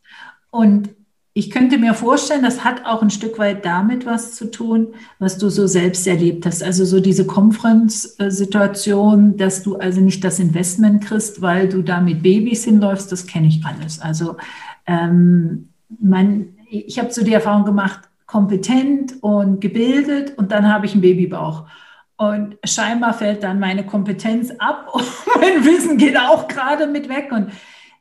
Und 0.50 0.90
ich 1.36 1.50
könnte 1.50 1.78
mir 1.78 1.94
vorstellen, 1.94 2.44
das 2.44 2.62
hat 2.62 2.86
auch 2.86 3.02
ein 3.02 3.10
Stück 3.10 3.40
weit 3.40 3.64
damit 3.64 4.06
was 4.06 4.36
zu 4.36 4.52
tun, 4.52 4.94
was 5.18 5.36
du 5.36 5.48
so 5.48 5.66
selbst 5.66 6.06
erlebt 6.06 6.46
hast. 6.46 6.62
Also 6.62 6.84
so 6.84 7.00
diese 7.00 7.26
Conference-Situation, 7.26 9.36
dass 9.36 9.64
du 9.64 9.76
also 9.76 10.00
nicht 10.00 10.22
das 10.22 10.38
Investment 10.38 11.04
kriegst, 11.04 11.42
weil 11.42 11.68
du 11.68 11.82
da 11.82 12.00
mit 12.00 12.22
Babys 12.22 12.62
hinläufst, 12.62 13.10
das 13.10 13.26
kenne 13.26 13.48
ich 13.48 13.64
alles. 13.64 14.00
Also 14.00 14.36
ähm, 14.86 15.70
mein, 16.00 16.56
ich 16.70 17.00
habe 17.00 17.12
so 17.12 17.24
die 17.24 17.32
Erfahrung 17.32 17.64
gemacht, 17.64 18.02
kompetent 18.26 19.20
und 19.20 19.60
gebildet 19.60 20.38
und 20.38 20.52
dann 20.52 20.72
habe 20.72 20.86
ich 20.86 20.92
einen 20.92 21.02
Babybauch. 21.02 21.64
Und 22.16 22.56
scheinbar 22.64 23.12
fällt 23.12 23.42
dann 23.42 23.58
meine 23.58 23.84
Kompetenz 23.84 24.52
ab 24.58 24.88
und 24.92 25.04
mein 25.40 25.64
Wissen 25.64 25.98
geht 25.98 26.16
auch 26.16 26.46
gerade 26.46 26.86
mit 26.86 27.08
weg. 27.08 27.32
Und 27.32 27.50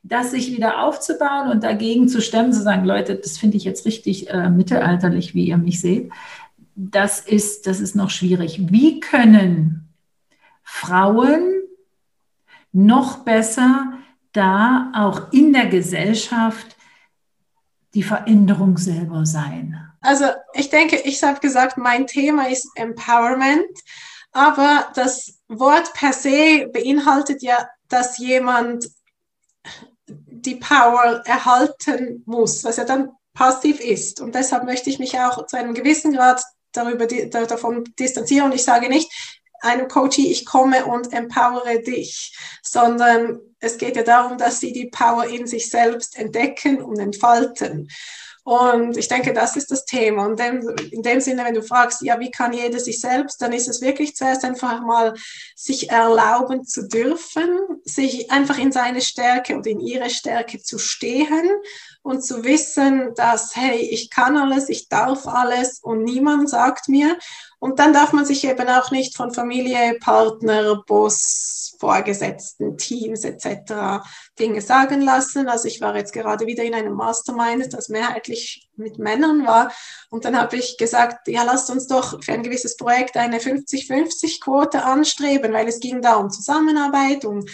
das 0.04 0.32
sich 0.32 0.52
wieder 0.52 0.84
aufzubauen 0.84 1.50
und 1.50 1.64
dagegen 1.64 2.10
zu 2.10 2.22
stemmen, 2.22 2.52
zu 2.52 2.62
sagen, 2.62 2.86
Leute, 2.86 3.16
das 3.16 3.38
finde 3.38 3.58
ich 3.58 3.64
jetzt 3.64 3.86
richtig 3.86 4.30
äh, 4.30 4.50
mittelalterlich, 4.50 5.34
wie 5.34 5.48
ihr 5.48 5.58
mich 5.58 5.80
seht, 5.80 6.12
das 6.76 7.20
ist, 7.22 7.68
das 7.68 7.80
ist 7.80 7.96
noch 7.96 8.10
schwierig. 8.10 8.72
Wie 8.72 9.00
können 9.00 9.94
Frauen 10.64 11.62
noch 12.74 13.20
besser 13.20 13.94
da 14.34 14.92
auch 14.94 15.32
in 15.32 15.54
der 15.54 15.68
Gesellschaft 15.68 16.76
die 17.94 18.04
Veränderung 18.04 18.78
selber 18.78 19.26
sein? 19.26 19.80
Also 20.02 20.26
ich 20.54 20.70
denke, 20.70 20.98
ich 21.06 21.24
habe 21.24 21.40
gesagt, 21.40 21.78
mein 21.78 22.08
Thema 22.08 22.50
ist 22.50 22.70
Empowerment, 22.76 23.80
aber 24.34 24.88
das 24.96 25.40
Wort 25.48 25.94
per 25.94 26.12
se 26.12 26.68
beinhaltet 26.74 27.42
ja, 27.42 27.70
dass 27.88 28.18
jemand 28.18 28.90
die 30.46 30.56
Power 30.56 31.24
erhalten 31.26 32.24
muss, 32.26 32.64
was 32.64 32.78
ja 32.78 32.86
dann 32.86 33.12
passiv 33.34 33.80
ist. 33.80 34.22
Und 34.22 34.36
deshalb 34.36 34.64
möchte 34.64 34.90
ich 34.90 35.00
mich 35.00 35.20
auch 35.20 35.46
zu 35.48 35.58
einem 35.58 35.74
gewissen 35.74 36.14
Grad 36.14 36.44
darüber, 36.72 37.08
davon 37.08 37.84
distanzieren. 38.00 38.48
Und 38.48 38.56
ich 38.56 38.64
sage 38.64 38.90
nicht 38.90 39.12
einem 39.62 39.88
Coachie, 39.88 40.32
ich 40.32 40.46
komme 40.46 40.86
und 40.86 41.14
empowere 41.14 41.82
dich, 41.82 42.38
sondern 42.62 43.40
es 43.60 43.78
geht 43.78 43.96
ja 43.96 44.04
darum, 44.04 44.38
dass 44.38 44.60
sie 44.60 44.74
die 44.74 44.90
Power 44.90 45.26
in 45.26 45.48
sich 45.48 45.70
selbst 45.70 46.18
entdecken 46.18 46.82
und 46.82 47.00
entfalten. 47.00 47.90
Und 48.44 48.98
ich 48.98 49.08
denke, 49.08 49.32
das 49.32 49.56
ist 49.56 49.72
das 49.72 49.86
Thema. 49.86 50.26
Und 50.26 50.40
in 50.92 51.02
dem 51.02 51.22
Sinne, 51.22 51.46
wenn 51.46 51.54
du 51.54 51.64
fragst, 51.64 52.02
ja, 52.02 52.20
wie 52.20 52.30
kann 52.30 52.52
jeder 52.52 52.80
sich 52.80 53.00
selbst, 53.00 53.42
dann 53.42 53.54
ist 53.54 53.70
es 53.70 53.82
wirklich 53.82 54.18
zuerst 54.18 54.44
einfach 54.44 54.82
mal 54.82 55.14
sich 55.56 55.90
erlauben 55.90 56.66
zu 56.66 56.88
dürfen, 56.88 57.58
sich 57.86 58.32
einfach 58.32 58.58
in 58.58 58.74
seine 58.74 59.00
Stärke 59.02 59.56
und 59.56 59.66
in 59.66 59.80
ihre 59.80 60.10
Stärke 60.10 60.62
zu 60.62 60.78
stehen 60.78 61.50
und 62.02 62.22
zu 62.22 62.44
wissen, 62.44 63.14
dass, 63.16 63.56
hey, 63.56 63.78
ich 63.78 64.10
kann 64.10 64.36
alles, 64.36 64.68
ich 64.68 64.90
darf 64.90 65.26
alles 65.26 65.80
und 65.80 66.04
niemand 66.04 66.50
sagt 66.50 66.90
mir. 66.90 67.18
Und 67.64 67.80
dann 67.80 67.94
darf 67.94 68.12
man 68.12 68.26
sich 68.26 68.44
eben 68.44 68.68
auch 68.68 68.92
nicht 68.92 69.16
von 69.16 69.34
Familie, 69.34 69.98
Partner, 70.02 70.84
Boss, 70.86 71.78
Vorgesetzten, 71.80 72.78
Teams 72.78 73.24
etc. 73.24 74.04
Dinge 74.38 74.60
sagen 74.60 75.00
lassen. 75.00 75.48
Also 75.48 75.70
ich 75.70 75.80
war 75.80 75.96
jetzt 75.96 76.12
gerade 76.12 76.46
wieder 76.46 76.64
in 76.64 76.74
einem 76.74 76.92
Mastermind, 76.92 77.72
das 77.72 77.88
mehrheitlich 77.88 78.70
mit 78.76 79.00
Männern 79.00 79.48
war. 79.48 79.72
Und 80.10 80.26
dann 80.26 80.38
habe 80.38 80.58
ich 80.58 80.78
gesagt, 80.78 81.30
ja, 81.30 81.44
lasst 81.44 81.70
uns 81.70 81.88
doch 81.88 82.22
für 82.22 82.34
ein 82.34 82.44
gewisses 82.44 82.76
Projekt 82.76 83.16
eine 83.16 83.38
50-50-Quote 83.38 84.84
anstreben, 84.84 85.54
weil 85.54 85.70
es 85.70 85.80
ging 85.80 86.02
da 86.02 86.16
um 86.16 86.30
Zusammenarbeit, 86.30 87.24
um 87.24 87.46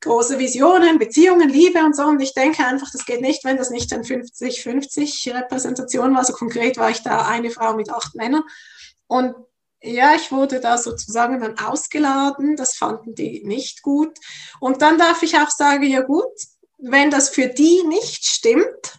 große 0.00 0.38
Visionen, 0.38 0.98
Beziehungen, 0.98 1.50
Liebe 1.50 1.80
und 1.80 1.94
so. 1.94 2.04
Und 2.04 2.22
ich 2.22 2.32
denke 2.32 2.64
einfach, 2.64 2.90
das 2.90 3.04
geht 3.04 3.20
nicht, 3.20 3.44
wenn 3.44 3.58
das 3.58 3.68
nicht 3.68 3.92
ein 3.92 4.02
50-50 4.02 5.34
Repräsentation 5.34 6.14
war. 6.14 6.24
So 6.24 6.32
konkret 6.32 6.78
war 6.78 6.88
ich 6.88 7.02
da 7.02 7.26
eine 7.26 7.50
Frau 7.50 7.74
mit 7.74 7.90
acht 7.90 8.14
Männern. 8.14 8.42
Und 9.06 9.34
ja, 9.82 10.14
ich 10.14 10.32
wurde 10.32 10.60
da 10.60 10.78
sozusagen 10.78 11.40
dann 11.40 11.58
ausgeladen. 11.58 12.56
Das 12.56 12.76
fanden 12.76 13.14
die 13.14 13.44
nicht 13.44 13.82
gut. 13.82 14.18
Und 14.60 14.82
dann 14.82 14.98
darf 14.98 15.22
ich 15.22 15.38
auch 15.38 15.50
sagen, 15.50 15.84
ja 15.84 16.00
gut, 16.02 16.24
wenn 16.78 17.10
das 17.10 17.28
für 17.28 17.48
die 17.48 17.82
nicht 17.86 18.24
stimmt, 18.24 18.98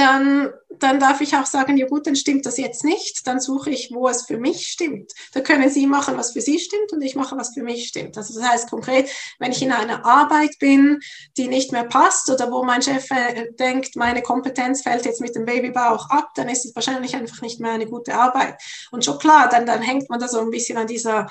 dann, 0.00 0.50
dann 0.70 0.98
darf 0.98 1.20
ich 1.20 1.36
auch 1.36 1.44
sagen, 1.44 1.76
ja 1.76 1.86
gut, 1.86 2.06
dann 2.06 2.16
stimmt 2.16 2.46
das 2.46 2.56
jetzt 2.56 2.84
nicht, 2.84 3.26
dann 3.26 3.38
suche 3.38 3.68
ich, 3.68 3.90
wo 3.92 4.08
es 4.08 4.22
für 4.22 4.38
mich 4.38 4.66
stimmt. 4.66 5.12
Da 5.34 5.40
können 5.40 5.68
Sie 5.68 5.86
machen, 5.86 6.16
was 6.16 6.32
für 6.32 6.40
Sie 6.40 6.58
stimmt 6.58 6.92
und 6.92 7.02
ich 7.02 7.16
mache, 7.16 7.36
was 7.36 7.52
für 7.52 7.62
mich 7.62 7.86
stimmt. 7.86 8.16
Also 8.16 8.32
das 8.32 8.48
heißt 8.48 8.70
konkret, 8.70 9.10
wenn 9.38 9.52
ich 9.52 9.60
in 9.60 9.72
einer 9.72 10.06
Arbeit 10.06 10.58
bin, 10.58 11.00
die 11.36 11.48
nicht 11.48 11.70
mehr 11.72 11.84
passt 11.84 12.30
oder 12.30 12.50
wo 12.50 12.64
mein 12.64 12.80
Chef 12.80 13.10
äh, 13.10 13.52
denkt, 13.58 13.94
meine 13.94 14.22
Kompetenz 14.22 14.82
fällt 14.82 15.04
jetzt 15.04 15.20
mit 15.20 15.34
dem 15.34 15.44
Babybauch 15.44 16.08
ab, 16.08 16.30
dann 16.34 16.48
ist 16.48 16.64
es 16.64 16.74
wahrscheinlich 16.74 17.14
einfach 17.14 17.42
nicht 17.42 17.60
mehr 17.60 17.72
eine 17.72 17.86
gute 17.86 18.14
Arbeit. 18.14 18.58
Und 18.90 19.04
schon 19.04 19.18
klar, 19.18 19.50
dann, 19.50 19.66
dann 19.66 19.82
hängt 19.82 20.08
man 20.08 20.18
da 20.18 20.28
so 20.28 20.40
ein 20.40 20.50
bisschen 20.50 20.78
an 20.78 20.86
dieser 20.86 21.28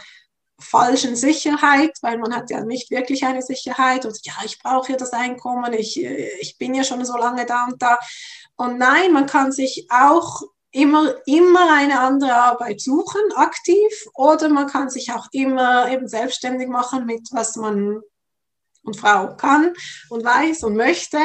falschen 0.60 1.16
Sicherheit, 1.16 1.98
weil 2.02 2.18
man 2.18 2.36
hat 2.36 2.50
ja 2.50 2.64
nicht 2.64 2.92
wirklich 2.92 3.26
eine 3.26 3.42
Sicherheit 3.42 4.06
und 4.06 4.20
ja, 4.26 4.34
ich 4.46 4.60
brauche 4.60 4.92
ja 4.92 4.98
das 4.98 5.14
Einkommen, 5.14 5.74
ich, 5.74 6.04
äh, 6.04 6.30
ich 6.40 6.58
bin 6.58 6.74
ja 6.74 6.84
schon 6.84 7.04
so 7.06 7.18
lange 7.18 7.46
da 7.46 7.66
und 7.66 7.82
da. 7.82 7.98
Und 8.60 8.78
nein, 8.78 9.14
man 9.14 9.26
kann 9.26 9.54
sich 9.54 9.88
auch 9.90 10.42
immer, 10.72 11.16
immer 11.26 11.74
eine 11.74 12.02
andere 12.02 12.34
Arbeit 12.34 12.82
suchen, 12.82 13.22
aktiv, 13.36 13.90
oder 14.14 14.50
man 14.50 14.68
kann 14.68 14.90
sich 14.90 15.14
auch 15.14 15.28
immer 15.32 15.90
eben 15.90 16.10
selbstständig 16.10 16.68
machen 16.68 17.06
mit 17.06 17.30
was 17.32 17.56
man 17.56 18.02
und 18.84 18.98
Frau 18.98 19.34
kann 19.38 19.74
und 20.10 20.26
weiß 20.26 20.64
und 20.64 20.76
möchte. 20.76 21.20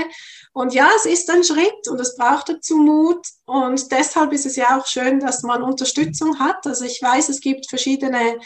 Und 0.52 0.74
ja, 0.74 0.88
es 0.94 1.06
ist 1.06 1.28
ein 1.28 1.42
Schritt 1.42 1.88
und 1.88 2.00
es 2.00 2.16
braucht 2.16 2.50
dazu 2.50 2.76
Mut. 2.76 3.26
Und 3.46 3.90
deshalb 3.90 4.32
ist 4.32 4.46
es 4.46 4.54
ja 4.54 4.78
auch 4.78 4.86
schön, 4.86 5.18
dass 5.18 5.42
man 5.42 5.64
Unterstützung 5.64 6.38
hat. 6.38 6.64
Also 6.68 6.84
ich 6.84 7.02
weiß, 7.02 7.30
es 7.30 7.40
gibt 7.40 7.68
verschiedene, 7.68 8.38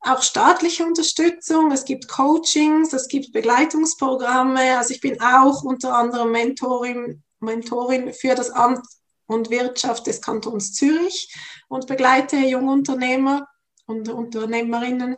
auch 0.00 0.22
staatliche 0.22 0.86
Unterstützung, 0.86 1.70
es 1.70 1.84
gibt 1.84 2.08
Coachings, 2.08 2.94
es 2.94 3.08
gibt 3.08 3.32
Begleitungsprogramme. 3.32 4.78
Also 4.78 4.94
ich 4.94 5.02
bin 5.02 5.20
auch 5.20 5.64
unter 5.64 5.94
anderem 5.94 6.32
Mentorin, 6.32 7.22
Mentorin 7.42 8.12
für 8.12 8.34
das 8.34 8.50
Amt 8.50 8.86
und 9.26 9.50
Wirtschaft 9.50 10.06
des 10.06 10.20
Kantons 10.20 10.72
Zürich 10.72 11.34
und 11.68 11.86
begleite 11.86 12.36
Jungunternehmer 12.36 13.46
und 13.86 14.08
Unternehmerinnen. 14.08 15.16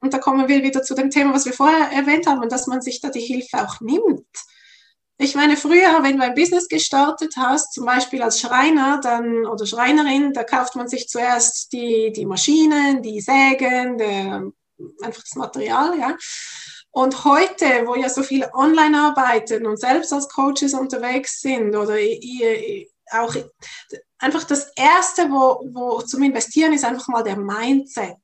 Und 0.00 0.14
da 0.14 0.18
kommen 0.18 0.48
wir 0.48 0.62
wieder 0.62 0.82
zu 0.82 0.94
dem 0.94 1.10
Thema, 1.10 1.34
was 1.34 1.46
wir 1.46 1.52
vorher 1.52 1.90
erwähnt 1.90 2.26
haben, 2.26 2.48
dass 2.48 2.66
man 2.66 2.80
sich 2.82 3.00
da 3.00 3.10
die 3.10 3.20
Hilfe 3.20 3.66
auch 3.66 3.80
nimmt. 3.80 4.26
Ich 5.20 5.34
meine, 5.34 5.56
früher, 5.56 6.04
wenn 6.04 6.16
du 6.16 6.22
ein 6.22 6.36
Business 6.36 6.68
gestartet 6.68 7.34
hast, 7.36 7.72
zum 7.72 7.84
Beispiel 7.84 8.22
als 8.22 8.38
Schreiner 8.38 9.00
dann, 9.02 9.46
oder 9.46 9.66
Schreinerin, 9.66 10.32
da 10.32 10.44
kauft 10.44 10.76
man 10.76 10.86
sich 10.86 11.08
zuerst 11.08 11.72
die, 11.72 12.12
die 12.14 12.24
Maschinen, 12.24 13.02
die 13.02 13.20
Sägen, 13.20 13.98
der, 13.98 14.44
einfach 15.02 15.22
das 15.22 15.34
Material, 15.34 15.98
ja. 15.98 16.16
Und 16.90 17.24
heute, 17.24 17.86
wo 17.86 17.94
ja 17.94 18.08
so 18.08 18.22
viele 18.22 18.52
online 18.54 18.98
arbeiten 18.98 19.66
und 19.66 19.78
selbst 19.78 20.12
als 20.12 20.28
Coaches 20.28 20.74
unterwegs 20.74 21.40
sind 21.40 21.76
oder 21.76 21.98
ihr, 21.98 22.86
auch 23.12 23.34
einfach 24.18 24.44
das 24.44 24.72
Erste, 24.76 25.30
wo, 25.30 25.60
wo 25.72 26.02
zum 26.02 26.22
Investieren 26.22 26.72
ist 26.72 26.84
einfach 26.84 27.08
mal 27.08 27.22
der 27.22 27.36
Mindset. 27.36 28.16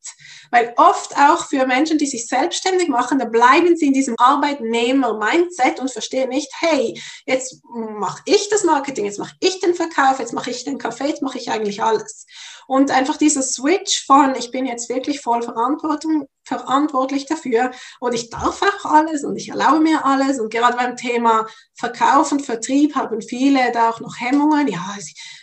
Weil 0.51 0.75
oft 0.77 1.17
auch 1.17 1.47
für 1.47 1.67
Menschen, 1.67 1.99
die 1.99 2.07
sich 2.07 2.27
selbstständig 2.27 2.89
machen, 2.89 3.19
da 3.19 3.25
bleiben 3.27 3.77
sie 3.77 3.87
in 3.87 3.93
diesem 3.93 4.17
Arbeitnehmer-Mindset 4.19 5.81
und 5.81 5.91
verstehen 5.91 6.31
nicht, 6.31 6.51
hey, 6.61 7.01
jetzt 7.27 7.63
mache 7.65 8.23
ich 8.27 8.49
das 8.49 8.65
Marketing, 8.65 9.05
jetzt 9.05 9.19
mache 9.19 9.37
ich 9.41 9.61
den 9.61 9.75
Verkauf, 9.75 10.19
jetzt 10.19 10.33
mache 10.33 10.51
ich 10.51 10.65
den 10.65 10.79
Kaffee, 10.79 11.09
jetzt 11.09 11.23
mache 11.23 11.39
ich 11.39 11.51
eigentlich 11.51 11.83
alles. 11.83 12.27
Und 12.67 12.91
einfach 12.91 13.17
dieser 13.17 13.43
Switch 13.43 14.07
von, 14.07 14.35
ich 14.37 14.51
bin 14.51 14.67
jetzt 14.67 14.89
wirklich 14.89 15.21
voll 15.21 15.43
Verantwortung, 15.43 16.29
verantwortlich 16.45 17.27
dafür 17.27 17.71
und 18.01 18.15
ich 18.15 18.31
darf 18.31 18.61
auch 18.63 18.85
alles 18.85 19.25
und 19.25 19.37
ich 19.37 19.49
erlaube 19.49 19.81
mir 19.81 20.05
alles. 20.05 20.39
Und 20.39 20.53
gerade 20.53 20.77
beim 20.77 20.97
Thema 20.97 21.47
Verkauf 21.75 22.33
und 22.33 22.43
Vertrieb 22.43 22.95
haben 22.95 23.23
viele 23.23 23.73
da 23.73 23.91
auch 23.91 24.01
noch 24.01 24.21
Hemmungen. 24.21 24.69
Ja, 24.69 24.97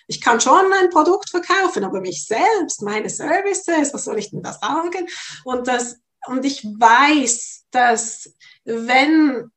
ich 0.08 0.22
kann 0.22 0.42
schon 0.42 0.72
ein 0.74 0.90
Produkt 0.90 1.30
verkaufen, 1.30 1.84
aber 1.84 2.02
mich 2.02 2.26
selbst, 2.26 2.82
meine 2.82 3.10
Services, 3.10 3.94
was 3.94 4.06
soll 4.06 4.20
ich 4.20 4.32
denn 4.32 4.44
da 4.44 4.54
sagen? 4.54 5.08
Und, 5.44 5.68
das, 5.68 5.98
und 6.28 6.46
ich 6.46 6.64
weiß, 6.64 7.66
dass 7.72 8.34
wenn 8.64 9.52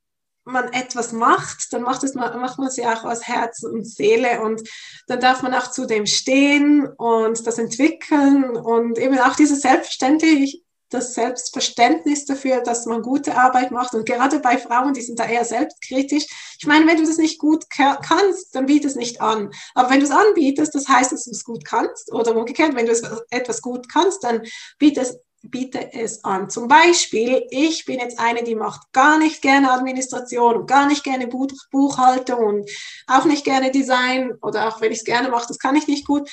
man 0.45 0.73
etwas 0.73 1.13
macht, 1.13 1.73
dann 1.73 1.83
macht, 1.83 2.05
es, 2.05 2.15
macht 2.15 2.59
man 2.59 2.69
es 2.69 2.77
ja 2.77 2.95
auch 2.95 3.05
aus 3.05 3.27
Herz 3.27 3.63
und 3.63 3.87
Seele 3.87 4.41
und 4.43 4.63
dann 5.07 5.21
darf 5.21 5.43
man 5.43 5.55
auch 5.55 5.71
zu 5.71 5.87
dem 5.87 6.07
stehen 6.07 6.87
und 6.87 7.47
das 7.47 7.59
entwickeln 7.59 8.57
und 8.57 8.99
eben 8.99 9.19
auch 9.19 9.37
diese 9.37 9.57
Selbstverständlich 9.57 10.65
das 10.95 11.15
Selbstverständnis 11.15 12.25
dafür, 12.25 12.61
dass 12.61 12.87
man 12.87 13.03
gute 13.03 13.37
Arbeit 13.37 13.71
macht. 13.73 13.95
Und 13.95 14.07
gerade 14.07 14.39
bei 14.39 14.57
Frauen, 14.57 14.95
die 14.95 15.03
sind 15.03 15.19
da 15.19 15.27
eher 15.27 15.45
selbstkritisch. 15.45 16.25
Ich 16.59 16.67
meine, 16.67 16.87
wenn 16.87 16.97
du 16.97 17.07
das 17.07 17.19
nicht 17.19 17.39
gut 17.39 17.65
kannst, 17.69 18.55
dann 18.55 18.67
biete 18.67 18.87
es 18.87 18.95
nicht 18.95 19.21
an. 19.21 19.51
Aber 19.75 19.91
wenn 19.91 20.01
du 20.01 20.07
es 20.07 20.13
anbietest, 20.13 20.75
das 20.75 20.89
heißt, 20.89 21.13
dass 21.13 21.25
du 21.25 21.33
es 21.33 21.45
gut 21.45 21.65
kannst. 21.65 22.13
Oder 22.13 22.37
umgekehrt, 22.37 22.75
wenn 22.75 22.87
du 22.87 22.93
etwas 23.31 23.61
gut 23.61 23.89
kannst, 23.93 24.25
dann 24.25 24.43
biete 24.79 25.01
es 25.01 25.19
biete 25.51 25.93
es 25.93 26.25
an. 26.25 26.51
Zum 26.51 26.69
Beispiel, 26.69 27.47
ich 27.51 27.85
bin 27.85 28.01
jetzt 28.01 28.19
eine, 28.19 28.43
die 28.43 28.55
macht 28.55 28.93
gar 28.93 29.19
nicht 29.19 29.43
gerne 29.43 29.71
Administration 29.71 30.57
und 30.57 30.67
gar 30.67 30.87
nicht 30.87 31.05
gerne 31.05 31.27
Buch 31.27 31.49
Buchhaltung 31.71 32.45
und 32.45 32.71
auch 33.07 33.25
nicht 33.25 33.45
gerne 33.45 33.71
Design 33.71 34.33
oder 34.43 34.69
auch 34.69 34.81
wenn 34.81 34.93
ich 34.93 34.99
es 34.99 35.05
gerne 35.05 35.29
mache, 35.29 35.47
das 35.49 35.59
kann 35.59 35.77
ich 35.77 35.87
nicht 35.87 36.07
gut. 36.07 36.31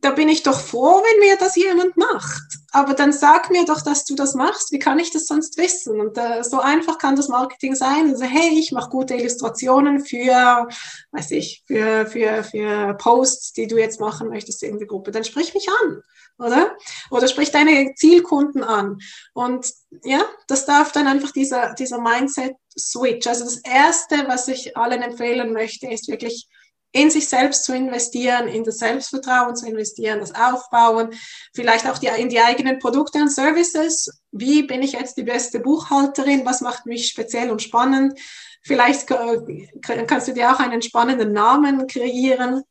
Da 0.00 0.12
bin 0.12 0.28
ich 0.28 0.42
doch 0.42 0.60
froh, 0.60 1.02
wenn 1.02 1.20
mir 1.20 1.36
das 1.36 1.56
jemand 1.56 1.96
macht. 1.96 2.42
Aber 2.72 2.94
dann 2.94 3.12
sag 3.12 3.50
mir 3.50 3.64
doch, 3.64 3.82
dass 3.82 4.04
du 4.04 4.14
das 4.14 4.34
machst. 4.34 4.70
Wie 4.72 4.78
kann 4.78 4.98
ich 4.98 5.10
das 5.10 5.26
sonst 5.26 5.56
wissen? 5.56 6.00
Und 6.00 6.16
äh, 6.18 6.44
so 6.44 6.60
einfach 6.60 6.98
kann 6.98 7.16
das 7.16 7.28
Marketing 7.28 7.74
sein. 7.74 8.10
Also, 8.10 8.24
hey, 8.24 8.58
ich 8.58 8.72
mache 8.72 8.90
gute 8.90 9.14
Illustrationen 9.14 10.04
für, 10.04 10.68
weiß 11.12 11.30
ich, 11.32 11.64
für, 11.66 12.06
für, 12.06 12.44
für 12.44 12.94
Posts, 12.94 13.54
die 13.54 13.66
du 13.66 13.78
jetzt 13.78 14.00
machen 14.00 14.28
möchtest 14.28 14.62
in 14.62 14.78
der 14.78 14.86
Gruppe. 14.86 15.10
Dann 15.10 15.24
sprich 15.24 15.54
mich 15.54 15.68
an 15.82 16.02
oder? 16.38 16.76
Oder 17.10 17.28
sprich 17.28 17.50
deine 17.50 17.94
Zielkunden 17.94 18.62
an. 18.62 18.98
Und 19.34 19.70
ja, 20.04 20.24
das 20.46 20.66
darf 20.66 20.92
dann 20.92 21.06
einfach 21.06 21.32
dieser, 21.32 21.74
dieser 21.74 22.00
Mindset-Switch. 22.00 23.26
Also 23.26 23.44
das 23.44 23.58
Erste, 23.58 24.24
was 24.28 24.48
ich 24.48 24.76
allen 24.76 25.02
empfehlen 25.02 25.52
möchte, 25.52 25.88
ist 25.88 26.08
wirklich 26.08 26.48
in 26.92 27.10
sich 27.10 27.28
selbst 27.28 27.64
zu 27.64 27.74
investieren, 27.74 28.48
in 28.48 28.64
das 28.64 28.78
Selbstvertrauen 28.78 29.54
zu 29.54 29.66
investieren, 29.66 30.20
das 30.20 30.34
Aufbauen, 30.34 31.10
vielleicht 31.54 31.86
auch 31.86 31.98
die, 31.98 32.06
in 32.06 32.28
die 32.28 32.40
eigenen 32.40 32.78
Produkte 32.78 33.18
und 33.18 33.30
Services. 33.30 34.22
Wie 34.32 34.62
bin 34.62 34.82
ich 34.82 34.92
jetzt 34.92 35.16
die 35.16 35.24
beste 35.24 35.60
Buchhalterin? 35.60 36.46
Was 36.46 36.60
macht 36.60 36.86
mich 36.86 37.08
speziell 37.08 37.50
und 37.50 37.62
spannend? 37.62 38.18
Vielleicht 38.62 39.06
kannst 39.06 40.28
du 40.28 40.32
dir 40.32 40.52
auch 40.52 40.60
einen 40.60 40.82
spannenden 40.82 41.32
Namen 41.32 41.86
kreieren 41.86 42.64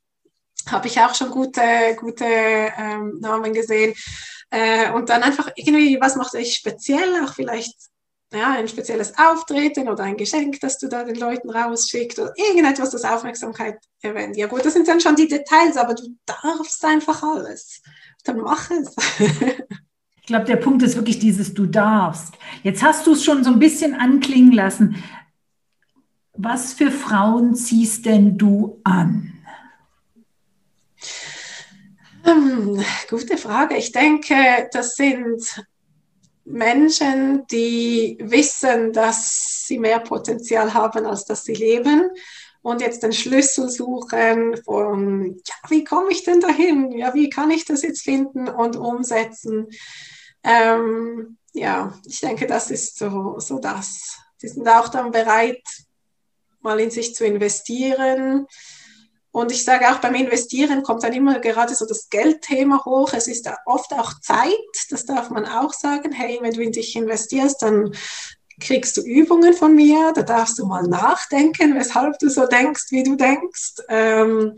habe 0.72 0.88
ich 0.88 1.00
auch 1.00 1.16
schon 1.16 1.32
gute, 1.32 1.62
gute 2.00 2.26
ähm, 2.26 3.20
Namen 3.20 3.54
gesehen. 3.54 3.94
Äh, 4.50 4.92
und 4.92 5.10
dann 5.10 5.24
einfach 5.24 5.50
irgendwie, 5.56 6.00
was 6.00 6.16
macht 6.16 6.34
euch 6.36 6.56
speziell? 6.56 7.24
Auch 7.24 7.34
vielleicht 7.34 7.76
ja, 8.34 8.52
ein 8.54 8.68
spezielles 8.68 9.14
Auftreten 9.18 9.88
oder 9.88 10.04
ein 10.04 10.18
Geschenk, 10.18 10.60
das 10.60 10.78
du 10.78 10.88
da 10.88 11.04
den 11.04 11.16
Leuten 11.16 11.50
rausschickt 11.50 12.20
oder 12.20 12.34
irgendetwas, 12.38 12.90
das 12.90 13.06
Aufmerksamkeit 13.06 13.78
erwähnt. 14.02 14.36
Ja 14.36 14.48
gut, 14.48 14.66
das 14.66 14.74
sind 14.74 14.88
dann 14.88 15.00
schon 15.00 15.16
die 15.16 15.28
Details, 15.28 15.78
aber 15.78 15.94
du 15.94 16.16
darfst 16.26 16.84
einfach 16.84 17.24
alles. 17.24 17.82
Dann 18.26 18.40
mach 18.40 18.70
es. 18.70 18.94
ich 19.20 20.26
glaube, 20.26 20.46
der 20.46 20.58
Punkt 20.58 20.84
ist 20.84 20.98
wirklich 20.98 21.20
dieses 21.20 21.54
Du 21.54 21.66
darfst. 21.66 22.34
Jetzt 22.64 22.84
hast 22.84 23.08
du 23.08 23.14
es 23.14 23.24
schon 23.24 23.44
so 23.46 23.52
ein 23.52 23.60
bisschen 23.60 23.94
anklingen 23.94 24.52
lassen. 24.52 25.02
Was 26.34 26.74
für 26.74 26.92
Frauen 26.92 27.56
ziehst 27.56 28.06
denn 28.06 28.38
du 28.38 28.82
an? 28.84 29.34
Hm, 32.24 32.84
gute 33.10 33.38
Frage. 33.38 33.78
Ich 33.78 33.94
denke, 33.94 34.68
das 34.74 34.96
sind 34.96 35.66
Menschen, 36.50 37.46
die 37.48 38.18
wissen, 38.22 38.94
dass 38.94 39.66
sie 39.68 39.80
mehr 39.80 40.00
Potenzial 40.00 40.74
haben, 40.74 41.06
als 41.06 41.26
dass 41.26 41.44
sie 41.44 41.54
leben 41.54 42.10
und 42.62 42.82
jetzt 42.82 43.04
den 43.04 43.14
Schlüssel 43.14 43.70
suchen 43.70 44.58
von, 44.64 45.42
ja, 45.46 45.56
wie 45.70 45.84
komme 45.84 46.12
ich 46.12 46.24
denn 46.24 46.40
dahin? 46.40 46.92
Ja, 46.92 47.14
wie 47.14 47.30
kann 47.30 47.52
ich 47.52 47.66
das 47.66 47.82
jetzt 47.82 48.04
finden 48.04 48.48
und 48.48 48.76
umsetzen? 48.76 49.68
Ähm, 50.44 51.38
ja, 51.54 51.94
ich 52.06 52.20
denke, 52.20 52.48
das 52.48 52.72
ist 52.72 52.98
so, 52.98 53.40
so 53.40 53.60
das. 53.60 54.18
Die 54.42 54.48
sind 54.48 54.68
auch 54.68 54.90
dann 54.90 55.12
bereit, 55.12 55.64
mal 56.62 56.80
in 56.80 56.92
sich 56.92 57.16
zu 57.16 57.26
investieren, 57.26 58.48
und 59.38 59.52
ich 59.52 59.64
sage 59.64 59.92
auch 59.92 60.00
beim 60.00 60.16
Investieren 60.16 60.82
kommt 60.82 61.04
dann 61.04 61.14
immer 61.14 61.40
gerade 61.40 61.76
so 61.76 61.86
das 61.86 62.10
Geldthema 62.10 62.84
hoch. 62.86 63.14
Es 63.14 63.28
ist 63.28 63.48
oft 63.68 63.94
auch 63.94 64.20
Zeit, 64.20 64.50
das 64.90 65.06
darf 65.06 65.30
man 65.30 65.46
auch 65.46 65.74
sagen. 65.74 66.12
Hey, 66.12 66.40
wenn 66.42 66.54
du 66.54 66.62
in 66.62 66.72
dich 66.72 66.96
investierst, 66.96 67.62
dann 67.62 67.94
kriegst 68.60 68.98
du 68.98 69.02
Übungen 69.02 69.54
von 69.54 69.76
mir, 69.76 70.12
da 70.16 70.24
darfst 70.24 70.58
du 70.58 70.66
mal 70.66 70.88
nachdenken, 70.88 71.76
weshalb 71.76 72.18
du 72.18 72.32
so 72.32 72.48
denkst, 72.48 72.86
wie 72.90 73.04
du 73.04 73.16
denkst. 73.16 73.76
Ähm, 73.90 74.56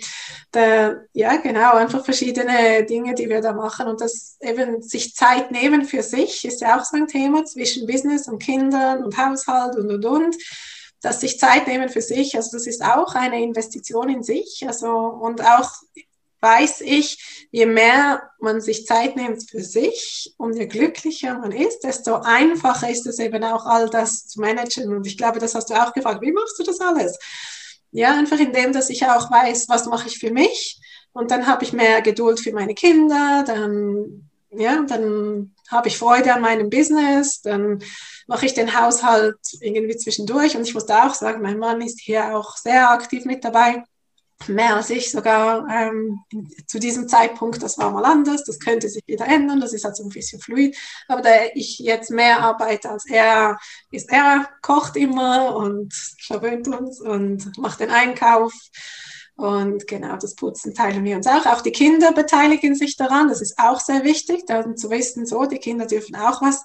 da, 0.53 0.95
ja, 1.11 1.35
genau, 1.35 1.73
einfach 1.73 2.05
verschiedene 2.05 2.85
Dinge, 2.85 3.15
die 3.15 3.27
wir 3.27 3.41
da 3.41 3.51
machen 3.51 3.87
und 3.87 3.99
das 3.99 4.37
eben 4.39 4.81
sich 4.81 5.13
Zeit 5.13 5.51
nehmen 5.51 5.83
für 5.83 6.03
sich 6.03 6.45
ist 6.45 6.61
ja 6.61 6.79
auch 6.79 6.85
so 6.85 6.95
ein 6.95 7.07
Thema 7.07 7.43
zwischen 7.43 7.85
Business 7.85 8.29
und 8.29 8.41
Kindern 8.41 9.03
und 9.03 9.17
Haushalt 9.17 9.75
und 9.75 9.91
und 9.91 10.05
und 10.05 10.37
dass 11.01 11.21
sich 11.21 11.39
Zeit 11.39 11.67
nehmen 11.67 11.89
für 11.89 12.01
sich, 12.01 12.35
also 12.35 12.49
das 12.53 12.67
ist 12.67 12.83
auch 12.83 13.15
eine 13.15 13.41
Investition 13.41 14.09
in 14.09 14.23
sich. 14.23 14.65
Also 14.67 14.89
und 14.89 15.41
auch 15.41 15.71
weiß 16.41 16.81
ich, 16.81 17.47
je 17.51 17.65
mehr 17.65 18.29
man 18.39 18.61
sich 18.61 18.85
Zeit 18.85 19.15
nimmt 19.15 19.49
für 19.49 19.61
sich 19.61 20.33
und 20.37 20.55
je 20.55 20.67
glücklicher 20.67 21.37
man 21.37 21.51
ist, 21.51 21.81
desto 21.83 22.15
einfacher 22.15 22.89
ist 22.89 23.05
es 23.07 23.19
eben 23.19 23.43
auch 23.43 23.65
all 23.65 23.89
das 23.89 24.27
zu 24.27 24.39
managen. 24.39 24.95
Und 24.95 25.05
ich 25.05 25.17
glaube, 25.17 25.39
das 25.39 25.55
hast 25.55 25.69
du 25.69 25.73
auch 25.73 25.93
gefragt, 25.93 26.21
wie 26.21 26.31
machst 26.31 26.57
du 26.59 26.63
das 26.63 26.79
alles? 26.79 27.17
Ja, 27.91 28.17
einfach 28.17 28.39
indem, 28.39 28.71
dass 28.71 28.89
ich 28.89 29.05
auch 29.05 29.31
weiß, 29.31 29.67
was 29.67 29.85
mache 29.87 30.07
ich 30.07 30.19
für 30.19 30.31
mich. 30.31 30.79
Und 31.11 31.31
dann 31.31 31.47
habe 31.47 31.63
ich 31.63 31.73
mehr 31.73 32.01
Geduld 32.01 32.39
für 32.39 32.53
meine 32.53 32.75
Kinder, 32.75 33.43
dann, 33.45 34.29
ja, 34.51 34.83
dann 34.87 35.55
habe 35.69 35.87
ich 35.87 35.97
Freude 35.97 36.33
an 36.33 36.41
meinem 36.41 36.69
Business, 36.69 37.41
dann 37.41 37.83
mache 38.29 38.45
ich 38.45 38.53
den 38.53 38.79
Haushalt 38.79 39.39
irgendwie 39.59 39.97
zwischendurch. 39.97 40.55
Und 40.55 40.61
ich 40.61 40.75
muss 40.75 40.85
da 40.85 41.07
auch 41.07 41.15
sagen, 41.15 41.41
mein 41.41 41.57
Mann 41.57 41.81
ist 41.81 41.99
hier 41.99 42.37
auch 42.37 42.55
sehr 42.57 42.91
aktiv 42.91 43.25
mit 43.25 43.43
dabei. 43.43 43.83
mehr 44.47 44.75
als 44.75 44.89
ich 44.91 45.11
sogar 45.11 45.67
ähm, 45.69 46.19
zu 46.65 46.79
diesem 46.79 47.09
Zeitpunkt, 47.09 47.61
das 47.61 47.77
war 47.77 47.91
mal 47.91 48.05
anders, 48.05 48.45
das 48.45 48.59
könnte 48.59 48.87
sich 48.87 49.03
wieder 49.05 49.27
ändern, 49.27 49.59
das 49.59 49.73
ist 49.73 49.85
also 49.85 50.03
ein 50.03 50.09
bisschen 50.09 50.39
fluid, 50.39 50.77
aber 51.09 51.21
da 51.21 51.29
ich 51.55 51.79
jetzt 51.79 52.09
mehr 52.09 52.39
arbeite 52.39 52.89
als 52.89 53.05
er, 53.05 53.59
ist 53.91 54.09
er 54.09 54.47
kocht 54.61 54.95
immer 54.95 55.57
und 55.57 55.93
verwöhnt 56.25 56.69
uns 56.69 57.01
und 57.01 57.57
macht 57.57 57.81
den 57.81 57.89
Einkauf 57.89 58.53
und 59.35 59.87
genau 59.87 60.15
das 60.15 60.35
Putzen 60.35 60.73
teilen 60.73 61.03
wir 61.03 61.17
uns 61.17 61.27
auch. 61.27 61.45
Auch 61.45 61.61
die 61.61 61.71
Kinder 61.71 62.13
beteiligen 62.13 62.75
sich 62.75 62.95
daran, 62.95 63.27
das 63.27 63.41
ist 63.41 63.59
auch 63.59 63.81
sehr 63.81 64.05
wichtig, 64.05 64.45
dann 64.45 64.77
zu 64.77 64.89
wissen, 64.89 65.25
so, 65.25 65.45
die 65.45 65.57
Kinder 65.57 65.85
dürfen 65.85 66.15
auch 66.15 66.41
was 66.41 66.63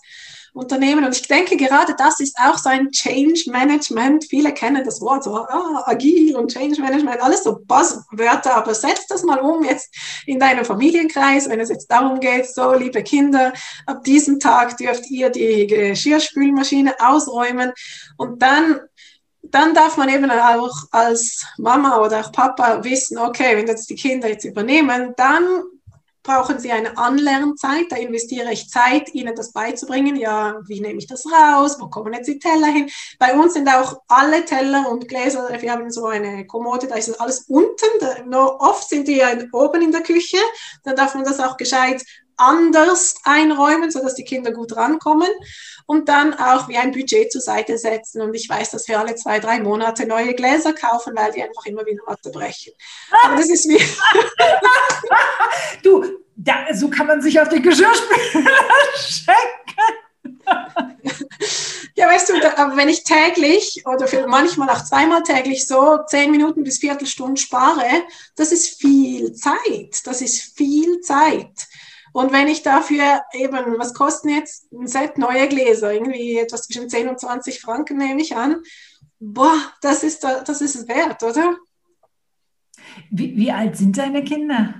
Unternehmen. 0.54 1.04
Und 1.04 1.16
ich 1.16 1.26
denke, 1.26 1.56
gerade 1.56 1.94
das 1.98 2.20
ist 2.20 2.36
auch 2.38 2.56
so 2.56 2.68
ein 2.68 2.90
Change 2.92 3.50
Management. 3.50 4.24
Viele 4.24 4.52
kennen 4.54 4.84
das 4.84 5.00
Wort 5.00 5.24
so 5.24 5.34
ah, 5.34 5.82
agil 5.86 6.36
und 6.36 6.52
Change 6.52 6.80
Management, 6.80 7.20
alles 7.20 7.42
so 7.42 7.58
Buzzwörter, 7.66 8.54
aber 8.54 8.72
setz 8.72 9.06
das 9.08 9.24
mal 9.24 9.40
um 9.40 9.64
jetzt 9.64 9.92
in 10.26 10.38
deinem 10.38 10.64
Familienkreis, 10.64 11.48
wenn 11.48 11.58
es 11.58 11.70
jetzt 11.70 11.88
darum 11.88 12.20
geht, 12.20 12.46
so 12.46 12.72
liebe 12.72 13.02
Kinder, 13.02 13.52
ab 13.86 14.04
diesem 14.04 14.38
Tag 14.38 14.76
dürft 14.76 15.10
ihr 15.10 15.28
die 15.30 15.66
Geschirrspülmaschine 15.66 16.94
ausräumen 17.00 17.72
und 18.16 18.40
dann 18.40 18.80
dann 19.42 19.74
darf 19.74 19.98
man 19.98 20.08
eben 20.08 20.30
auch 20.30 20.74
als 20.90 21.44
Mama 21.58 21.98
oder 21.98 22.20
auch 22.20 22.32
Papa 22.32 22.82
wissen, 22.82 23.18
okay, 23.18 23.56
wenn 23.56 23.66
jetzt 23.66 23.90
die 23.90 23.94
Kinder 23.94 24.28
jetzt 24.28 24.46
übernehmen, 24.46 25.12
dann 25.18 25.62
brauchen 26.24 26.58
Sie 26.58 26.72
eine 26.72 26.98
Anlernzeit. 26.98 27.86
Da 27.90 27.96
investiere 27.96 28.52
ich 28.52 28.68
Zeit, 28.68 29.14
Ihnen 29.14 29.36
das 29.36 29.52
beizubringen. 29.52 30.16
Ja, 30.16 30.58
wie 30.66 30.80
nehme 30.80 30.98
ich 30.98 31.06
das 31.06 31.24
raus? 31.26 31.76
Wo 31.78 31.88
kommen 31.88 32.12
jetzt 32.14 32.26
die 32.26 32.40
Teller 32.40 32.66
hin? 32.66 32.90
Bei 33.20 33.34
uns 33.34 33.54
sind 33.54 33.68
auch 33.68 34.00
alle 34.08 34.44
Teller 34.44 34.88
und 34.90 35.06
Gläser, 35.06 35.48
wir 35.60 35.70
haben 35.70 35.90
so 35.90 36.06
eine 36.06 36.46
Kommode, 36.46 36.88
da 36.88 36.96
ist 36.96 37.20
alles 37.20 37.44
unten. 37.48 37.86
Da, 38.00 38.24
nur 38.24 38.60
oft 38.60 38.88
sind 38.88 39.06
die 39.06 39.18
ja 39.18 39.28
oben 39.52 39.82
in 39.82 39.92
der 39.92 40.02
Küche. 40.02 40.38
Dann 40.82 40.96
darf 40.96 41.14
man 41.14 41.24
das 41.24 41.38
auch 41.38 41.56
gescheit 41.56 42.02
anders 42.36 43.16
einräumen, 43.24 43.90
sodass 43.90 44.14
die 44.14 44.24
Kinder 44.24 44.52
gut 44.52 44.76
rankommen 44.76 45.28
und 45.86 46.08
dann 46.08 46.34
auch 46.34 46.68
wie 46.68 46.78
ein 46.78 46.92
Budget 46.92 47.30
zur 47.30 47.40
Seite 47.40 47.78
setzen. 47.78 48.22
Und 48.22 48.34
ich 48.34 48.48
weiß, 48.48 48.70
dass 48.70 48.88
wir 48.88 48.98
alle 48.98 49.14
zwei, 49.16 49.40
drei 49.40 49.60
Monate 49.60 50.06
neue 50.06 50.34
Gläser 50.34 50.72
kaufen, 50.72 51.14
weil 51.14 51.32
die 51.32 51.42
einfach 51.42 51.66
immer 51.66 51.84
wieder 51.84 52.02
brechen. 52.32 52.72
Aber 53.24 53.36
das 53.36 53.50
ist 53.50 53.68
wie. 53.68 53.80
du, 55.82 56.04
da, 56.36 56.66
so 56.72 56.88
kann 56.88 57.06
man 57.06 57.22
sich 57.22 57.40
auf 57.40 57.48
die 57.48 57.62
Geschirrspüler 57.62 58.50
schenken. 58.96 60.04
ja, 61.94 62.08
weißt 62.08 62.28
du, 62.30 62.58
aber 62.58 62.76
wenn 62.76 62.88
ich 62.88 63.04
täglich 63.04 63.82
oder 63.86 64.26
manchmal 64.26 64.70
auch 64.70 64.84
zweimal 64.84 65.22
täglich 65.22 65.66
so 65.66 65.98
zehn 66.06 66.30
Minuten 66.30 66.64
bis 66.64 66.78
Viertelstunden 66.78 67.36
spare, 67.36 67.86
das 68.36 68.52
ist 68.52 68.80
viel 68.80 69.32
Zeit. 69.32 70.00
Das 70.04 70.20
ist 70.20 70.56
viel 70.56 71.00
Zeit. 71.00 71.68
Und 72.14 72.32
wenn 72.32 72.46
ich 72.46 72.62
dafür 72.62 73.24
eben, 73.32 73.76
was 73.76 73.92
kosten 73.92 74.28
jetzt 74.28 74.72
ein 74.72 74.86
Set 74.86 75.18
neue 75.18 75.48
Gläser? 75.48 75.92
Irgendwie 75.92 76.38
etwas 76.38 76.62
zwischen 76.62 76.88
10 76.88 77.08
und 77.08 77.18
20 77.18 77.60
Franken 77.60 77.98
nehme 77.98 78.22
ich 78.22 78.36
an. 78.36 78.62
Boah, 79.18 79.58
das 79.80 80.04
ist, 80.04 80.22
das 80.22 80.60
ist 80.60 80.76
es 80.76 80.86
wert, 80.86 81.24
oder? 81.24 81.56
Wie, 83.10 83.36
wie 83.36 83.50
alt 83.50 83.76
sind 83.76 83.98
deine 83.98 84.22
Kinder? 84.22 84.74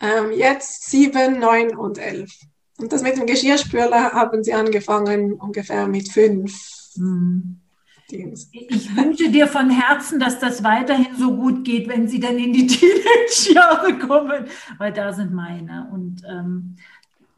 Ähm, 0.00 0.30
jetzt 0.30 0.88
sieben, 0.88 1.40
neun 1.40 1.76
und 1.76 1.98
elf. 1.98 2.32
Und 2.78 2.92
das 2.92 3.02
mit 3.02 3.16
dem 3.16 3.26
Geschirrspüler 3.26 4.12
haben 4.12 4.44
sie 4.44 4.54
angefangen 4.54 5.32
ungefähr 5.32 5.88
mit 5.88 6.12
fünf. 6.12 6.56
Hm. 6.94 7.62
Ich 8.08 8.96
wünsche 8.96 9.30
dir 9.30 9.48
von 9.48 9.68
Herzen, 9.68 10.20
dass 10.20 10.38
das 10.38 10.62
weiterhin 10.62 11.16
so 11.18 11.34
gut 11.34 11.64
geht, 11.64 11.88
wenn 11.88 12.06
sie 12.06 12.20
dann 12.20 12.38
in 12.38 12.52
die 12.52 12.66
Teenage-Jahre 12.68 13.98
kommen, 13.98 14.46
weil 14.78 14.92
da 14.92 15.12
sind 15.12 15.32
meine. 15.32 15.88
Und 15.92 16.22
ähm, 16.28 16.76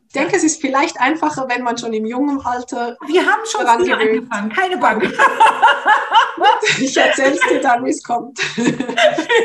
ich 0.08 0.12
denke, 0.12 0.36
es 0.36 0.44
ist 0.44 0.60
vielleicht 0.60 1.00
einfacher, 1.00 1.48
wenn 1.48 1.62
man 1.62 1.78
schon 1.78 1.92
im 1.94 2.04
jungen 2.04 2.40
Alter. 2.40 2.96
Wir 3.06 3.22
haben 3.22 3.42
schon 3.46 3.60
früher 3.66 3.98
angefangen, 3.98 4.50
keine 4.50 4.76
Bange. 4.76 5.10
ich 6.80 6.96
erzähle 6.96 7.34
es 7.34 7.40
dir 7.48 7.60
dann, 7.60 7.84
wie 7.84 7.90
es 7.90 8.02
kommt. 8.02 8.38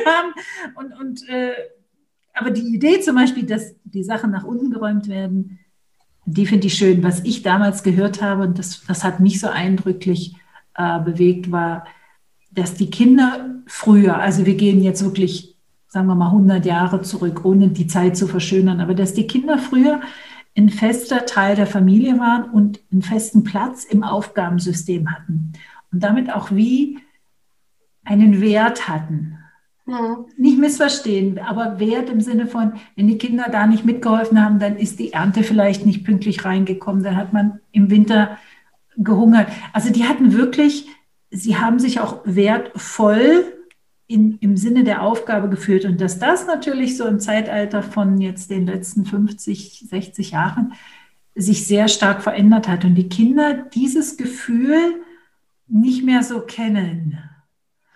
haben, 0.06 0.34
und, 0.76 1.00
und, 1.00 1.30
äh, 1.30 1.54
aber 2.34 2.52
die 2.52 2.76
Idee 2.76 3.00
zum 3.00 3.16
Beispiel, 3.16 3.46
dass 3.46 3.76
die 3.84 4.04
Sachen 4.04 4.32
nach 4.32 4.44
unten 4.44 4.72
geräumt 4.72 5.08
werden, 5.08 5.60
die 6.26 6.46
finde 6.46 6.68
ich 6.68 6.74
schön. 6.74 7.04
Was 7.04 7.22
ich 7.24 7.44
damals 7.44 7.84
gehört 7.84 8.22
habe, 8.22 8.44
und 8.44 8.60
das, 8.60 8.84
das 8.88 9.04
hat 9.04 9.20
mich 9.20 9.40
so 9.40 9.48
eindrücklich 9.48 10.36
äh, 10.76 11.00
bewegt, 11.00 11.52
war, 11.52 11.86
dass 12.52 12.76
die 12.76 12.90
Kinder 12.90 13.62
früher, 13.66 14.18
also 14.18 14.46
wir 14.46 14.56
gehen 14.56 14.84
jetzt 14.84 15.04
wirklich, 15.04 15.56
sagen 15.88 16.08
wir 16.08 16.16
mal, 16.16 16.28
100 16.28 16.66
Jahre 16.66 17.02
zurück, 17.02 17.46
ohne 17.46 17.70
die 17.70 17.88
Zeit 17.88 18.16
zu 18.18 18.28
verschönern, 18.28 18.80
aber 18.80 18.94
dass 18.94 19.14
die 19.14 19.28
Kinder 19.28 19.58
früher 19.58 20.02
ein 20.56 20.70
fester 20.70 21.26
Teil 21.26 21.56
der 21.56 21.68
Familie 21.68 22.20
waren 22.20 22.50
und 22.52 22.80
einen 22.92 23.02
festen 23.02 23.44
Platz 23.44 23.86
im 23.86 24.04
Aufgabensystem 24.04 25.12
hatten 25.12 25.54
und 25.92 26.04
damit 26.04 26.32
auch 26.32 26.52
wie 26.52 27.00
einen 28.06 28.40
Wert 28.42 28.88
hatten. 28.88 29.40
Ja. 29.86 30.24
Nicht 30.38 30.60
missverstehen, 30.60 31.40
aber 31.40 31.80
Wert 31.80 32.10
im 32.10 32.22
Sinne 32.22 32.48
von, 32.48 32.74
wenn 32.96 33.08
die 33.08 33.18
Kinder 33.18 33.48
da 33.52 33.68
nicht 33.68 33.84
mitgeholfen 33.84 34.44
haben, 34.44 34.60
dann 34.60 34.78
ist 34.78 35.00
die 35.00 35.12
Ernte 35.12 35.44
vielleicht 35.44 35.86
nicht 35.86 36.06
pünktlich 36.06 36.46
reingekommen, 36.46 37.04
dann 37.04 37.18
hat 37.18 37.34
man 37.34 37.60
im 37.72 37.90
Winter 37.90 38.38
gehungert. 38.98 39.50
Also 39.72 39.92
die 39.92 40.06
hatten 40.06 40.34
wirklich, 40.34 40.88
sie 41.32 41.58
haben 41.58 41.80
sich 41.80 42.00
auch 42.00 42.22
wertvoll 42.26 43.46
in, 44.08 44.38
im 44.40 44.58
Sinne 44.58 44.84
der 44.84 45.02
Aufgabe 45.02 45.50
geführt. 45.50 45.86
Und 45.86 46.00
dass 46.02 46.20
das 46.20 46.46
natürlich 46.46 46.98
so 46.98 47.06
im 47.06 47.20
Zeitalter 47.20 47.82
von 47.84 48.20
jetzt 48.20 48.50
den 48.50 48.68
letzten 48.68 49.06
50, 49.06 49.86
60 49.90 50.32
Jahren 50.32 50.74
sich 51.36 51.66
sehr 51.66 51.88
stark 51.88 52.22
verändert 52.22 52.68
hat 52.68 52.86
und 52.86 52.96
die 52.96 53.10
Kinder 53.10 53.54
dieses 53.74 54.18
Gefühl 54.18 55.02
nicht 55.68 56.04
mehr 56.04 56.22
so 56.22 56.42
kennen. 56.42 57.18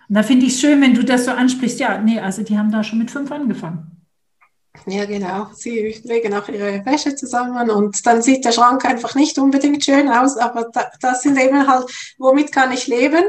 Und 0.09 0.15
da 0.15 0.23
finde 0.23 0.45
ich 0.45 0.53
es 0.53 0.61
schön, 0.61 0.81
wenn 0.81 0.95
du 0.95 1.03
das 1.03 1.25
so 1.25 1.31
ansprichst. 1.31 1.79
Ja, 1.79 2.01
nee, 2.01 2.19
also 2.19 2.41
die 2.41 2.57
haben 2.57 2.71
da 2.71 2.83
schon 2.83 2.99
mit 2.99 3.11
fünf 3.11 3.31
angefangen. 3.31 3.96
Ja, 4.86 5.05
genau. 5.05 5.47
Sie 5.53 5.99
legen 6.03 6.34
auch 6.34 6.47
ihre 6.47 6.86
Wäsche 6.86 7.15
zusammen 7.15 7.69
und 7.69 8.05
dann 8.05 8.21
sieht 8.21 8.45
der 8.45 8.51
Schrank 8.51 8.86
einfach 8.86 9.15
nicht 9.15 9.38
unbedingt 9.38 9.84
schön 9.84 10.09
aus, 10.09 10.38
aber 10.38 10.69
da, 10.71 10.89
das 11.01 11.23
sind 11.23 11.38
eben 11.38 11.67
halt, 11.67 11.89
womit 12.17 12.51
kann 12.51 12.71
ich 12.71 12.88
leben? 12.88 13.23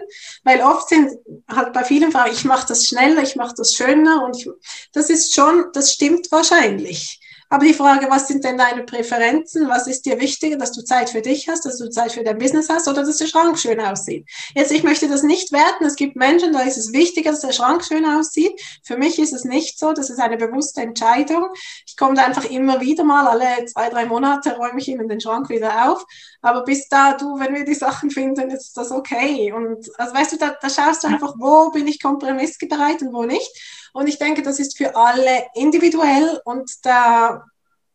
Weil 0.44 0.60
oft 0.60 0.88
sind 0.88 1.10
halt 1.48 1.72
bei 1.72 1.82
vielen 1.82 2.12
Frauen, 2.12 2.30
ich 2.32 2.44
mache 2.44 2.68
das 2.68 2.84
schneller, 2.84 3.22
ich 3.22 3.34
mache 3.34 3.54
das 3.56 3.72
schöner 3.72 4.24
und 4.24 4.36
ich, 4.36 4.48
das 4.92 5.10
ist 5.10 5.34
schon, 5.34 5.66
das 5.72 5.92
stimmt 5.92 6.30
wahrscheinlich. 6.30 7.20
Aber 7.50 7.64
die 7.64 7.72
Frage, 7.72 8.08
was 8.10 8.28
sind 8.28 8.44
denn 8.44 8.58
deine 8.58 8.82
Präferenzen? 8.82 9.68
Was 9.68 9.86
ist 9.86 10.04
dir 10.04 10.20
wichtiger, 10.20 10.56
dass 10.56 10.72
du 10.72 10.82
Zeit 10.82 11.08
für 11.08 11.22
dich 11.22 11.48
hast, 11.48 11.64
dass 11.64 11.78
du 11.78 11.88
Zeit 11.88 12.12
für 12.12 12.22
dein 12.22 12.36
Business 12.36 12.68
hast 12.68 12.88
oder 12.88 13.02
dass 13.02 13.16
der 13.16 13.26
Schrank 13.26 13.58
schön 13.58 13.80
aussieht? 13.80 14.28
Jetzt, 14.54 14.70
ich 14.70 14.82
möchte 14.82 15.08
das 15.08 15.22
nicht 15.22 15.50
werten. 15.50 15.84
Es 15.84 15.96
gibt 15.96 16.16
Menschen, 16.16 16.52
da 16.52 16.60
ist 16.60 16.76
es 16.76 16.92
wichtiger, 16.92 17.30
dass 17.30 17.40
der 17.40 17.52
Schrank 17.52 17.84
schön 17.84 18.04
aussieht. 18.04 18.60
Für 18.84 18.98
mich 18.98 19.18
ist 19.18 19.32
es 19.32 19.44
nicht 19.44 19.78
so. 19.78 19.94
Das 19.94 20.10
ist 20.10 20.20
eine 20.20 20.36
bewusste 20.36 20.82
Entscheidung. 20.82 21.48
Ich 21.86 21.96
komme 21.96 22.14
da 22.14 22.24
einfach 22.24 22.44
immer 22.44 22.80
wieder 22.80 23.04
mal, 23.04 23.26
alle 23.26 23.64
zwei, 23.64 23.88
drei 23.88 24.04
Monate 24.04 24.56
räume 24.56 24.78
ich 24.78 24.88
ihnen 24.88 25.08
den 25.08 25.20
Schrank 25.20 25.48
wieder 25.48 25.90
auf. 25.90 26.04
Aber 26.42 26.64
bis 26.64 26.88
da, 26.88 27.14
du, 27.14 27.38
wenn 27.38 27.54
wir 27.54 27.64
die 27.64 27.74
Sachen 27.74 28.10
finden, 28.10 28.50
ist 28.50 28.76
das 28.76 28.90
okay. 28.90 29.52
Und 29.52 29.88
also 29.98 30.14
weißt 30.14 30.32
du, 30.32 30.36
da, 30.36 30.54
da 30.60 30.68
schaust 30.68 31.02
du 31.02 31.08
einfach, 31.08 31.34
wo 31.38 31.70
bin 31.70 31.86
ich 31.86 32.02
kompromissbereit 32.02 33.00
und 33.02 33.12
wo 33.14 33.24
nicht. 33.24 33.50
Und 33.98 34.06
ich 34.06 34.20
denke, 34.20 34.42
das 34.42 34.60
ist 34.60 34.78
für 34.78 34.94
alle 34.94 35.48
individuell 35.56 36.40
und 36.44 36.70
da 36.86 37.44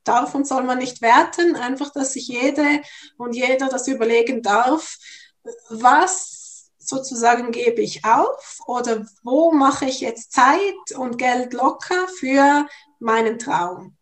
darf 0.04 0.36
und 0.36 0.46
soll 0.46 0.64
man 0.64 0.80
nicht 0.80 1.02
werten, 1.02 1.56
einfach, 1.56 1.94
dass 1.94 2.12
sich 2.12 2.28
jede 2.28 2.82
und 3.18 3.34
jeder 3.34 3.70
das 3.70 3.88
überlegen 3.88 4.42
darf, 4.42 4.98
was 5.70 6.72
sozusagen 6.78 7.54
gebe 7.54 7.82
ich 7.82 8.04
auf 8.04 8.60
oder 8.68 9.06
wo 9.24 9.54
mache 9.54 9.86
ich 9.86 10.02
jetzt 10.02 10.34
Zeit 10.34 10.92
und 10.98 11.18
Geld 11.18 11.54
locker 11.54 12.10
für 12.20 12.68
meinen 13.00 13.40
Traum. 13.40 13.96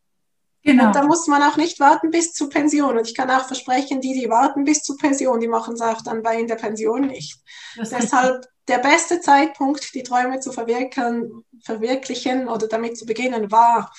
Genau. 0.64 0.88
Und 0.88 0.96
da 0.96 1.04
muss 1.04 1.28
man 1.28 1.44
auch 1.44 1.58
nicht 1.58 1.80
warten 1.80 2.10
bis 2.10 2.34
zur 2.34 2.50
Pension. 2.50 2.98
Und 2.98 3.08
ich 3.08 3.16
kann 3.16 3.30
auch 3.30 3.46
versprechen, 3.46 4.02
die, 4.02 4.20
die 4.20 4.28
warten 4.28 4.64
bis 4.64 4.82
zur 4.82 4.98
Pension, 4.98 5.40
die 5.40 5.48
machen 5.48 5.76
es 5.76 5.82
auch 5.82 6.02
dann 6.02 6.24
bei 6.24 6.40
in 6.40 6.48
der 6.48 6.56
Pension 6.56 7.06
nicht. 7.06 7.40
Deshalb 7.78 8.48
der 8.68 8.78
beste 8.78 9.20
Zeitpunkt, 9.22 9.94
die 9.94 10.04
Träume 10.04 10.40
zu 10.40 10.52
verwirklichen, 10.52 12.48
oder 12.48 12.68
damit 12.68 12.98
zu 12.98 13.06
beginnen, 13.06 13.52
war, 13.52 13.92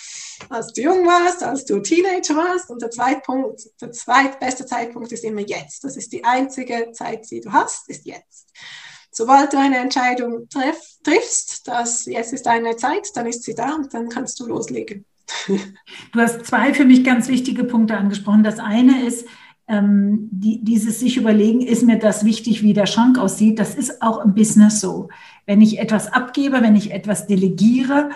als 0.49 0.73
du 0.73 0.83
jung 0.83 1.07
warst, 1.07 1.43
als 1.43 1.65
du 1.65 1.81
Teenager 1.81 2.37
warst. 2.37 2.71
Und 2.71 2.81
der, 2.81 2.91
Zeitpunkt, 2.91 3.61
der 3.81 3.93
zweitbeste 3.93 4.67
Zeitpunkt 4.67 5.13
ist 5.13 5.25
immer 5.25 5.41
jetzt. 5.41 5.85
Das 5.85 5.97
ist 5.97 6.13
die 6.13 6.25
einzige 6.25 6.93
Zeit, 6.93 7.31
die 7.31 7.41
du 7.41 7.53
hast, 7.53 7.89
ist 7.89 8.07
jetzt. 8.07 8.51
Sobald 9.11 9.53
du 9.53 9.59
eine 9.59 9.79
Entscheidung 9.79 10.49
triff, 10.49 10.81
triffst, 11.05 11.69
dass 11.69 12.07
jetzt 12.07 12.33
ist 12.33 12.47
deine 12.47 12.77
Zeit, 12.77 13.09
dann 13.15 13.27
ist 13.27 13.43
sie 13.43 13.55
da 13.55 13.75
und 13.75 13.93
dann 13.93 14.09
kannst 14.09 14.41
du 14.41 14.47
loslegen. 14.47 15.05
Du 15.47 16.21
hast 16.21 16.47
zwei 16.47 16.73
für 16.73 16.85
mich 16.85 17.05
ganz 17.05 17.29
wichtige 17.29 17.65
Punkte 17.65 17.97
angesprochen. 17.97 18.43
Das 18.43 18.59
eine 18.59 19.07
ist, 19.07 19.27
ähm, 19.69 20.29
die, 20.31 20.63
dieses 20.65 21.01
sich 21.01 21.17
überlegen, 21.17 21.61
ist 21.61 21.83
mir 21.83 21.99
das 21.99 22.25
wichtig, 22.25 22.63
wie 22.63 22.73
der 22.73 22.87
Schrank 22.87 23.19
aussieht, 23.19 23.59
das 23.59 23.75
ist 23.75 24.03
auch 24.03 24.25
im 24.25 24.35
Business 24.35 24.81
so. 24.81 25.09
Wenn 25.47 25.61
ich 25.61 25.79
etwas 25.79 26.13
abgebe, 26.13 26.63
wenn 26.63 26.77
ich 26.77 26.93
etwas 26.93 27.27
delegiere, 27.27 28.11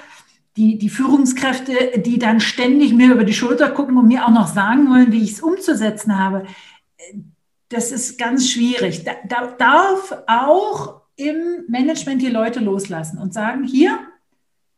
die, 0.56 0.78
die 0.78 0.88
Führungskräfte, 0.88 2.00
die 2.00 2.18
dann 2.18 2.40
ständig 2.40 2.94
mir 2.94 3.12
über 3.12 3.24
die 3.24 3.34
Schulter 3.34 3.70
gucken 3.70 3.96
und 3.98 4.08
mir 4.08 4.26
auch 4.26 4.30
noch 4.30 4.48
sagen 4.48 4.88
wollen, 4.88 5.12
wie 5.12 5.22
ich 5.22 5.32
es 5.32 5.42
umzusetzen 5.42 6.18
habe, 6.18 6.44
das 7.68 7.92
ist 7.92 8.18
ganz 8.18 8.48
schwierig. 8.48 9.04
Da, 9.04 9.12
da 9.28 9.54
darf 9.58 10.16
auch 10.26 11.02
im 11.16 11.64
Management 11.68 12.22
die 12.22 12.30
Leute 12.30 12.60
loslassen 12.60 13.18
und 13.18 13.34
sagen, 13.34 13.64
hier, 13.64 13.98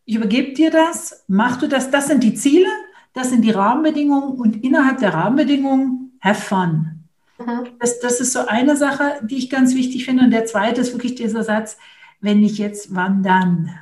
ich 0.04 0.16
übergebe 0.16 0.52
dir 0.52 0.70
das, 0.70 1.24
mach 1.28 1.58
du 1.58 1.68
das, 1.68 1.90
das 1.90 2.06
sind 2.06 2.22
die 2.22 2.34
Ziele, 2.34 2.68
das 3.12 3.30
sind 3.30 3.42
die 3.42 3.50
Rahmenbedingungen 3.50 4.38
und 4.38 4.64
innerhalb 4.64 4.98
der 4.98 5.12
Rahmenbedingungen 5.12 6.07
have 6.20 6.40
fun. 6.40 7.04
Mhm. 7.38 7.68
Das, 7.78 8.00
das 8.00 8.20
ist 8.20 8.32
so 8.32 8.46
eine 8.46 8.76
Sache, 8.76 9.20
die 9.22 9.36
ich 9.36 9.50
ganz 9.50 9.74
wichtig 9.74 10.04
finde. 10.04 10.24
Und 10.24 10.30
der 10.30 10.46
zweite 10.46 10.80
ist 10.80 10.92
wirklich 10.92 11.14
dieser 11.14 11.44
Satz, 11.44 11.78
wenn 12.20 12.40
nicht 12.40 12.58
jetzt, 12.58 12.94
wann 12.94 13.22
dann? 13.22 13.78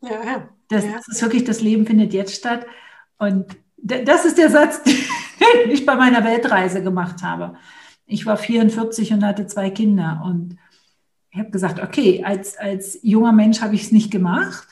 Ja, 0.00 0.48
Das, 0.68 0.84
ja. 0.84 0.92
das 0.96 1.08
ist 1.08 1.22
wirklich, 1.22 1.44
das 1.44 1.60
Leben 1.60 1.86
findet 1.86 2.12
jetzt 2.12 2.34
statt. 2.34 2.66
Und 3.18 3.56
das 3.76 4.24
ist 4.24 4.38
der 4.38 4.50
Satz, 4.50 4.82
den 4.84 5.70
ich 5.70 5.84
bei 5.84 5.96
meiner 5.96 6.24
Weltreise 6.24 6.82
gemacht 6.82 7.22
habe. 7.22 7.56
Ich 8.06 8.26
war 8.26 8.36
44 8.36 9.12
und 9.12 9.24
hatte 9.24 9.46
zwei 9.46 9.70
Kinder 9.70 10.22
und 10.24 10.56
ich 11.32 11.38
habe 11.38 11.50
gesagt, 11.50 11.80
okay, 11.80 12.24
als, 12.24 12.56
als 12.56 12.98
junger 13.02 13.32
Mensch 13.32 13.60
habe 13.60 13.76
ich 13.76 13.84
es 13.84 13.92
nicht 13.92 14.10
gemacht. 14.10 14.66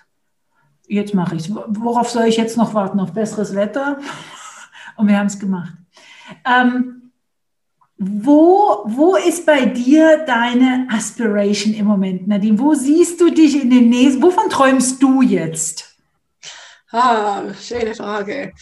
Jetzt 0.89 1.15
mache 1.15 1.37
ich 1.37 1.49
es. 1.49 1.55
Worauf 1.55 2.11
soll 2.11 2.27
ich 2.27 2.37
jetzt 2.37 2.57
noch 2.57 2.75
warten? 2.75 2.99
Auf 2.99 3.13
besseres 3.13 3.55
Wetter? 3.55 3.99
Und 4.97 5.07
wir 5.07 5.19
haben 5.19 5.27
es 5.27 5.39
gemacht. 5.39 5.73
Ähm, 6.45 6.98
wo, 7.99 8.85
wo 8.87 9.17
ist 9.17 9.45
bei 9.45 9.67
dir 9.67 10.19
deine 10.19 10.87
Aspiration 10.91 11.75
im 11.75 11.87
Moment, 11.87 12.29
Nadine? 12.29 12.59
Wo 12.59 12.75
siehst 12.75 13.21
du 13.21 13.31
dich 13.31 13.61
in 13.61 13.71
den 13.71 13.89
nächsten, 13.89 14.23
wovon 14.23 14.49
träumst 14.49 15.03
du 15.03 15.21
jetzt? 15.21 15.97
Ah, 16.93 17.43
schöne 17.61 17.97
Frage. 17.97 18.53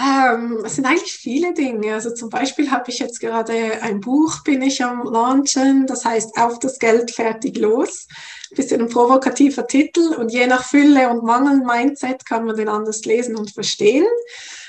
Ähm, 0.00 0.62
es 0.64 0.76
sind 0.76 0.86
eigentlich 0.86 1.12
viele 1.12 1.52
Dinge. 1.54 1.92
Also 1.92 2.14
zum 2.14 2.30
Beispiel 2.30 2.70
habe 2.70 2.88
ich 2.90 3.00
jetzt 3.00 3.18
gerade 3.18 3.82
ein 3.82 4.00
Buch, 4.00 4.44
bin 4.44 4.62
ich 4.62 4.82
am 4.84 5.02
Launchen, 5.02 5.88
das 5.88 6.04
heißt 6.04 6.38
Auf 6.38 6.60
das 6.60 6.78
Geld 6.78 7.10
fertig 7.10 7.58
los. 7.58 8.06
Ein 8.52 8.56
bisschen 8.56 8.80
ein 8.82 8.88
provokativer 8.88 9.66
Titel 9.66 10.14
und 10.14 10.32
je 10.32 10.46
nach 10.46 10.64
Fülle 10.64 11.10
und 11.10 11.24
Mangel-Mindset 11.24 12.24
kann 12.24 12.44
man 12.44 12.56
den 12.56 12.68
anders 12.68 13.04
lesen 13.04 13.34
und 13.34 13.50
verstehen. 13.50 14.06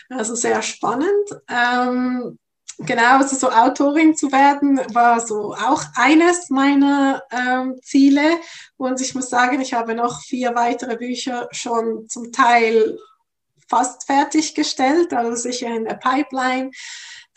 Also 0.09 0.33
sehr 0.33 0.63
spannend. 0.63 1.29
Ähm, 1.47 2.39
genau, 2.79 3.17
also 3.17 3.35
so 3.35 3.49
Autorin 3.49 4.15
zu 4.15 4.31
werden, 4.31 4.79
war 4.93 5.19
so 5.19 5.53
auch 5.53 5.83
eines 5.95 6.49
meiner 6.49 7.23
ähm, 7.31 7.79
Ziele. 7.81 8.39
Und 8.77 9.01
ich 9.01 9.15
muss 9.15 9.29
sagen, 9.29 9.61
ich 9.61 9.73
habe 9.73 9.95
noch 9.95 10.21
vier 10.21 10.55
weitere 10.55 10.97
Bücher 10.97 11.47
schon 11.51 12.07
zum 12.07 12.31
Teil 12.31 12.97
fast 13.67 14.05
fertiggestellt, 14.05 15.13
also 15.13 15.35
sicher 15.35 15.67
in 15.67 15.85
der 15.85 15.95
Pipeline. 15.95 16.71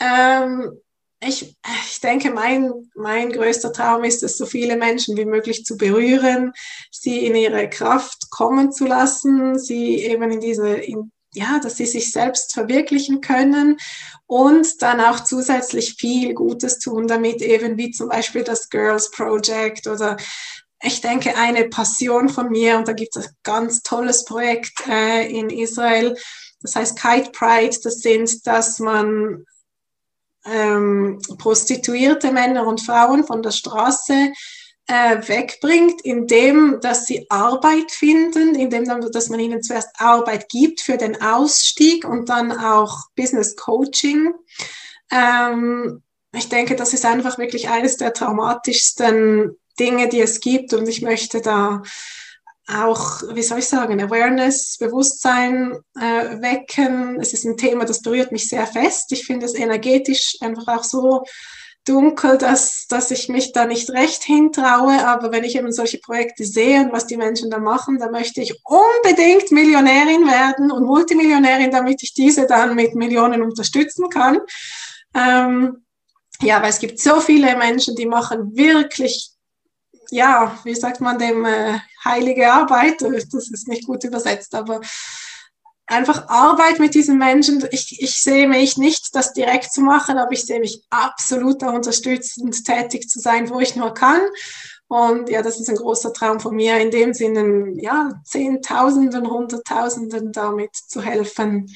Ähm, 0.00 0.80
ich, 1.24 1.56
ich 1.86 2.00
denke, 2.00 2.30
mein, 2.30 2.90
mein 2.94 3.30
größter 3.30 3.72
Traum 3.72 4.02
ist 4.04 4.22
es, 4.22 4.36
so 4.36 4.46
viele 4.46 4.76
Menschen 4.76 5.16
wie 5.16 5.24
möglich 5.24 5.64
zu 5.64 5.76
berühren, 5.76 6.52
sie 6.90 7.26
in 7.26 7.36
ihre 7.36 7.68
Kraft 7.68 8.30
kommen 8.30 8.72
zu 8.72 8.86
lassen, 8.86 9.58
sie 9.58 10.04
eben 10.04 10.30
in 10.32 10.40
diese, 10.40 10.74
in, 10.74 11.12
ja, 11.34 11.58
dass 11.60 11.76
sie 11.76 11.86
sich 11.86 12.12
selbst 12.12 12.52
verwirklichen 12.52 13.20
können 13.20 13.78
und 14.26 14.82
dann 14.82 15.00
auch 15.00 15.20
zusätzlich 15.20 15.94
viel 15.94 16.34
Gutes 16.34 16.78
tun, 16.78 17.06
damit 17.06 17.40
eben 17.40 17.78
wie 17.78 17.90
zum 17.90 18.08
Beispiel 18.08 18.44
das 18.44 18.68
Girls 18.68 19.10
Project 19.10 19.86
oder 19.86 20.16
ich 20.84 21.00
denke, 21.00 21.36
eine 21.36 21.68
Passion 21.68 22.28
von 22.28 22.50
mir 22.50 22.76
und 22.76 22.88
da 22.88 22.92
gibt 22.92 23.16
es 23.16 23.28
ein 23.28 23.34
ganz 23.44 23.82
tolles 23.82 24.24
Projekt 24.24 24.86
äh, 24.88 25.28
in 25.28 25.48
Israel, 25.48 26.16
das 26.60 26.76
heißt 26.76 27.00
Kite 27.00 27.30
Pride, 27.30 27.76
das 27.82 28.00
sind, 28.00 28.46
dass 28.46 28.78
man 28.78 29.44
ähm, 30.44 31.20
prostituierte 31.38 32.32
Männer 32.32 32.66
und 32.66 32.80
Frauen 32.80 33.24
von 33.24 33.42
der 33.42 33.52
Straße 33.52 34.32
äh, 34.88 35.16
wegbringt, 35.28 36.00
indem 36.02 36.78
dass 36.80 37.06
sie 37.06 37.26
Arbeit 37.30 37.90
finden, 37.90 38.54
indem 38.54 38.84
dass 38.84 39.28
man 39.28 39.40
ihnen 39.40 39.62
zuerst 39.62 39.90
Arbeit 39.98 40.48
gibt 40.48 40.80
für 40.80 40.96
den 40.96 41.20
Ausstieg 41.22 42.04
und 42.04 42.28
dann 42.28 42.52
auch 42.52 43.06
Business 43.16 43.56
Coaching. 43.56 44.32
Ähm, 45.10 46.02
ich 46.34 46.48
denke, 46.48 46.76
das 46.76 46.94
ist 46.94 47.04
einfach 47.04 47.38
wirklich 47.38 47.68
eines 47.68 47.96
der 47.96 48.12
traumatischsten 48.12 49.56
Dinge, 49.78 50.08
die 50.08 50.20
es 50.20 50.40
gibt 50.40 50.72
und 50.72 50.88
ich 50.88 51.02
möchte 51.02 51.40
da 51.40 51.82
auch, 52.68 53.22
wie 53.34 53.42
soll 53.42 53.58
ich 53.58 53.68
sagen, 53.68 54.00
Awareness, 54.00 54.78
Bewusstsein 54.78 55.78
äh, 55.98 56.40
wecken. 56.40 57.20
Es 57.20 57.32
ist 57.32 57.44
ein 57.44 57.56
Thema, 57.56 57.84
das 57.84 58.02
berührt 58.02 58.32
mich 58.32 58.48
sehr 58.48 58.66
fest. 58.66 59.12
Ich 59.12 59.26
finde 59.26 59.46
es 59.46 59.54
energetisch 59.54 60.36
einfach 60.40 60.68
auch 60.68 60.84
so 60.84 61.24
dunkel, 61.84 62.38
dass, 62.38 62.86
dass 62.88 63.10
ich 63.10 63.28
mich 63.28 63.52
da 63.52 63.66
nicht 63.66 63.90
recht 63.90 64.22
hintraue. 64.22 65.06
Aber 65.06 65.32
wenn 65.32 65.44
ich 65.44 65.56
eben 65.56 65.72
solche 65.72 65.98
Projekte 65.98 66.44
sehe 66.44 66.80
und 66.82 66.92
was 66.92 67.06
die 67.06 67.16
Menschen 67.16 67.50
da 67.50 67.58
machen, 67.58 67.98
dann 67.98 68.12
möchte 68.12 68.40
ich 68.40 68.54
unbedingt 68.64 69.50
Millionärin 69.50 70.26
werden 70.26 70.70
und 70.70 70.84
Multimillionärin, 70.84 71.70
damit 71.70 72.02
ich 72.02 72.14
diese 72.14 72.46
dann 72.46 72.74
mit 72.74 72.94
Millionen 72.94 73.42
unterstützen 73.42 74.08
kann. 74.08 74.38
Ähm, 75.14 75.84
ja, 76.40 76.62
weil 76.62 76.70
es 76.70 76.78
gibt 76.78 76.98
so 76.98 77.20
viele 77.20 77.56
Menschen, 77.56 77.94
die 77.96 78.06
machen 78.06 78.56
wirklich 78.56 79.32
ja, 80.12 80.58
wie 80.64 80.74
sagt 80.74 81.00
man 81.00 81.18
dem, 81.18 81.44
äh, 81.46 81.78
heilige 82.04 82.52
Arbeit, 82.52 83.00
das 83.00 83.50
ist 83.50 83.66
nicht 83.66 83.86
gut 83.86 84.04
übersetzt, 84.04 84.54
aber 84.54 84.80
einfach 85.86 86.28
Arbeit 86.28 86.78
mit 86.78 86.94
diesen 86.94 87.18
Menschen. 87.18 87.64
Ich, 87.70 88.00
ich 88.00 88.22
sehe 88.22 88.48
mich 88.48 88.76
nicht, 88.76 89.14
das 89.14 89.32
direkt 89.32 89.72
zu 89.72 89.82
machen, 89.82 90.18
aber 90.18 90.32
ich 90.32 90.44
sehe 90.44 90.60
mich 90.60 90.82
absolut 90.90 91.62
da 91.62 91.70
unterstützend 91.70 92.64
tätig 92.64 93.08
zu 93.08 93.20
sein, 93.20 93.50
wo 93.50 93.60
ich 93.60 93.76
nur 93.76 93.92
kann. 93.94 94.20
Und 94.88 95.30
ja, 95.30 95.42
das 95.42 95.58
ist 95.58 95.70
ein 95.70 95.76
großer 95.76 96.12
Traum 96.12 96.38
von 96.38 96.54
mir, 96.54 96.78
in 96.78 96.90
dem 96.90 97.14
Sinne, 97.14 97.72
ja, 97.80 98.20
Zehntausenden, 98.24 99.28
Hunderttausenden 99.28 100.32
damit 100.32 100.74
zu 100.74 101.00
helfen, 101.00 101.74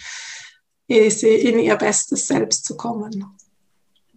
in 0.86 1.58
ihr 1.58 1.76
bestes 1.76 2.26
Selbst 2.26 2.64
zu 2.64 2.76
kommen. 2.76 3.24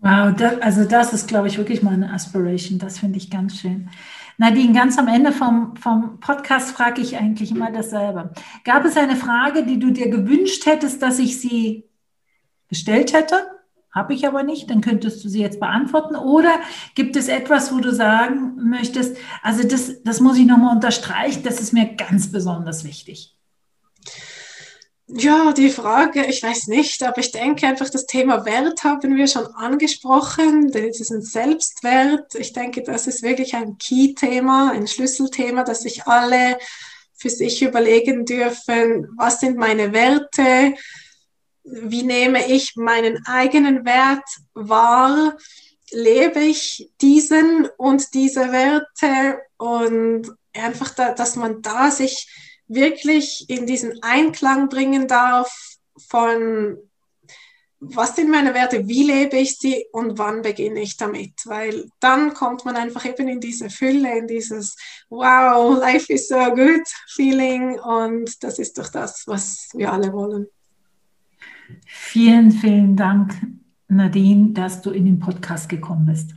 Wow, 0.01 0.33
das, 0.35 0.61
also 0.61 0.85
das 0.85 1.13
ist, 1.13 1.27
glaube 1.27 1.47
ich, 1.47 1.57
wirklich 1.57 1.81
meine 1.81 2.13
Aspiration. 2.13 2.79
Das 2.79 2.99
finde 2.99 3.17
ich 3.17 3.29
ganz 3.29 3.57
schön. 3.57 3.89
Nadine, 4.39 4.71
ganz 4.71 4.97
am 4.97 5.09
Ende 5.09 5.33
vom, 5.33 5.75
vom 5.75 6.21
Podcast 6.21 6.71
frage 6.71 7.01
ich 7.01 7.17
eigentlich 7.17 7.51
immer 7.51 7.73
dasselbe. 7.73 8.31
Gab 8.63 8.85
es 8.85 8.95
eine 8.95 9.17
Frage, 9.17 9.65
die 9.65 9.79
du 9.79 9.91
dir 9.91 10.09
gewünscht 10.09 10.65
hättest, 10.65 11.01
dass 11.01 11.19
ich 11.19 11.41
sie 11.41 11.89
gestellt 12.69 13.11
hätte? 13.11 13.35
Habe 13.91 14.13
ich 14.13 14.25
aber 14.25 14.43
nicht, 14.43 14.69
dann 14.69 14.79
könntest 14.79 15.25
du 15.25 15.27
sie 15.27 15.41
jetzt 15.41 15.59
beantworten. 15.59 16.15
Oder 16.15 16.61
gibt 16.95 17.17
es 17.17 17.27
etwas, 17.27 17.73
wo 17.73 17.79
du 17.79 17.93
sagen 17.93 18.55
möchtest, 18.69 19.17
also 19.43 19.67
das, 19.67 20.03
das 20.03 20.21
muss 20.21 20.37
ich 20.37 20.45
nochmal 20.45 20.73
unterstreichen, 20.73 21.43
das 21.43 21.59
ist 21.59 21.73
mir 21.73 21.95
ganz 21.95 22.31
besonders 22.31 22.85
wichtig. 22.85 23.37
Ja, 25.11 25.53
die 25.53 25.71
Frage, 25.71 26.23
ich 26.27 26.43
weiß 26.43 26.67
nicht, 26.67 27.01
aber 27.01 27.17
ich 27.17 27.31
denke 27.31 27.65
einfach, 27.65 27.89
das 27.89 28.05
Thema 28.05 28.45
Wert 28.45 28.83
haben 28.83 29.15
wir 29.15 29.27
schon 29.27 29.47
angesprochen, 29.55 30.71
ein 30.71 31.21
Selbstwert. 31.23 32.35
Ich 32.35 32.53
denke, 32.53 32.83
das 32.83 33.07
ist 33.07 33.23
wirklich 33.23 33.55
ein 33.55 33.79
Key-Thema, 33.79 34.71
ein 34.71 34.85
Schlüsselthema, 34.85 35.63
dass 35.63 35.81
sich 35.81 36.05
alle 36.05 36.59
für 37.15 37.31
sich 37.31 37.63
überlegen 37.63 38.23
dürfen, 38.23 39.07
was 39.17 39.39
sind 39.39 39.57
meine 39.57 39.93
Werte, 39.93 40.75
wie 41.63 42.03
nehme 42.03 42.47
ich 42.47 42.75
meinen 42.75 43.25
eigenen 43.25 43.85
Wert 43.85 44.25
wahr, 44.53 45.35
lebe 45.89 46.41
ich 46.41 46.91
diesen 47.01 47.67
und 47.77 48.13
diese 48.13 48.51
Werte? 48.51 49.41
Und 49.57 50.31
einfach, 50.53 50.93
da, 50.93 51.13
dass 51.13 51.35
man 51.35 51.63
da 51.63 51.89
sich 51.89 52.27
wirklich 52.69 53.49
in 53.49 53.65
diesen 53.65 54.01
Einklang 54.01 54.69
bringen 54.69 55.07
darf 55.07 55.51
von 55.97 56.77
was 57.81 58.15
sind 58.15 58.29
meine 58.29 58.53
Werte, 58.53 58.87
wie 58.87 59.03
lebe 59.03 59.37
ich 59.37 59.57
sie 59.57 59.85
und 59.93 60.17
wann 60.17 60.41
beginne 60.41 60.81
ich 60.81 60.97
damit? 60.97 61.33
Weil 61.45 61.85
dann 61.99 62.33
kommt 62.33 62.65
man 62.65 62.75
einfach 62.75 63.05
eben 63.05 63.27
in 63.29 63.39
diese 63.39 63.69
Fülle, 63.69 64.17
in 64.17 64.27
dieses 64.27 64.75
Wow, 65.09 65.79
life 65.79 66.11
is 66.11 66.27
so 66.27 66.35
good 66.35 66.85
Feeling 67.07 67.79
und 67.79 68.43
das 68.43 68.59
ist 68.59 68.77
doch 68.77 68.89
das, 68.89 69.23
was 69.27 69.69
wir 69.73 69.93
alle 69.93 70.11
wollen. 70.11 70.47
Vielen, 71.85 72.51
vielen 72.51 72.95
Dank, 72.97 73.33
Nadine, 73.87 74.49
dass 74.49 74.81
du 74.81 74.91
in 74.91 75.05
den 75.05 75.19
Podcast 75.19 75.69
gekommen 75.69 76.05
bist. 76.05 76.31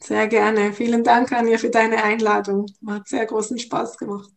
Sehr 0.00 0.26
gerne. 0.26 0.72
Vielen 0.72 1.04
Dank, 1.04 1.32
Anja, 1.32 1.58
für 1.58 1.70
deine 1.70 2.02
Einladung. 2.02 2.66
Hat 2.86 3.06
sehr 3.06 3.26
großen 3.26 3.58
Spaß 3.58 3.98
gemacht. 3.98 4.30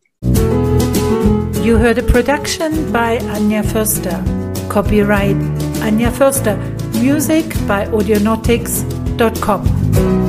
You 1.66 1.78
heard 1.78 1.98
a 1.98 2.02
production 2.04 2.92
by 2.92 3.18
Anja 3.18 3.64
Förster. 3.64 4.22
Copyright 4.68 5.36
Anja 5.82 6.12
Förster. 6.12 6.56
Music 7.02 7.44
by 7.66 7.86
audionautics.com. 7.86 10.25